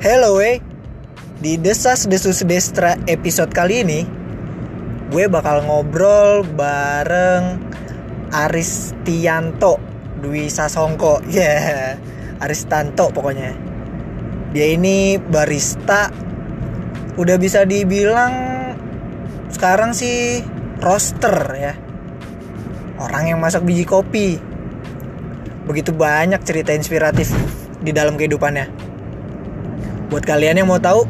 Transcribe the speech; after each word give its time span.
Hello 0.00 0.40
wey 0.40 0.64
Di 1.44 1.60
Desas 1.60 2.08
Desus 2.08 2.40
Destra 2.48 2.96
episode 3.04 3.52
kali 3.52 3.84
ini 3.84 4.00
Gue 5.12 5.28
bakal 5.28 5.60
ngobrol 5.68 6.40
bareng 6.40 7.60
Aristianto 8.32 9.76
Dwi 10.24 10.48
Sasongko. 10.48 11.20
Ya 11.28 11.44
yeah. 11.44 11.92
Aristanto 12.40 13.12
pokoknya. 13.12 13.52
Dia 14.56 14.72
ini 14.72 15.20
barista. 15.20 16.08
Udah 17.20 17.36
bisa 17.36 17.68
dibilang 17.68 18.32
Sekarang 19.52 19.92
sih 19.92 20.40
Roaster 20.80 21.36
ya. 21.60 21.76
Orang 22.96 23.28
yang 23.28 23.36
masak 23.36 23.68
biji 23.68 23.84
kopi. 23.84 24.40
Begitu 25.68 25.92
banyak 25.92 26.40
cerita 26.40 26.72
inspiratif 26.72 27.28
di 27.84 27.92
dalam 27.92 28.16
kehidupannya. 28.16 28.79
Buat 30.10 30.26
kalian 30.26 30.58
yang 30.58 30.66
mau 30.66 30.82
tahu, 30.82 31.06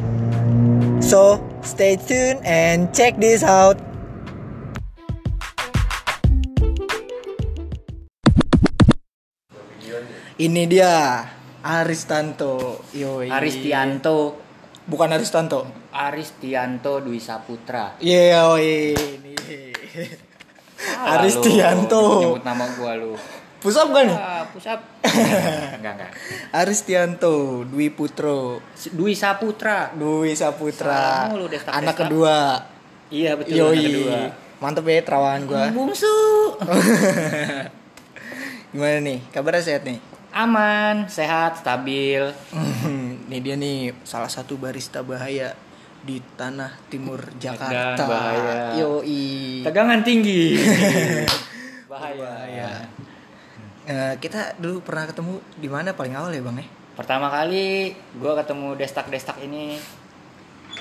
so 1.00 1.41
stay 1.64 1.96
tune 1.96 2.36
and 2.45 2.92
check 2.92 3.16
this 3.16 3.41
out. 3.41 3.80
Ini 10.36 10.68
dia 10.68 11.24
Aristanto. 11.64 12.84
Yoi. 12.92 13.32
Aristianto 13.32 14.36
Bukan 14.91 15.16
Aristanto. 15.16 15.64
Aristianto 15.96 16.98
Dwi 17.00 17.22
Saputra. 17.22 17.96
Iya, 18.05 18.42
yoi. 18.52 18.92
Ini. 18.92 19.34
Aristianto. 20.98 22.20
Nyebut 22.20 22.44
nama 22.44 22.66
gua 22.77 22.92
lu. 22.98 23.14
Pusap 23.60 23.92
gak 23.92 24.09
nih? 24.09 24.16
Ah, 24.16 24.41
pusap. 24.48 24.80
enggak, 25.77 25.92
enggak. 26.00 26.10
Aristianto 26.48 27.60
Dwi 27.69 27.92
Putro. 27.92 28.64
Dwi 28.72 29.12
Saputra. 29.12 29.92
Dwi 29.92 30.33
Saputra. 30.33 31.28
Mulu, 31.28 31.44
destak-destak. 31.53 31.84
Anak 31.84 31.97
kedua. 32.00 32.36
Iya, 33.12 33.36
betul 33.36 33.61
Yoi. 33.61 33.77
anak 33.77 33.84
kedua. 33.84 34.19
Mantep 34.64 34.84
ya 34.88 35.05
terawangan 35.05 35.42
gua. 35.44 35.64
Bungsu. 35.77 36.16
Gimana 38.72 38.97
nih? 39.05 39.20
Kabarnya 39.28 39.61
sehat 39.61 39.84
nih? 39.84 40.00
Aman, 40.33 41.05
sehat, 41.12 41.61
stabil. 41.61 42.33
Ini 43.28 43.38
dia 43.44 43.61
nih 43.61 43.92
salah 44.08 44.33
satu 44.33 44.56
barista 44.56 45.05
bahaya 45.05 45.53
di 46.00 46.16
tanah 46.41 46.81
timur 46.88 47.20
Jakarta. 47.36 48.08
bahaya. 48.08 48.72
Yoi. 48.81 49.61
Tegangan 49.69 50.00
tinggi. 50.00 50.56
Bahaya. 51.84 52.25
Bahaya. 52.25 52.70
Eh, 53.91 54.14
kita 54.22 54.55
dulu 54.55 54.86
pernah 54.86 55.02
ketemu 55.02 55.42
di 55.58 55.66
mana 55.66 55.91
paling 55.91 56.14
awal 56.14 56.30
ya, 56.30 56.38
Bang 56.46 56.62
ya? 56.62 56.66
Pertama 56.94 57.27
kali 57.27 57.91
gua 58.22 58.38
ketemu 58.38 58.78
destak-destak 58.78 59.42
ini 59.42 59.82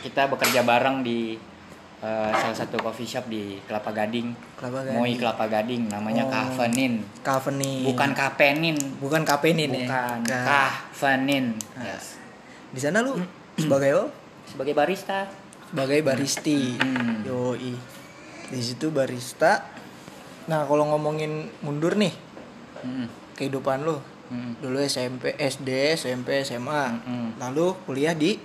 kita 0.05 0.29
bekerja 0.29 0.61
bareng 0.61 1.01
di 1.01 1.33
eh, 2.05 2.31
salah 2.38 2.53
satu 2.53 2.77
coffee 2.77 3.09
shop 3.09 3.25
di 3.25 3.57
Kelapa 3.66 3.89
Gading. 3.89 4.29
Kelapa 4.61 4.85
Gading. 4.85 5.01
Moi 5.01 5.17
Kelapa 5.17 5.49
Gading 5.49 5.89
namanya 5.89 6.21
Oh. 6.21 6.29
Kafenin. 6.29 7.01
Kafenin. 7.25 7.89
Bukan 7.89 8.13
Kapenin. 8.13 8.77
bukan 9.01 9.25
Kapenin 9.25 9.69
ya. 9.73 9.89
Bukan. 9.89 10.17
Nah, 10.29 10.45
Kafenin. 10.45 11.45
Nah. 11.73 11.89
Yes. 11.89 12.21
Di 12.69 12.77
sana 12.77 13.01
lu 13.01 13.17
sebagai 13.63 13.89
apa? 13.97 14.07
Sebagai 14.45 14.73
barista. 14.77 15.25
sebagai 15.73 16.01
baristi. 16.05 16.77
Hmm. 16.77 17.25
Yoi. 17.25 17.73
Di 18.53 18.61
situ 18.61 18.94
barista. 18.94 19.66
Nah, 20.49 20.66
kalau 20.66 20.89
ngomongin 20.94 21.45
mundur 21.61 21.94
nih 21.94 22.09
Mm, 22.81 23.08
kehidupan 23.33 23.81
lu. 23.81 23.97
mm. 24.30 24.59
Dulu 24.59 24.77
SMP, 24.81 25.33
SD, 25.35 25.69
SMP, 25.94 26.41
SMA. 26.41 26.83
Mm. 27.02 27.30
Lalu 27.39 27.73
kuliah 27.83 28.13
di 28.13 28.38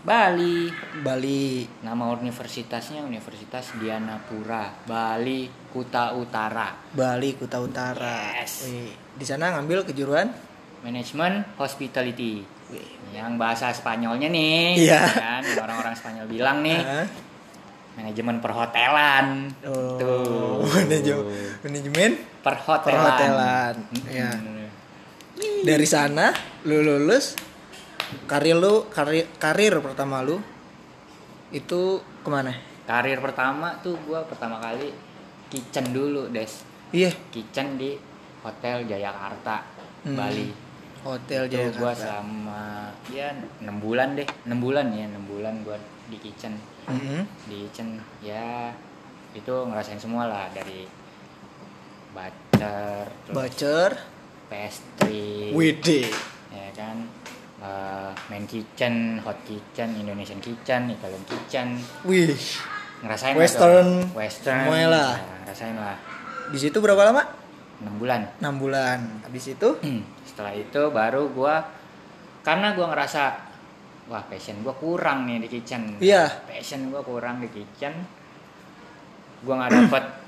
Bali. 0.00 0.72
Bali. 0.98 1.68
Nama 1.84 2.04
universitasnya 2.10 3.04
Universitas 3.04 3.76
Dianapura, 3.76 4.72
Bali, 4.82 5.44
Kuta 5.68 6.16
Utara. 6.16 6.72
Bali 6.90 7.36
Kuta 7.36 7.60
Utara. 7.60 8.32
Yes. 8.34 8.64
Wih, 8.64 8.88
Di 9.12 9.24
sana 9.24 9.52
ngambil 9.52 9.84
kejuruan 9.84 10.32
Manajemen 10.80 11.44
Hospitality. 11.60 12.40
Wih. 12.72 12.88
Yang 13.12 13.36
bahasa 13.36 13.68
Spanyolnya 13.70 14.32
nih, 14.32 14.80
Iya. 14.80 15.04
kan? 15.04 15.42
yang 15.44 15.60
Orang-orang 15.60 15.92
Spanyol 15.92 16.24
bilang 16.24 16.64
nih, 16.64 16.80
manajemen 18.00 18.40
perhotelan. 18.40 19.52
Oh, 19.68 20.00
Tuh. 20.00 20.64
manajemen 21.60 22.16
Perhotelan. 22.40 23.04
perhotelan. 23.04 23.74
Mm-mm. 23.92 24.10
Ya. 24.10 24.30
Dari 25.62 25.84
sana 25.84 26.32
lu 26.64 26.80
lulus 26.80 27.36
karir 28.26 28.56
lu 28.56 28.88
karir 28.88 29.28
karir 29.36 29.78
pertama 29.78 30.20
lu 30.20 30.40
itu 31.50 31.80
ke 32.20 32.28
mana? 32.28 32.52
Karir 32.84 33.18
pertama 33.18 33.78
tuh 33.80 33.94
gua 34.02 34.22
pertama 34.24 34.58
kali 34.58 34.90
kitchen 35.46 35.90
dulu, 35.90 36.30
Des. 36.30 36.62
Iya, 36.90 37.10
Kitchen 37.30 37.78
di 37.78 37.94
Hotel 38.42 38.82
Jayakarta, 38.82 39.62
Hmm. 40.02 40.16
Bali. 40.16 40.50
Hotel 41.00 41.46
Itu 41.46 41.56
gua 41.78 41.94
Jayakarta. 41.94 42.18
sama 42.18 42.62
ya 43.08 43.30
6 43.62 43.78
bulan 43.78 44.14
deh, 44.14 44.26
6 44.44 44.58
bulan 44.58 44.86
ya, 44.90 45.06
6 45.06 45.22
bulan 45.24 45.54
gua 45.62 45.78
di 46.06 46.18
kitchen. 46.18 46.54
Mhm. 46.86 47.22
Di 47.46 47.56
kitchen 47.64 47.88
ya 48.20 48.74
itu 49.30 49.54
ngerasain 49.54 49.96
semua 49.96 50.26
lah 50.26 50.50
dari 50.50 50.82
butter, 52.14 53.04
Bacer, 53.30 53.90
pastry, 54.50 55.54
WD. 55.54 55.88
ya 56.50 56.68
kan 56.74 56.96
eh, 57.62 58.10
main 58.28 58.44
kitchen, 58.44 59.22
hot 59.22 59.38
kitchen, 59.46 59.94
Indonesian 59.94 60.42
kitchen, 60.42 60.90
Italian 60.90 61.24
kitchen, 61.28 61.78
Wih, 62.04 62.34
ngerasain 63.00 63.34
Western. 63.38 64.10
Western, 64.12 64.66
semuanya 64.66 64.88
lah. 64.90 65.10
ya, 65.16 65.34
ngerasain 65.46 65.76
lah 65.78 65.96
di 66.50 66.58
situ 66.58 66.82
berapa 66.82 66.98
lama? 67.06 67.22
6 67.80 67.96
bulan. 67.96 68.20
6 68.42 68.58
bulan. 68.60 68.98
Habis 69.24 69.54
itu 69.54 69.68
Setelah 70.26 70.52
itu 70.52 70.82
baru 70.90 71.30
gua 71.30 71.62
karena 72.42 72.74
gua 72.74 72.90
ngerasa 72.92 73.38
wah 74.10 74.24
passion 74.26 74.58
gua 74.66 74.74
kurang 74.74 75.30
nih 75.30 75.46
di 75.46 75.48
kitchen. 75.48 75.96
Iya. 76.02 76.26
Passion 76.44 76.90
gua 76.90 77.06
kurang 77.06 77.38
di 77.38 77.48
kitchen. 77.54 77.94
Gua 79.46 79.62
nggak 79.62 79.70
dapet 79.78 80.04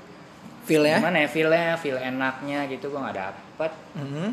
feel 0.63 0.81
ya. 0.81 0.97
gimana 0.97 1.17
ya 1.19 1.27
feelnya, 1.27 1.75
feel 1.75 1.95
enaknya 1.95 2.59
gitu 2.67 2.87
gua 2.87 2.99
nggak 3.03 3.17
dapet. 3.19 3.71
Mhm. 3.93 4.27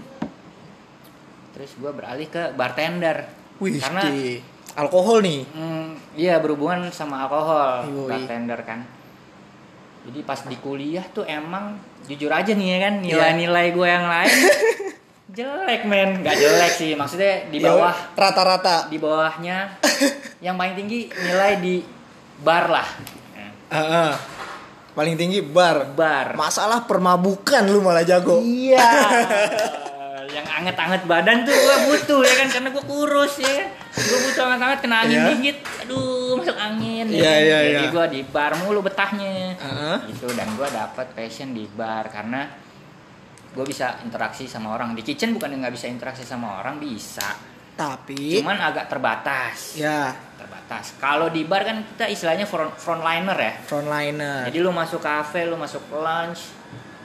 Terus 1.52 1.70
gua 1.76 1.90
beralih 1.90 2.26
ke 2.26 2.52
bartender. 2.52 3.26
Wih, 3.58 3.76
Karena 3.76 4.00
di 4.06 4.40
alkohol 4.72 5.20
nih. 5.20 5.40
hmm, 5.46 5.88
iya 6.14 6.38
berhubungan 6.38 6.88
sama 6.88 7.22
alkohol 7.22 7.84
Yoi. 7.86 8.08
bartender 8.08 8.60
kan. 8.62 8.80
Jadi 10.00 10.22
pas 10.22 10.40
di 10.40 10.56
kuliah 10.56 11.04
tuh 11.06 11.22
emang 11.22 11.76
jujur 12.02 12.30
aja 12.30 12.48
nih 12.50 12.68
ya 12.70 12.78
kan 12.80 12.94
Iya. 12.96 13.04
nilai-nilai 13.04 13.66
gue 13.70 13.84
yang 13.86 14.06
lain 14.08 14.32
jelek 15.36 15.82
men 15.84 16.24
nggak 16.24 16.34
jelek 16.34 16.72
sih 16.72 16.92
maksudnya 16.94 17.46
di 17.46 17.60
Ya, 17.60 17.68
bawah 17.68 17.94
rata-rata. 18.16 18.88
di 18.88 18.96
bawahnya 18.96 19.76
yang 20.40 20.56
paling 20.56 20.74
tinggi 20.74 21.06
nilai 21.12 21.60
di 21.60 21.84
bar 22.40 22.66
lah 22.66 22.88
Heeh. 23.68 24.10
Paling 24.90 25.14
tinggi 25.14 25.38
bar. 25.40 25.92
bar 25.92 26.34
Masalah 26.34 26.82
permabukan 26.82 27.62
lu 27.64 27.78
malah 27.78 28.02
jago. 28.02 28.40
iya 28.40 28.84
yang 30.30 30.46
anget-anget 30.46 31.02
badan 31.04 31.42
tuh 31.42 31.50
gue 31.50 31.76
butuh 31.88 32.22
ya 32.22 32.34
kan 32.36 32.48
karena 32.48 32.68
gue 32.70 32.84
kurus 32.86 33.34
ya 33.36 33.66
gue 33.90 34.18
butuh 34.22 34.46
anget-anget 34.46 34.78
kena 34.78 34.96
angin 35.02 35.18
Iya. 35.18 35.26
dikit 35.28 35.58
aduh 35.82 36.38
masuk 36.38 36.54
angin 36.54 37.06
ya 37.10 37.18
Iya, 37.18 37.26
kan. 37.26 37.40
iya, 37.42 37.58
jadi 37.58 37.82
iya. 37.82 37.90
gue 37.90 38.04
di 38.08 38.20
bar 38.22 38.52
mulu 38.56 38.78
betahnya 38.80 39.58
Heeh. 39.58 39.96
gitu 40.06 40.30
dan 40.30 40.54
gue 40.54 40.68
dapet 40.70 41.06
passion 41.12 41.50
di 41.50 41.66
bar 41.66 42.06
karena 42.06 42.46
gue 43.50 43.64
bisa 43.66 43.98
interaksi 44.00 44.46
sama 44.46 44.70
orang 44.70 44.94
di 44.94 45.02
kitchen 45.02 45.34
bukan 45.34 45.50
nggak 45.50 45.74
bisa 45.74 45.90
interaksi 45.90 46.22
sama 46.22 46.62
orang 46.62 46.78
bisa 46.78 47.26
Tapi 47.74 48.38
cuman 48.38 48.54
agak 48.62 48.86
terbatas 48.86 49.74
ya 49.74 50.14
terbatas 50.70 50.94
kalau 51.02 51.26
di 51.28 51.42
bar 51.42 51.66
kan 51.66 51.82
kita 51.84 52.06
istilahnya 52.06 52.46
front 52.46 52.78
frontliner 52.78 53.34
ya 53.34 53.52
frontliner. 53.60 54.46
jadi 54.46 54.58
lu 54.62 54.70
masuk 54.70 55.02
kafe 55.02 55.42
lu 55.42 55.58
masuk 55.58 55.82
lunch 55.90 56.54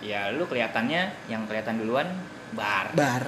ya 0.06 0.30
lu 0.30 0.46
kelihatannya 0.46 1.26
yang 1.26 1.50
kelihatan 1.50 1.82
duluan 1.82 2.06
bar 2.54 2.94
bar. 2.94 3.26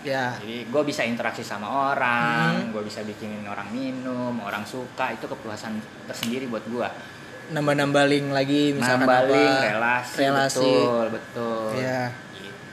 Ya. 0.00 0.36
jadi 0.36 0.68
gue 0.68 0.82
bisa 0.84 1.04
interaksi 1.04 1.40
sama 1.40 1.92
orang 1.92 2.64
Hmm. 2.64 2.72
gue 2.72 2.80
bisa 2.80 3.00
bikinin 3.00 3.44
orang 3.44 3.68
minum 3.68 4.40
orang 4.40 4.64
suka 4.64 5.12
itu 5.12 5.24
kepuasan 5.24 5.76
tersendiri 6.08 6.48
buat 6.48 6.64
gue 6.64 6.88
Nambah-nambahin 7.44 8.32
lagi 8.32 8.72
misalkan 8.72 9.04
nambalin 9.04 9.36
apa. 9.52 9.68
relasi, 9.68 10.16
relasi. 10.16 10.64
betul 10.64 11.04
betul 11.12 11.68
Iya. 11.76 12.08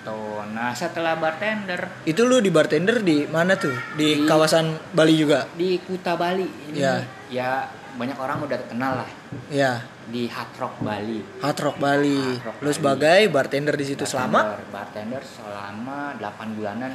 Gitu 0.02 0.18
nah 0.52 0.74
setelah 0.74 1.14
bartender 1.16 1.86
Itu 2.04 2.26
lu 2.26 2.42
di 2.42 2.50
bartender 2.50 3.00
di 3.00 3.30
mana 3.30 3.54
tuh? 3.54 3.72
Di 3.94 4.18
Di- 4.18 4.26
kawasan 4.26 4.74
Bali 4.92 5.14
juga. 5.16 5.46
di 5.54 5.78
Kuta 5.78 6.18
Bali 6.18 6.42
ini 6.68 6.82
Ya. 6.82 7.06
ya 7.30 7.52
banyak 7.94 8.18
orang 8.18 8.42
udah 8.42 8.58
kenal 8.66 8.98
lah 8.98 9.10
Ya. 9.48 9.86
di 10.04 10.26
Hard 10.26 10.58
Rock 10.58 10.82
Bali 10.82 11.22
Hard 11.40 11.60
Rock 11.62 11.78
Bali. 11.78 12.18
Hard 12.18 12.42
Rock 12.44 12.58
Lu 12.58 12.66
Bali. 12.66 12.74
sebagai 12.74 13.20
bartender 13.30 13.76
di 13.78 13.86
situ 13.86 14.04
selama 14.04 14.58
bartender 14.68 15.22
selama 15.22 16.18
8 16.18 16.58
bulanan 16.58 16.92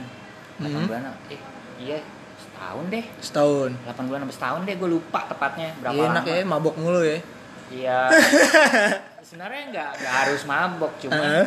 8 0.59 0.67
Mhm. 0.67 0.85
bulanan 0.85 1.13
eh 1.31 1.41
iya 1.79 2.03
setahun 2.37 2.85
deh 2.91 3.05
Setahun. 3.23 3.71
8 3.87 4.03
bulan 4.05 4.19
sampai 4.27 4.37
setahun 4.37 4.61
deh 4.65 4.75
gue 4.75 4.89
lupa 4.91 5.21
tepatnya 5.25 5.69
berapa 5.79 5.95
Iya, 5.95 6.07
enak 6.11 6.25
lama 6.25 6.35
ya, 6.35 6.45
mabok 6.45 6.75
mulu 6.75 7.01
ya. 7.01 7.19
iya 7.71 7.99
sebenarnya 9.27 9.63
nggak 9.71 9.91
harus 10.03 10.43
mabok 10.45 10.91
cuma 10.99 11.15
Heeh. 11.17 11.47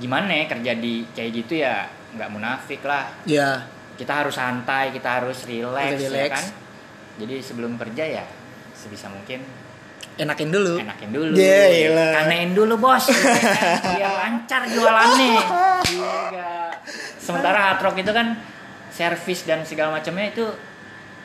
Gimana 0.00 0.32
ya 0.32 0.44
kerja 0.46 0.72
di 0.74 1.04
kayak 1.06 1.30
gitu 1.36 1.60
ya 1.60 1.84
nggak 2.10 2.28
munafik 2.28 2.80
lah 2.82 3.06
Iya. 3.22 3.62
kita 3.94 4.24
harus 4.24 4.34
santai 4.34 4.90
kita 4.90 5.20
harus 5.20 5.44
relax, 5.44 5.94
ya 5.94 6.08
relax. 6.08 6.30
kan 6.32 6.44
jadi 7.16 7.34
sebelum 7.38 7.76
kerja 7.76 8.04
ya 8.16 8.24
sebisa 8.72 9.06
mungkin 9.06 9.44
Enakin 10.16 10.48
dulu. 10.48 10.76
enakin 10.76 11.10
dulu 11.10 11.32
Gila. 11.32 12.08
kanein 12.14 12.52
dulu 12.52 12.74
bos 12.76 13.08
kan. 13.08 13.14
biar 13.94 14.12
lancar 14.18 14.62
jualannya 14.66 15.32
Iya 15.86 16.50
sementara 17.16 17.58
hard 17.62 17.80
rock 17.82 17.96
itu 17.98 18.10
kan 18.10 18.36
servis 18.90 19.44
dan 19.44 19.62
segala 19.62 19.94
macamnya 19.94 20.28
itu 20.28 20.44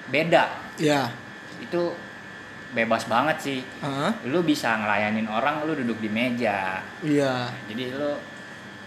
beda 0.06 0.44
Iya. 0.78 1.10
itu 1.58 1.92
bebas 2.72 3.08
banget 3.08 3.38
sih 3.42 3.60
Heeh. 3.82 4.12
lu 4.28 4.44
bisa 4.44 4.76
ngelayanin 4.76 5.26
orang 5.26 5.64
lu 5.64 5.74
duduk 5.74 5.98
di 5.98 6.08
meja 6.08 6.84
Iya. 7.02 7.50
jadi 7.68 7.84
lu 7.92 8.12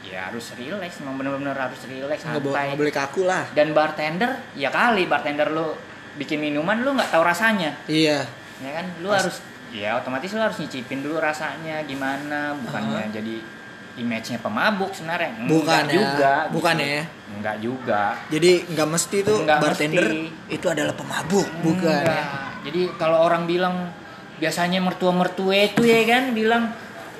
ya 0.08 0.20
harus 0.24 0.52
relax 0.54 0.98
memang 0.98 1.14
bener-bener 1.18 1.52
harus 1.52 1.80
relax 1.84 2.18
Nggak 2.22 2.40
santai 2.40 2.64
nggak 2.66 2.78
boleh 2.78 2.94
kaku 2.94 3.22
lah. 3.22 3.44
dan 3.52 3.70
bartender 3.70 4.30
ya 4.54 4.68
kali 4.68 5.04
bartender 5.04 5.48
lu 5.48 5.76
bikin 6.16 6.38
minuman 6.38 6.80
lu 6.80 6.92
nggak 6.92 7.10
tahu 7.10 7.22
rasanya 7.22 7.76
Iya. 7.84 8.24
ya 8.58 8.70
kan 8.72 8.86
lu 8.98 9.08
Pas- 9.08 9.20
harus 9.22 9.36
ya 9.68 9.94
otomatis 9.94 10.30
lu 10.30 10.40
harus 10.40 10.56
nyicipin 10.56 11.00
dulu 11.00 11.18
rasanya 11.18 11.84
gimana 11.84 12.56
bukannya 12.58 13.12
jadi 13.12 13.36
image-nya 13.96 14.38
pemabuk 14.38 14.90
sebenarnya 14.92 15.42
Bukan 15.44 15.66
Enggak 15.66 15.82
ya. 15.84 15.92
juga 15.92 16.32
Bukan 16.48 16.74
gitu. 16.74 16.86
ya. 16.88 17.02
enggak 17.30 17.56
juga 17.58 18.02
Jadi 18.28 18.50
nggak 18.68 18.88
mesti 18.88 19.16
tuh 19.20 19.36
Nggak 19.42 19.58
bartender 19.60 20.06
mesti. 20.06 20.22
itu 20.48 20.66
adalah 20.66 20.94
pemabuk, 20.94 21.48
bukan. 21.60 22.00
Enggak. 22.00 22.26
jadi 22.62 22.80
kalau 22.94 23.18
orang 23.20 23.44
bilang 23.44 23.90
biasanya 24.36 24.78
mertua-mertua 24.80 25.54
itu 25.68 25.82
ya 25.82 25.98
kan 26.04 26.30
bilang 26.30 26.70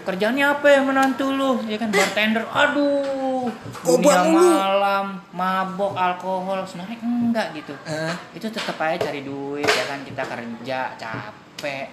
kerjanya 0.08 0.56
apa 0.56 0.66
ya 0.66 0.80
menantu 0.80 1.28
lu? 1.30 1.60
Ya 1.68 1.76
kan 1.76 1.92
bartender. 1.92 2.48
Aduh 2.48 3.52
dunia 3.84 4.24
malam 4.24 5.06
mabok 5.30 5.92
alkohol 5.92 6.64
sebenarnya 6.64 6.96
enggak 6.98 7.46
gitu. 7.52 7.76
Eh, 7.84 8.12
itu 8.32 8.48
tetap 8.48 8.80
aja 8.80 9.08
cari 9.08 9.20
duit 9.20 9.68
ya 9.68 9.84
kan? 9.84 10.00
Kita 10.02 10.22
kerja 10.24 10.78
capek. 10.96 11.86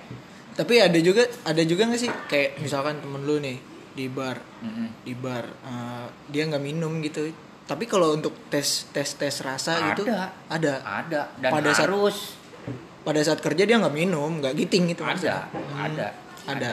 Tapi 0.55 0.73
ada 0.79 0.95
juga 0.97 1.27
ada 1.43 1.59
juga 1.61 1.91
nggak 1.91 1.99
sih? 1.99 2.11
Kayak 2.25 2.63
misalkan 2.63 3.03
temen 3.03 3.21
lu 3.21 3.43
nih 3.43 3.59
di 3.91 4.07
bar. 4.07 4.39
Mm-mm. 4.63 4.87
di 5.03 5.13
bar 5.13 5.45
eh, 5.45 6.07
dia 6.27 6.47
nggak 6.47 6.63
minum 6.63 7.03
gitu. 7.03 7.27
Tapi 7.65 7.83
kalau 7.83 8.13
untuk 8.13 8.31
tes 8.47 8.87
tes 8.89 9.09
tes 9.11 9.35
rasa 9.41 9.91
gitu 9.91 10.07
Ada. 10.07 10.31
ada. 10.47 10.73
Ada. 11.03 11.21
Dan 11.35 11.49
Pada 11.51 11.69
saat- 11.69 11.83
harus. 11.85 12.17
pada 13.05 13.21
saat 13.21 13.37
kerja 13.37 13.69
dia 13.69 13.77
nggak 13.77 13.93
minum 13.93 14.41
nggak 14.41 14.55
giting 14.55 14.89
gitu 14.89 15.03
ada. 15.03 15.11
maksudnya. 15.13 15.41
Hmm, 15.51 15.77
ada 15.83 16.07
ada. 16.45 16.53
ada 16.55 16.71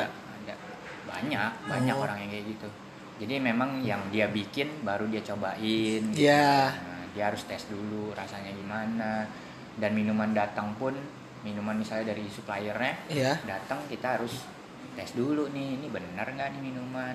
banyak 1.22 1.52
banyak 1.64 1.94
Oh. 1.94 2.02
orang 2.02 2.18
yang 2.18 2.30
kayak 2.30 2.46
gitu 2.50 2.68
jadi 3.16 3.34
memang 3.38 3.78
yang 3.80 4.02
dia 4.10 4.26
bikin 4.26 4.82
baru 4.82 5.06
dia 5.06 5.22
cobain 5.22 6.02
gitu. 6.10 6.26
Iya. 6.26 6.74
Nah, 6.74 7.02
dia 7.14 7.30
harus 7.30 7.46
tes 7.46 7.62
dulu 7.66 8.10
rasanya 8.12 8.50
gimana 8.50 9.30
dan 9.78 9.90
minuman 9.94 10.34
datang 10.34 10.74
pun 10.74 10.90
minuman 11.40 11.78
misalnya 11.78 12.10
dari 12.10 12.26
suppliernya 12.26 13.06
Iya. 13.06 13.38
datang 13.44 13.86
kita 13.86 14.18
harus 14.18 14.42
tes 14.92 15.14
dulu 15.14 15.46
nih 15.48 15.78
ini 15.78 15.86
benar 15.86 16.26
nggak 16.26 16.48
nih 16.52 16.62
minuman 16.62 17.14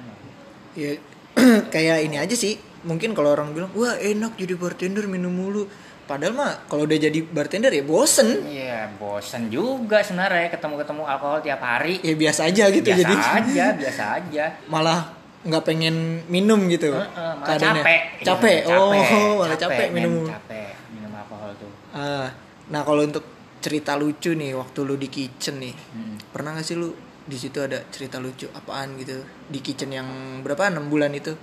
ya 0.74 0.96
kayak 1.74 2.02
ini 2.02 2.18
aja 2.18 2.34
sih 2.34 2.56
mungkin 2.82 3.12
kalau 3.12 3.34
orang 3.34 3.52
bilang 3.52 3.70
wah 3.74 3.94
enak 3.94 4.38
jadi 4.38 4.56
bartender 4.56 5.06
minum 5.06 5.30
mulu 5.30 5.68
padahal 6.08 6.34
mah 6.34 6.66
kalau 6.66 6.84
udah 6.84 6.98
jadi 6.98 7.20
bartender 7.22 7.70
ya 7.70 7.84
bosen 7.84 8.42
Iya, 8.42 8.90
bosen 8.96 9.48
juga 9.48 10.00
sebenarnya 10.00 10.48
ketemu-ketemu 10.50 11.04
alkohol 11.04 11.40
tiap 11.40 11.60
hari. 11.60 12.00
ya 12.00 12.14
biasa 12.14 12.42
aja 12.46 12.64
gitu 12.70 12.82
biasa 12.86 13.02
jadi 13.04 13.16
aja, 13.36 13.66
biasa 13.76 14.04
aja. 14.16 14.46
malah 14.66 15.00
nggak 15.40 15.64
pengen 15.64 15.96
minum 16.26 16.66
gitu 16.66 16.90
Heeh, 16.90 17.08
malah 17.12 17.44
keadaannya. 17.46 17.84
capek. 17.84 18.02
capek 18.22 18.60
oh 18.70 18.92
malah 19.38 19.56
capek, 19.56 19.88
men, 19.88 19.96
minum 20.02 20.16
Capek 20.26 20.72
minum 20.90 21.12
alkohol 21.14 21.52
tuh. 21.54 21.72
Ah, 21.92 22.28
nah 22.68 22.82
kalau 22.82 23.02
untuk 23.02 23.24
cerita 23.58 23.94
lucu 23.94 24.32
nih 24.32 24.54
waktu 24.54 24.80
lu 24.82 24.96
di 24.96 25.08
kitchen 25.08 25.58
nih 25.58 25.76
Hmm. 25.92 26.16
pernah 26.30 26.54
gak 26.54 26.64
sih 26.64 26.74
lu 26.74 26.92
di 27.22 27.36
situ 27.36 27.60
ada 27.60 27.84
cerita 27.88 28.18
lucu 28.18 28.48
apaan 28.50 28.96
gitu 28.96 29.20
di 29.46 29.60
kitchen 29.60 29.90
yang 29.90 30.08
berapa 30.42 30.70
enam 30.70 30.88
bulan 30.88 31.12
itu 31.12 31.36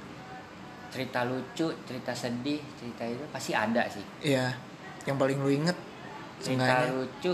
Cerita 0.94 1.26
lucu, 1.26 1.66
cerita 1.82 2.14
sedih, 2.14 2.62
cerita 2.74 3.02
itu 3.02 3.24
pasti 3.28 3.50
ada 3.50 3.82
sih. 3.84 4.04
Iya 4.22 4.54
yang 5.04 5.18
paling 5.18 5.36
lu 5.36 5.50
inget 5.52 5.76
Cerita 6.38 6.88
lucu 6.88 7.32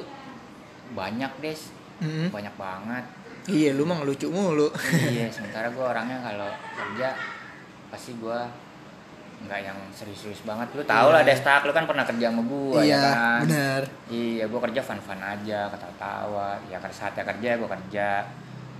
banyak 0.90 1.30
des, 1.38 1.60
Mm-mm. 2.00 2.28
banyak 2.30 2.54
banget. 2.56 3.04
iya 3.46 3.70
lu 3.72 3.84
mah 3.84 4.02
lucu 4.02 4.26
mulu 4.26 4.68
iya, 5.06 5.26
sementara 5.34 5.68
gue 5.68 5.80
orangnya 5.80 6.18
kalau 6.20 6.46
kerja 6.72 7.14
pasti 7.88 8.12
gue 8.14 8.38
nggak 9.40 9.60
yang 9.62 9.78
serius-serius 9.90 10.42
banget. 10.42 10.68
Lu 10.74 10.82
tau 10.82 11.08
lah 11.08 11.22
Iya. 11.22 11.32
Destak, 11.32 11.64
lu 11.64 11.72
kan 11.72 11.86
pernah 11.86 12.04
kerja 12.04 12.28
sama 12.28 12.42
gue 12.42 12.80
iya 12.80 12.92
ya 12.92 12.98
kan. 13.00 13.40
benar 13.44 13.82
Iya, 14.10 14.44
gue 14.46 14.60
kerja 14.60 14.80
fun-fun 14.82 15.16
aja, 15.16 15.60
ketawa-tawa. 15.68 16.60
Ya 16.68 16.76
saatnya 16.84 17.24
kerja, 17.24 17.50
gue 17.56 17.68
kerja. 17.70 18.08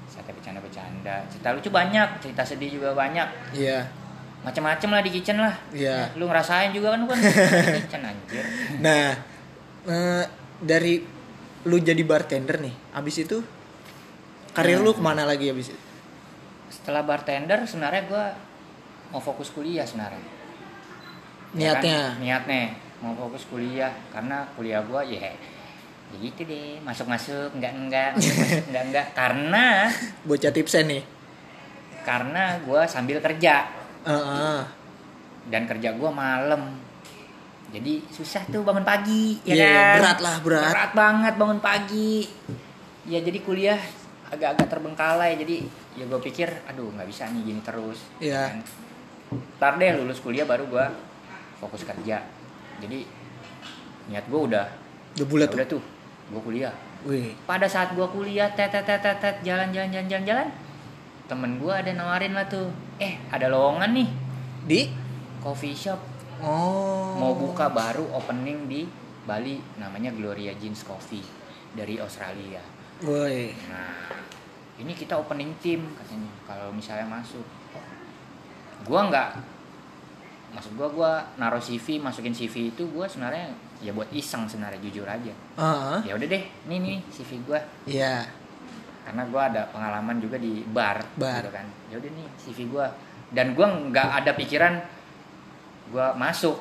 Saatnya 0.04 0.34
bercanda-bercanda. 0.34 1.16
Cerita 1.32 1.48
lucu 1.54 1.70
banyak, 1.70 2.08
cerita 2.20 2.42
sedih 2.42 2.74
juga 2.74 2.92
banyak. 2.92 3.28
iya 3.54 3.86
Macem-macem 4.40 4.88
lah 4.88 5.02
di 5.04 5.10
kitchen 5.12 5.36
lah. 5.36 5.52
Iya. 5.68 6.08
Ya, 6.08 6.16
lu 6.16 6.24
ngerasain 6.24 6.72
juga 6.72 6.96
kan, 6.96 7.04
kan 7.04 7.18
kitchen 7.84 8.02
anjir. 8.02 8.44
nah 8.80 9.12
eh, 9.84 10.24
dari 10.60 11.04
lu 11.60 11.76
jadi 11.76 12.00
bartender 12.00 12.56
nih 12.56 12.72
abis 12.92 13.20
itu 13.20 13.44
karir 14.52 14.80
Nah. 14.80 14.84
lu 14.88 14.92
ke 14.96 15.02
mana 15.04 15.28
lagi 15.28 15.52
abis 15.52 15.76
itu 15.76 15.80
Setelah 16.70 17.04
bartender, 17.04 17.60
sebenarnya 17.68 18.02
gue 18.08 18.24
mau 19.10 19.20
fokus 19.20 19.52
kuliah 19.52 19.84
sebenarnya. 19.84 20.22
Ya 21.52 21.76
kan? 21.76 21.82
niatnya 21.82 21.98
Niatnya 22.16 22.62
mau 23.00 23.12
fokus 23.12 23.44
kuliah 23.44 23.90
karena 24.08 24.46
kuliah 24.54 24.80
gue 24.80 25.00
ya 25.10 25.20
ya 25.28 25.34
gitu 26.20 26.42
deh 26.42 26.78
masuk 26.82 27.06
masuk 27.06 27.54
enggak 27.54 27.72
enggak 27.74 28.10
masuk 28.14 28.34
enggak 28.70 28.84
enggak 28.90 29.06
karena 29.14 29.64
bocah 30.28 30.52
tipsen 30.52 30.84
nih 30.90 31.02
karena 32.02 32.58
gue 32.60 32.80
sambil 32.86 33.18
kerja 33.22 33.66
Heeh. 34.06 34.60
dan 35.50 35.62
kerja 35.66 35.96
gua 35.96 36.12
malam. 36.14 36.78
Jadi 37.70 38.02
susah 38.10 38.42
tuh 38.50 38.66
bangun 38.66 38.82
pagi 38.82 39.38
ya 39.46 39.54
Iya, 39.54 39.70
kan? 39.70 39.94
berat 39.98 40.18
lah, 40.20 40.36
berat. 40.42 40.90
banget 40.92 41.34
bangun 41.38 41.60
pagi. 41.62 42.26
Ya 43.06 43.18
jadi 43.22 43.38
kuliah 43.40 43.78
agak-agak 44.30 44.66
terbengkalai. 44.68 45.38
Jadi 45.38 45.64
ya 45.94 46.06
gue 46.06 46.20
pikir 46.22 46.50
aduh 46.66 46.90
nggak 46.94 47.08
bisa 47.08 47.30
nih 47.30 47.42
gini 47.46 47.60
terus. 47.62 47.98
Ntar 49.58 49.78
deh 49.78 49.90
lulus 49.96 50.18
kuliah 50.18 50.44
baru 50.44 50.66
gua 50.66 50.90
fokus 51.58 51.86
kerja. 51.86 52.20
Jadi 52.82 53.06
niat 54.10 54.26
gua 54.26 54.40
udah 54.50 54.66
udah 55.18 55.26
bulat 55.26 55.48
ya 55.48 55.50
tuh? 55.50 55.58
udah 55.58 55.68
tuh 55.70 55.82
gua 56.30 56.40
kuliah. 56.42 56.74
Wih. 57.06 57.32
Pada 57.46 57.70
saat 57.70 57.94
gua 57.94 58.10
kuliah 58.10 58.50
tet 58.52 58.70
tet 58.70 58.82
tet 58.82 58.98
tet, 58.98 59.16
tet, 59.18 59.36
jalan 59.46 59.70
jalan 59.70 59.88
jalan 59.94 60.06
jalan 60.10 60.24
jalan 60.26 60.48
temen 61.30 61.62
gua 61.62 61.78
ada 61.78 61.94
nawarin 61.94 62.34
lah 62.34 62.50
tuh. 62.50 62.66
Eh 62.98 63.14
ada 63.30 63.46
lowongan 63.46 63.94
nih. 63.94 64.10
Di? 64.66 64.80
Coffee 65.38 65.78
shop. 65.78 66.02
Oh. 66.42 67.14
Mau 67.14 67.38
buka 67.38 67.70
baru 67.70 68.02
opening 68.10 68.66
di 68.66 68.82
Bali 69.22 69.62
namanya 69.78 70.10
Gloria 70.10 70.50
Jeans 70.58 70.82
Coffee 70.82 71.22
dari 71.70 72.02
Australia. 72.02 72.58
woi. 73.06 73.54
Nah, 73.70 74.10
ini 74.82 74.92
kita 74.92 75.14
opening 75.16 75.54
tim 75.62 75.86
katanya 75.94 76.26
kalau 76.50 76.74
misalnya 76.74 77.06
masuk. 77.06 77.46
Gua 78.82 79.06
nggak 79.06 79.30
maksud 80.50 80.74
gua 80.74 80.90
gua 80.90 81.12
naruh 81.38 81.62
CV, 81.62 82.02
masukin 82.02 82.34
CV 82.34 82.74
itu 82.74 82.82
gua 82.90 83.06
sebenarnya 83.06 83.54
ya 83.78 83.94
buat 83.94 84.10
iseng 84.10 84.50
sebenarnya 84.50 84.82
jujur 84.82 85.06
aja. 85.06 85.30
ah 85.54 86.02
Ya 86.02 86.18
udah 86.18 86.26
deh, 86.26 86.42
nih 86.66 86.78
nih 86.82 86.98
CV 87.06 87.38
gua. 87.46 87.62
Iya 87.86 88.39
karena 89.10 89.26
gua 89.26 89.50
ada 89.50 89.66
pengalaman 89.74 90.22
juga 90.22 90.38
di 90.38 90.62
bar, 90.70 91.02
Bar. 91.18 91.42
gitu 91.42 91.50
kan. 91.50 91.66
Ya 91.90 91.98
udah 91.98 92.10
nih 92.14 92.26
CV 92.38 92.70
gua. 92.70 92.86
Dan 93.34 93.58
gua 93.58 93.66
nggak 93.90 94.08
ada 94.22 94.30
pikiran 94.38 94.78
gua 95.90 96.14
masuk. 96.14 96.54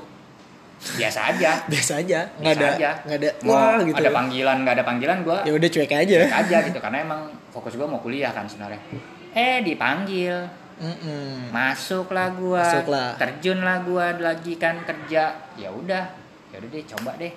Biasa 0.97 1.29
aja. 1.29 1.61
Biasa 1.71 2.01
aja. 2.01 2.25
Nggak 2.41 2.53
ada 2.57 2.67
aja. 2.73 2.89
nggak 3.05 3.17
ada 3.21 3.29
mau 3.45 3.53
wah 3.53 3.77
gitu. 3.85 4.01
ada 4.01 4.09
panggilan 4.09 4.57
nggak 4.65 4.75
ada 4.81 4.85
panggilan 4.87 5.17
gue 5.21 5.37
ya 5.45 5.51
udah 5.53 5.69
cuek 5.69 5.93
aja. 5.93 6.17
aja 6.25 6.57
gitu. 6.65 6.79
Karena 6.81 6.97
emang 7.05 7.21
fokus 7.53 7.77
gue 7.77 7.85
mau 7.85 8.01
kuliah 8.01 8.33
kan 8.33 8.49
sebenarnya. 8.49 8.81
Eh 9.37 9.61
dipanggil. 9.61 10.57
Mm-mm. 10.79 11.51
masuklah 11.51 12.31
gue 12.39 12.55
Masuklah. 12.55 13.11
terjunlah 13.19 13.83
gue 13.85 14.05
lagi 14.25 14.57
kan 14.57 14.81
kerja. 14.87 15.37
Ya 15.53 15.69
udah. 15.69 16.09
Ya 16.49 16.57
udah 16.57 16.69
deh 16.73 16.83
coba 16.97 17.11
deh. 17.21 17.33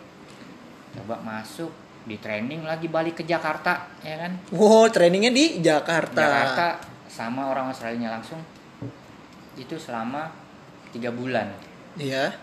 Coba 0.97 1.21
masuk 1.21 1.82
di 2.03 2.19
training 2.19 2.67
lagi 2.67 2.91
balik 2.91 3.23
ke 3.23 3.25
Jakarta 3.25 3.87
ya 4.03 4.19
kan? 4.27 4.33
Wow 4.51 4.91
trainingnya 4.91 5.31
di 5.31 5.63
Jakarta. 5.63 6.19
Jakarta 6.19 6.67
sama 7.07 7.51
orang 7.53 7.71
Australia 7.71 8.11
langsung. 8.11 8.43
Itu 9.55 9.79
selama 9.79 10.33
tiga 10.91 11.15
bulan. 11.15 11.53
Iya. 11.95 12.35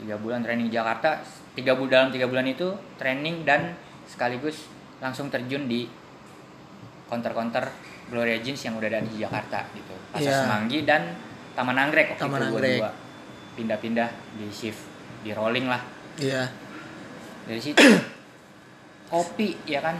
Tiga 0.00 0.16
bulan 0.16 0.40
training 0.40 0.72
di 0.72 0.74
Jakarta. 0.74 1.20
Tiga 1.52 1.76
bulan 1.76 1.90
dalam 1.90 2.08
tiga 2.14 2.26
bulan 2.30 2.46
itu 2.48 2.72
training 2.96 3.44
dan 3.44 3.76
sekaligus 4.08 4.70
langsung 5.02 5.28
terjun 5.28 5.68
di 5.68 5.84
counter-counter 7.10 7.68
Gloria 8.10 8.38
Jeans 8.38 8.62
yang 8.64 8.78
udah 8.78 8.88
ada 8.90 9.02
di 9.02 9.18
Jakarta 9.18 9.66
gitu. 9.74 9.94
Pasar 10.14 10.24
Iya. 10.24 10.40
Semanggi 10.46 10.78
dan 10.86 11.02
Taman 11.54 11.76
Anggrek. 11.76 12.16
Waktu 12.16 12.22
Taman 12.22 12.40
itu 12.40 12.46
Anggrek. 12.56 12.80
pindah-pindah 13.58 14.08
di 14.40 14.46
shift 14.48 14.82
di 15.20 15.36
rolling 15.36 15.68
lah. 15.68 15.82
Iya. 16.16 16.48
dari 17.40 17.58
situ 17.58 17.82
kopi 19.10 19.58
ya 19.66 19.82
kan? 19.82 19.98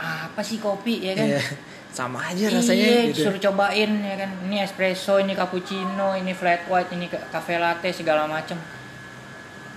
Apa 0.00 0.40
sih 0.40 0.56
kopi 0.58 1.04
ya 1.04 1.12
kan? 1.14 1.28
Iya. 1.28 1.42
Sama 1.90 2.22
aja 2.22 2.46
rasanya 2.54 2.86
iya, 2.86 3.00
gitu. 3.10 3.28
suruh 3.28 3.40
cobain 3.50 3.90
ya 4.00 4.16
kan? 4.16 4.30
Ini 4.48 4.64
espresso 4.64 5.20
ini 5.20 5.36
cappuccino 5.36 6.16
ini 6.16 6.32
flat 6.32 6.64
white 6.66 6.90
ini 6.96 7.06
ca- 7.06 7.28
cafe 7.28 7.60
latte 7.60 7.92
segala 7.92 8.24
macem. 8.24 8.56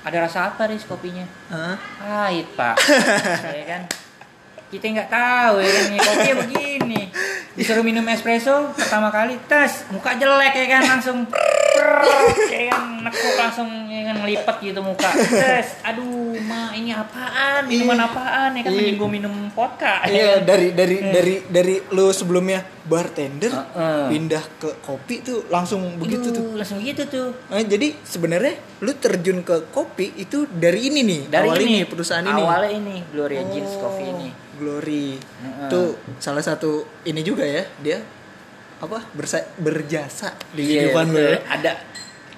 Ada 0.03 0.17
rasa 0.27 0.39
apa 0.51 0.67
ris 0.71 0.87
kopinya? 0.87 1.23
Pahit 1.99 2.47
pak. 2.55 2.75
Ya 3.59 3.65
kan 3.67 3.83
kita 4.73 4.89
nggak 4.89 5.11
tahu 5.13 5.61
ya 5.61 5.69
kan 5.69 5.85
kopinya 6.01 6.35
begini? 6.41 7.01
Disuruh 7.53 7.85
minum 7.85 8.01
espresso 8.09 8.73
pertama 8.73 9.13
kali 9.13 9.37
tes 9.45 9.85
muka 9.93 10.17
jelek 10.17 10.57
ya 10.57 10.65
kan 10.73 10.97
langsung 10.97 11.29
prrrt, 11.29 12.49
ya 12.49 12.73
kan 12.73 13.05
nekuk 13.05 13.37
langsung 13.37 13.69
ya 13.85 14.09
kan 14.09 14.15
ngelipet 14.25 14.57
gitu 14.65 14.81
muka. 14.81 15.13
Tes 15.13 15.77
aduh 15.85 16.33
ma 16.49 16.73
ini 16.73 16.89
apaan? 16.89 17.69
Minuman 17.69 18.01
apaan? 18.01 18.57
Ya 18.57 18.61
kan 18.65 18.73
mending 18.73 18.97
gue 18.97 19.09
minum 19.21 19.33
vodka. 19.53 20.01
Ya 20.09 20.09
Iya 20.09 20.25
kan? 20.41 20.49
dari 20.49 20.67
dari 20.73 20.97
dari 21.05 21.35
dari 21.45 21.75
lu 21.93 22.09
sebelumnya 22.09 22.65
bartender 22.83 23.47
Heeh. 23.47 24.05
pindah 24.09 24.43
ke 24.57 24.69
kopi 24.79 25.19
tuh 25.19 25.47
langsung 25.47 25.95
begitu 25.95 26.29
Aduh, 26.29 26.35
tuh. 26.35 26.47
langsung 26.55 26.79
gitu 26.79 27.03
tuh 27.05 27.29
Nah, 27.47 27.59
jadi 27.59 27.95
sebenarnya 27.97 28.53
lu 28.79 28.91
terjun 28.93 29.39
ke 29.39 29.69
kopi 29.69 30.11
itu 30.17 30.43
dari 30.49 30.87
ini 30.87 30.99
nih 31.01 31.21
dari 31.27 31.47
awal 31.47 31.59
ini, 31.59 31.79
perusahaan 31.83 32.21
ini. 32.21 32.35
awalnya 32.37 32.71
ini 32.71 32.95
Gloria 33.07 33.43
Jeans 33.45 33.73
Oh, 33.73 33.79
Coffee 33.81 34.09
ini 34.09 34.29
Glory. 34.53 35.15
Heeh. 35.17 35.67
Tuh 35.67 35.87
salah 36.17 36.39
satu 36.39 36.71
ini 37.03 37.19
juga 37.19 37.41
ya 37.41 37.63
dia 37.77 38.03
apa 38.77 38.99
bersa 39.09 39.39
berjasa 39.55 40.35
di 40.51 40.61
Iya, 40.61 40.91
kehidupan 40.91 41.05
lu 41.07 41.15
betul. 41.15 41.31
ya. 41.31 41.39
ada 41.49 41.71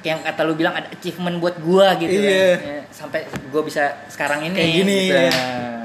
yang 0.05 0.21
kata 0.21 0.41
lu 0.41 0.53
bilang 0.53 0.71
ada 0.71 0.85
achievement 0.87 1.37
buat 1.37 1.57
gua 1.59 1.97
gitu 1.97 2.13
Iya. 2.13 2.55
kan 2.55 2.61
Ya, 2.61 2.79
sampai 2.87 3.19
gua 3.49 3.61
bisa 3.61 3.81
sekarang 4.05 4.39
ini 4.43 4.53
Kayak 4.55 4.73
gini. 4.75 4.99
gitu. 5.03 5.17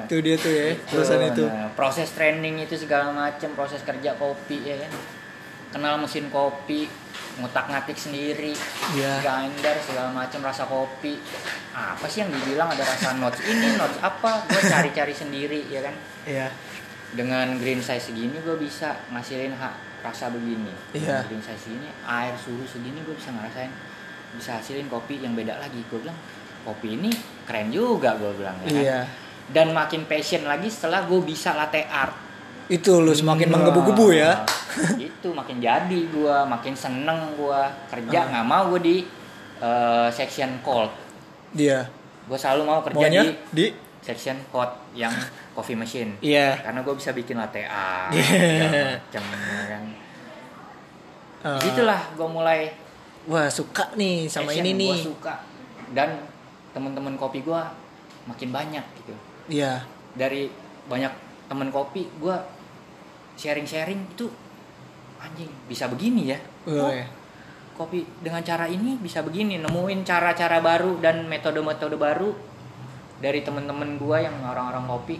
Tuh 0.06 0.20
dia 0.20 0.36
tuh 0.36 0.50
ya 0.50 0.64
Gitu. 0.70 0.82
perusahaan 0.90 1.24
itu. 1.24 1.44
Nah, 1.46 1.70
proses 1.72 2.08
training 2.10 2.60
itu 2.60 2.74
segala 2.76 3.08
macam 3.08 3.48
proses 3.54 3.80
kerja 3.80 4.12
kopi 4.14 4.60
ya 4.62 4.76
kan 4.78 4.92
kenal 5.70 5.94
mesin 5.96 6.26
kopi 6.28 6.90
ngutak 7.38 7.64
ngatik 7.64 7.94
sendiri 7.94 8.52
Iya. 8.92 9.22
grinder 9.22 9.78
segala 9.80 10.10
macam 10.10 10.42
rasa 10.42 10.66
kopi 10.66 11.14
apa 11.70 12.04
sih 12.04 12.20
yang 12.20 12.30
dibilang 12.30 12.68
ada 12.68 12.82
rasa 12.82 13.14
notes 13.14 13.38
ini 13.40 13.78
notes 13.78 13.96
apa 14.00 14.44
gue 14.44 14.60
cari-cari 14.60 15.14
sendiri 15.14 15.64
ya 15.66 15.80
kan 15.80 15.94
Iya. 16.26 16.50
dengan 17.10 17.54
green 17.56 17.78
size 17.78 18.02
segini 18.04 18.34
gue 18.36 18.56
bisa 18.56 18.98
ngasilin 19.08 19.54
hak 19.54 19.74
rasa 20.02 20.26
begini 20.28 20.74
Iya. 20.90 21.22
Green 21.24 21.38
size 21.40 21.62
segini 21.62 21.86
air 22.02 22.34
suhu 22.34 22.66
segini 22.66 22.98
gue 23.00 23.14
bisa 23.14 23.30
ngerasain 23.30 23.70
bisa 24.32 24.56
hasilin 24.56 24.86
kopi 24.86 25.18
yang 25.18 25.32
beda 25.32 25.56
lagi 25.56 25.82
gue 25.82 25.98
bilang 25.98 26.16
kopi 26.60 26.94
ini 26.94 27.10
keren 27.44 27.68
juga 27.68 28.14
gue 28.14 28.30
bilang 28.34 28.56
ya 28.60 28.66
kan? 28.66 28.76
Iya. 28.76 29.00
dan 29.48 29.66
makin 29.70 30.04
passion 30.04 30.44
lagi 30.44 30.66
setelah 30.66 31.02
gue 31.02 31.20
bisa 31.20 31.52
latte 31.52 31.82
art 31.84 32.14
Itu 32.66 32.98
lu 32.98 33.10
semakin 33.10 33.46
Wah, 33.46 33.54
menggebu-gebu 33.58 34.06
ya. 34.14 34.46
itu 35.02 35.28
makin 35.28 35.58
jadi 35.58 35.98
gue 36.06 36.36
makin 36.44 36.70
seneng 36.72 37.34
gue 37.34 37.60
kerja 37.88 38.18
Ah. 38.20 38.26
nggak 38.30 38.46
mau 38.46 38.62
gue 38.70 38.80
di 38.80 38.96
eh, 39.58 40.08
section 40.08 40.60
cold 40.60 40.94
Dia. 41.50 41.82
gue 42.22 42.38
selalu 42.38 42.62
mau 42.62 42.78
kerja 42.80 43.02
Maunya 43.02 43.22
di 43.24 43.34
di 43.50 43.66
section 44.00 44.38
cold 44.48 44.70
yang 44.94 45.10
coffee 45.56 45.74
machine 45.74 46.14
Iya. 46.20 46.62
karena 46.62 46.80
gue 46.80 46.94
bisa 46.94 47.10
bikin 47.10 47.36
latte 47.36 47.64
art 47.64 48.14
Yeah. 48.14 49.02
segala 49.10 49.26
macem, 49.26 49.26
ya 49.50 49.66
kan 49.68 49.84
Eh, 51.40 51.56
Di 51.56 51.66
situlah 51.66 52.00
gue 52.14 52.28
mulai 52.28 52.68
Wah, 53.22 53.46
suka 53.46 53.92
nih 53.94 54.24
sama 54.26 54.48
passion, 54.48 54.64
ini 54.64 54.72
gua 54.82 54.96
nih. 54.96 55.02
suka 55.02 55.34
dan 55.92 56.10
teman-teman 56.70 57.14
kopi 57.14 57.42
gue 57.42 57.60
makin 58.24 58.48
banyak 58.48 58.84
gitu 58.96 59.14
Iya. 59.48 59.82
dari 60.14 60.46
banyak 60.86 61.10
temen 61.46 61.68
kopi 61.68 62.06
gue 62.14 62.36
sharing-sharing 63.34 64.06
itu 64.08 64.30
anjing 65.18 65.50
bisa 65.66 65.84
begini 65.86 66.30
ya 66.30 66.38
Oh, 66.64 66.86
Oh, 66.86 66.90
iya. 66.90 67.10
kopi 67.74 68.06
dengan 68.20 68.40
cara 68.40 68.64
ini 68.64 68.96
bisa 68.96 69.20
begini 69.20 69.58
nemuin 69.58 70.00
cara-cara 70.00 70.62
baru 70.62 70.96
dan 70.98 71.26
metode-metode 71.26 71.96
baru 71.96 72.30
dari 73.18 73.42
temen-temen 73.42 73.98
gue 73.98 74.16
yang 74.16 74.36
orang-orang 74.40 74.86
kopi 74.86 75.16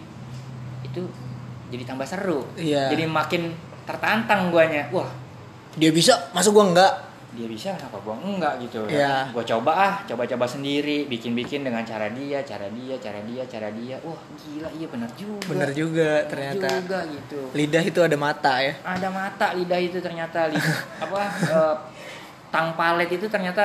itu 0.81 1.03
jadi 1.67 1.83
tambah 1.85 2.07
seru 2.07 2.47
Iya. 2.55 2.89
jadi 2.89 3.05
makin 3.05 3.51
tertantang 3.83 4.49
guanya 4.49 4.87
wah 4.89 5.09
Dia 5.71 5.87
bisa, 5.89 6.31
masuk 6.31 6.51
gua 6.53 6.65
enggak? 6.67 6.93
Dia 7.31 7.47
bisa 7.47 7.71
kenapa 7.71 7.95
gua 7.97 8.15
enggak 8.17 8.59
gitu 8.59 8.83
Iya. 8.85 9.31
gua 9.31 9.39
coba 9.41 9.71
ah 9.73 9.93
coba-coba 10.03 10.43
sendiri 10.43 11.05
bikin-bikin 11.05 11.61
dengan 11.61 11.79
cara 11.81 12.09
dia 12.09 12.39
cara 12.41 12.67
dia 12.67 12.95
cara 12.97 13.19
dia 13.21 13.43
cara 13.45 13.69
dia 13.69 13.95
wah 14.01 14.19
gila 14.37 14.67
iya 14.69 14.85
benar 14.85 15.09
juga 15.13 15.47
Bener 15.47 15.71
juga 15.71 16.09
Bener 16.17 16.27
ternyata. 16.27 16.67
juga 16.77 16.99
gitu 17.07 17.39
Lidah 17.53 17.83
itu 17.83 17.99
ada 17.99 18.17
mata 18.17 18.53
ya. 18.57 18.73
ada 18.81 19.07
mata 19.09 19.47
lidah 19.53 19.79
itu 19.79 19.97
ternyata 19.97 20.47
lidah 20.47 20.77
apa 21.03 21.21
eh, 21.41 21.75
tang 22.47 22.75
palet 22.75 23.07
itu 23.09 23.25
ternyata 23.25 23.63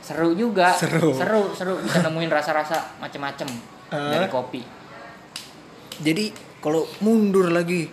seru 0.00 0.32
juga 0.32 0.72
Seru. 0.72 1.12
seru 1.12 1.42
seru 1.52 1.74
bisa 1.78 2.00
nemuin 2.00 2.30
rasa-rasa 2.30 2.96
macem-macem 2.96 3.48
Eh. 3.86 4.10
dari 4.10 4.26
kopi 4.26 4.62
Jadi 5.96 6.28
kalau 6.58 6.82
mundur 6.98 7.48
lagi 7.48 7.86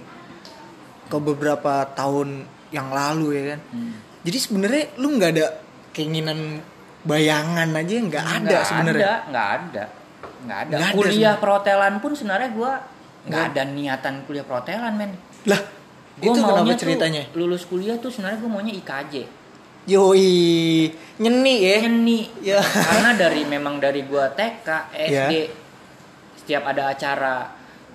ke 1.06 1.18
beberapa 1.18 1.86
tahun 1.89 2.42
yang 2.70 2.89
lalu 2.89 3.27
ya 3.32 3.44
kan. 3.53 3.60
Hmm. 3.70 3.94
Jadi 4.24 4.38
sebenarnya 4.38 4.84
lu 4.98 5.08
nggak 5.13 5.32
ada 5.32 5.46
keinginan 5.92 6.63
bayangan 7.03 7.70
aja 7.70 7.96
nggak 8.00 8.25
ada 8.39 8.58
sebenarnya. 8.63 9.03
nggak 9.27 9.50
ada 9.51 9.84
nggak 10.44 10.58
ada 10.58 10.74
Nggak 10.74 10.82
ada 10.82 10.94
kuliah 10.94 11.12
sebenarnya. 11.12 11.34
perhotelan 11.38 11.94
pun 12.00 12.12
sebenarnya 12.13 12.50
gua 12.51 12.72
nggak 13.24 13.44
ada 13.50 13.62
niatan 13.65 14.15
kuliah 14.24 14.44
perhotelan 14.44 14.94
men 14.94 15.12
Lah, 15.46 15.60
Gua 16.15 16.25
itu 16.25 16.39
kenapa 16.39 16.63
tuh 16.65 16.80
ceritanya? 16.80 17.24
lulus 17.34 17.63
kuliah 17.63 17.96
tuh 17.98 18.08
sebenarnya 18.08 18.39
gue 18.39 18.50
maunya 18.50 18.74
IKJ 18.74 19.13
Yoi, 19.84 20.88
nyeni 21.18 21.56
ya. 21.60 21.77
nyeni 21.82 22.20
Ya. 22.39 22.60
karena 22.88 23.12
dari 23.13 23.44
memang 23.44 23.77
dari 23.77 24.03
gua 24.03 24.32
TK 24.32 24.68
SD 24.96 25.32
Ya. 25.34 25.44
setiap 26.34 26.63
ada 26.65 26.88
acara 26.89 27.51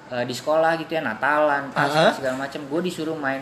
eh, 0.08 0.22
di 0.22 0.32
sekolah 0.32 0.76
gitu 0.76 0.88
ya 0.90 1.00
Natalan 1.00 1.68
Pascah 1.70 2.00
Ah. 2.02 2.12
segala 2.12 2.36
macam 2.38 2.60
gue 2.62 2.80
disuruh 2.82 3.12
main 3.14 3.40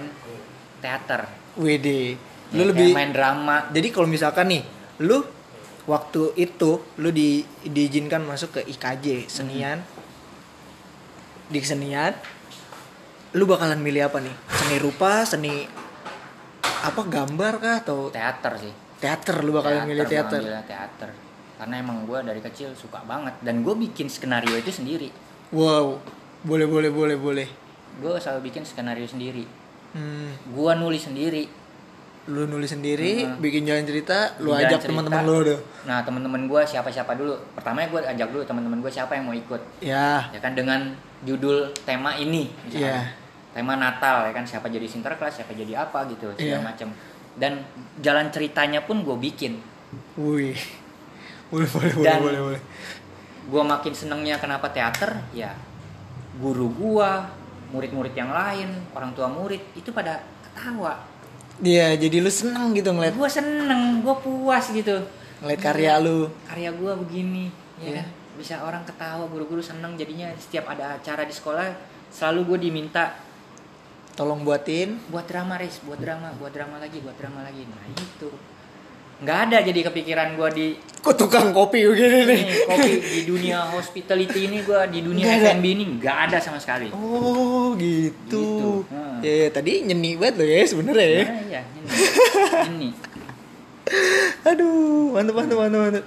teater 0.78 1.26
WD. 1.56 2.14
Ya, 2.46 2.54
Lu 2.54 2.62
kayak 2.62 2.70
lebih 2.72 2.88
main 2.92 3.10
drama 3.10 3.56
Jadi 3.68 3.88
kalau 3.90 4.06
misalkan 4.06 4.46
nih, 4.46 4.62
lu 5.02 5.22
waktu 5.84 6.34
itu 6.36 6.78
lu 6.96 7.10
di 7.10 7.42
diizinkan 7.62 8.22
masuk 8.22 8.56
ke 8.56 8.66
IKJ 8.66 9.26
senian. 9.26 9.82
Di 11.46 11.58
kesenian 11.58 12.14
lu 13.32 13.44
bakalan 13.44 13.78
milih 13.78 14.06
apa 14.06 14.18
nih? 14.18 14.32
Seni 14.48 14.76
rupa, 14.78 15.22
seni 15.22 15.66
apa 16.78 17.02
gambar 17.02 17.52
kah 17.58 17.76
atau 17.82 18.08
teater 18.08 18.54
sih 18.56 18.70
teater 18.96 19.42
lu 19.42 19.50
bakalan 19.52 19.84
milih 19.84 20.06
gua 20.06 20.12
teater. 20.12 20.40
teater 20.62 21.10
karena 21.56 21.82
emang 21.82 22.06
gue 22.06 22.18
dari 22.22 22.38
kecil 22.38 22.70
suka 22.72 23.02
banget 23.02 23.34
dan 23.42 23.60
gue 23.60 23.74
bikin 23.74 24.06
skenario 24.06 24.54
itu 24.54 24.70
sendiri 24.70 25.10
Wow. 25.50 25.98
Boleh 26.42 26.66
boleh 26.66 26.90
boleh 26.90 27.16
boleh. 27.18 27.48
gue 27.96 28.12
selalu 28.16 28.40
bikin 28.46 28.62
skenario 28.62 29.02
sendiri 29.04 29.42
Hmm, 29.92 30.30
gue 30.46 30.72
nulis 30.76 31.02
sendiri 31.02 31.48
lu 32.26 32.42
nulis 32.44 32.66
sendiri, 32.68 33.22
Hmm. 33.22 33.38
bikin 33.38 33.62
jalan 33.62 33.82
cerita, 33.82 34.34
lu 34.38 34.50
Jalan 34.50 34.66
ajak 34.66 34.80
teman-teman 34.82 35.22
lu 35.22 35.36
tuh. 35.46 35.60
nah 35.84 36.02
teman-teman 36.02 36.42
gue 36.44 36.58
siapa 36.60 36.90
siapa 36.90 37.14
dulu 37.14 37.30
pertama 37.54 37.82
gue 37.82 38.02
ajak 38.04 38.28
dulu 38.28 38.42
teman-teman 38.42 38.78
gue 38.78 38.90
siapa 38.90 39.14
yang 39.14 39.24
mau 39.24 39.32
ikut 39.32 39.62
Ya, 39.78 40.26
ya 40.28 40.40
kan 40.40 40.52
dengan 40.52 40.90
judul 41.22 41.70
tema 41.82 42.14
ini 42.14 42.50
misalnya. 42.62 43.14
Tema 43.50 43.72
Natal 43.74 44.26
ya 44.26 44.32
kan 44.32 44.42
siapa 44.42 44.66
jadi 44.66 44.84
sinterklas 44.84 45.32
siapa 45.34 45.54
jadi 45.54 45.80
apa 45.80 46.04
gitu 46.06 46.28
segala 46.34 46.58
Iya. 46.58 46.66
macam 46.66 46.88
dan 47.34 47.62
jalan 47.98 48.26
ceritanya 48.28 48.82
pun 48.82 49.00
gue 49.00 49.16
bikin 49.16 49.62
wih. 50.14 50.58
Boleh 51.46 51.68
boleh 51.68 51.92
boleh 51.94 52.04
Dan- 52.04 52.20
boleh 52.20 52.40
boleh. 52.42 52.60
gue 53.46 53.62
makin 53.64 53.92
senengnya 53.92 54.34
kenapa 54.36 54.66
teater 54.68 55.14
ya 55.30 55.54
guru 56.36 56.68
gua 56.70 57.22
murid-murid 57.66 58.12
yang 58.12 58.28
lain 58.28 58.66
orang 58.92 59.10
tua 59.12 59.26
murid 59.26 59.62
itu 59.72 59.88
pada 59.88 60.18
ketawa 60.44 60.98
Iya, 61.64 61.96
jadi 61.96 62.20
lu 62.20 62.28
seneng 62.28 62.76
gitu 62.76 62.92
ngeliat 62.92 63.16
gue 63.16 63.30
seneng 63.32 64.04
gue 64.04 64.16
puas 64.20 64.64
gitu. 64.68 64.96
Ngeliat 65.40 65.60
karya 65.60 66.00
lu. 66.00 66.28
karya 66.48 66.72
gue 66.72 66.92
begini 67.06 67.52
ya 67.76 68.00
kan 68.00 68.08
bisa 68.36 68.60
orang 68.64 68.84
ketawa 68.84 69.24
guru-guru 69.28 69.64
seneng. 69.64 69.96
Jadinya 69.96 70.28
setiap 70.36 70.68
ada 70.68 71.00
acara 71.00 71.24
di 71.24 71.32
sekolah 71.32 71.72
selalu 72.12 72.56
gue 72.56 72.58
diminta. 72.68 73.16
Tolong 74.16 74.44
buatin. 74.44 74.96
buat 75.12 75.28
drama 75.28 75.60
res 75.60 75.80
buat 75.84 76.00
drama 76.00 76.32
buat 76.40 76.52
drama 76.52 76.76
lagi 76.80 77.00
buat 77.00 77.16
drama 77.16 77.44
lagi. 77.44 77.64
Nah 77.64 77.84
itu 77.92 78.28
nggak 79.16 79.38
ada 79.48 79.64
jadi 79.64 79.80
kepikiran 79.88 80.36
gue 80.36 80.48
di 80.52 80.66
Kok 81.00 81.14
tukang 81.14 81.54
kopi 81.54 81.86
begini 81.86 82.26
nih? 82.26 82.40
kopi 82.66 82.92
di 83.00 83.20
dunia 83.24 83.62
hospitality 83.70 84.50
ini 84.50 84.58
gue 84.60 84.80
di 84.90 85.00
dunia. 85.06 85.24
F&B 85.38 85.64
ini 85.64 85.84
nggak 85.96 86.16
ada 86.28 86.36
sama 86.42 86.58
sekali 86.60 86.90
Oh 86.92 87.72
gitu. 87.78 88.26
Gitu. 88.26 88.44
Hmm. 88.92 89.22
Ya, 89.24 89.46
ya, 89.46 89.48
tadi 89.54 89.86
nyeni 89.86 90.20
banget 90.20 90.42
loh 90.42 90.48
ya 90.50 90.66
sebenarnya 90.68 91.06
ya. 91.08 91.24
Iya 91.48 91.60
ini 91.64 91.88
ini 92.68 92.88
Aduh, 94.42 95.14
mantap 95.14 95.34
mantap 95.38 95.56
mantap 95.62 95.80
mantap. 95.80 96.04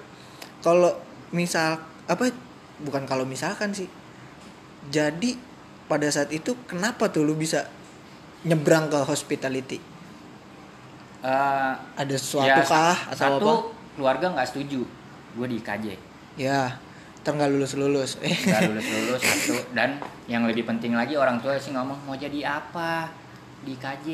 Kalau 0.60 0.92
misal 1.32 1.80
apa 2.12 2.28
bukan 2.84 3.08
kalau 3.08 3.24
misalkan 3.24 3.72
sih. 3.72 3.88
Jadi 4.92 5.40
pada 5.88 6.08
saat 6.12 6.30
itu 6.36 6.56
kenapa 6.68 7.08
tuh 7.08 7.24
lu 7.24 7.40
bisa 7.40 7.72
nyebrang 8.44 8.92
ke 8.92 9.00
hospitality? 9.08 9.80
Eh, 11.20 11.72
Ada 11.96 12.16
sesuatu 12.16 12.48
ya, 12.48 12.64
kah 12.64 12.96
atau 13.08 13.20
satu 13.36 13.44
apa? 13.44 13.54
keluarga 13.94 14.26
nggak 14.32 14.48
setuju 14.48 14.82
gue 15.36 15.48
di 15.48 15.60
KJ 15.60 15.86
Ya, 16.36 16.80
ntar 17.20 17.36
nggak 17.36 17.52
lulus 17.52 17.76
lulus. 17.76 18.16
Nggak 18.16 18.72
lulus 18.72 18.88
lulus 18.88 19.20
satu 19.20 19.56
dan 19.70 20.00
yang 20.26 20.48
lebih 20.48 20.64
penting 20.64 20.94
lagi 20.94 21.14
orang 21.14 21.36
tua 21.38 21.56
sih 21.56 21.70
ngomong 21.70 22.00
mau 22.02 22.16
jadi 22.16 22.40
apa 22.46 23.12
di 23.62 23.76
KJ 23.76 24.08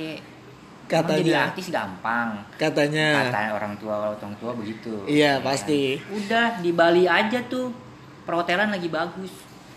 Emang 0.85 1.01
jadi 1.07 1.21
katanya, 1.25 1.41
artis 1.47 1.67
gampang 1.69 2.29
katanya. 2.57 3.09
kata 3.23 3.41
orang 3.51 3.73
tua 3.75 3.93
orang 4.11 4.33
tua 4.35 4.51
begitu 4.53 5.01
Iya, 5.05 5.37
Ya 5.37 5.41
pasti. 5.41 5.97
kan? 5.99 6.13
udah 6.15 6.45
di 6.59 6.71
Bali 6.71 7.05
aja 7.05 7.39
tuh 7.43 7.73
perhotelan 8.21 8.69
lagi 8.69 8.89
bagus 8.89 9.33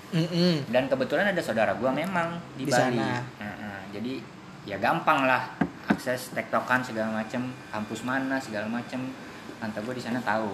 Mm-mm. 0.09 0.65
dan 0.67 0.85
kebetulan 0.85 1.29
ada 1.29 1.41
saudara 1.41 1.77
gua 1.77 1.93
memang 1.93 2.41
di, 2.57 2.65
Di 2.65 2.73
Bali 2.73 2.97
sana. 2.97 3.21
Jadi 3.89 4.21
ya 4.65 4.77
gampang 4.77 5.25
lah 5.25 5.49
akses 5.89 6.31
tektokan 6.31 6.81
segala 6.81 7.11
macem 7.15 7.41
kampus 7.69 8.01
mana 8.03 8.37
segala 8.37 8.69
macem 8.69 9.01
tante 9.57 9.79
gue 9.79 9.95
di 9.95 10.03
sana 10.03 10.21
tahu 10.21 10.53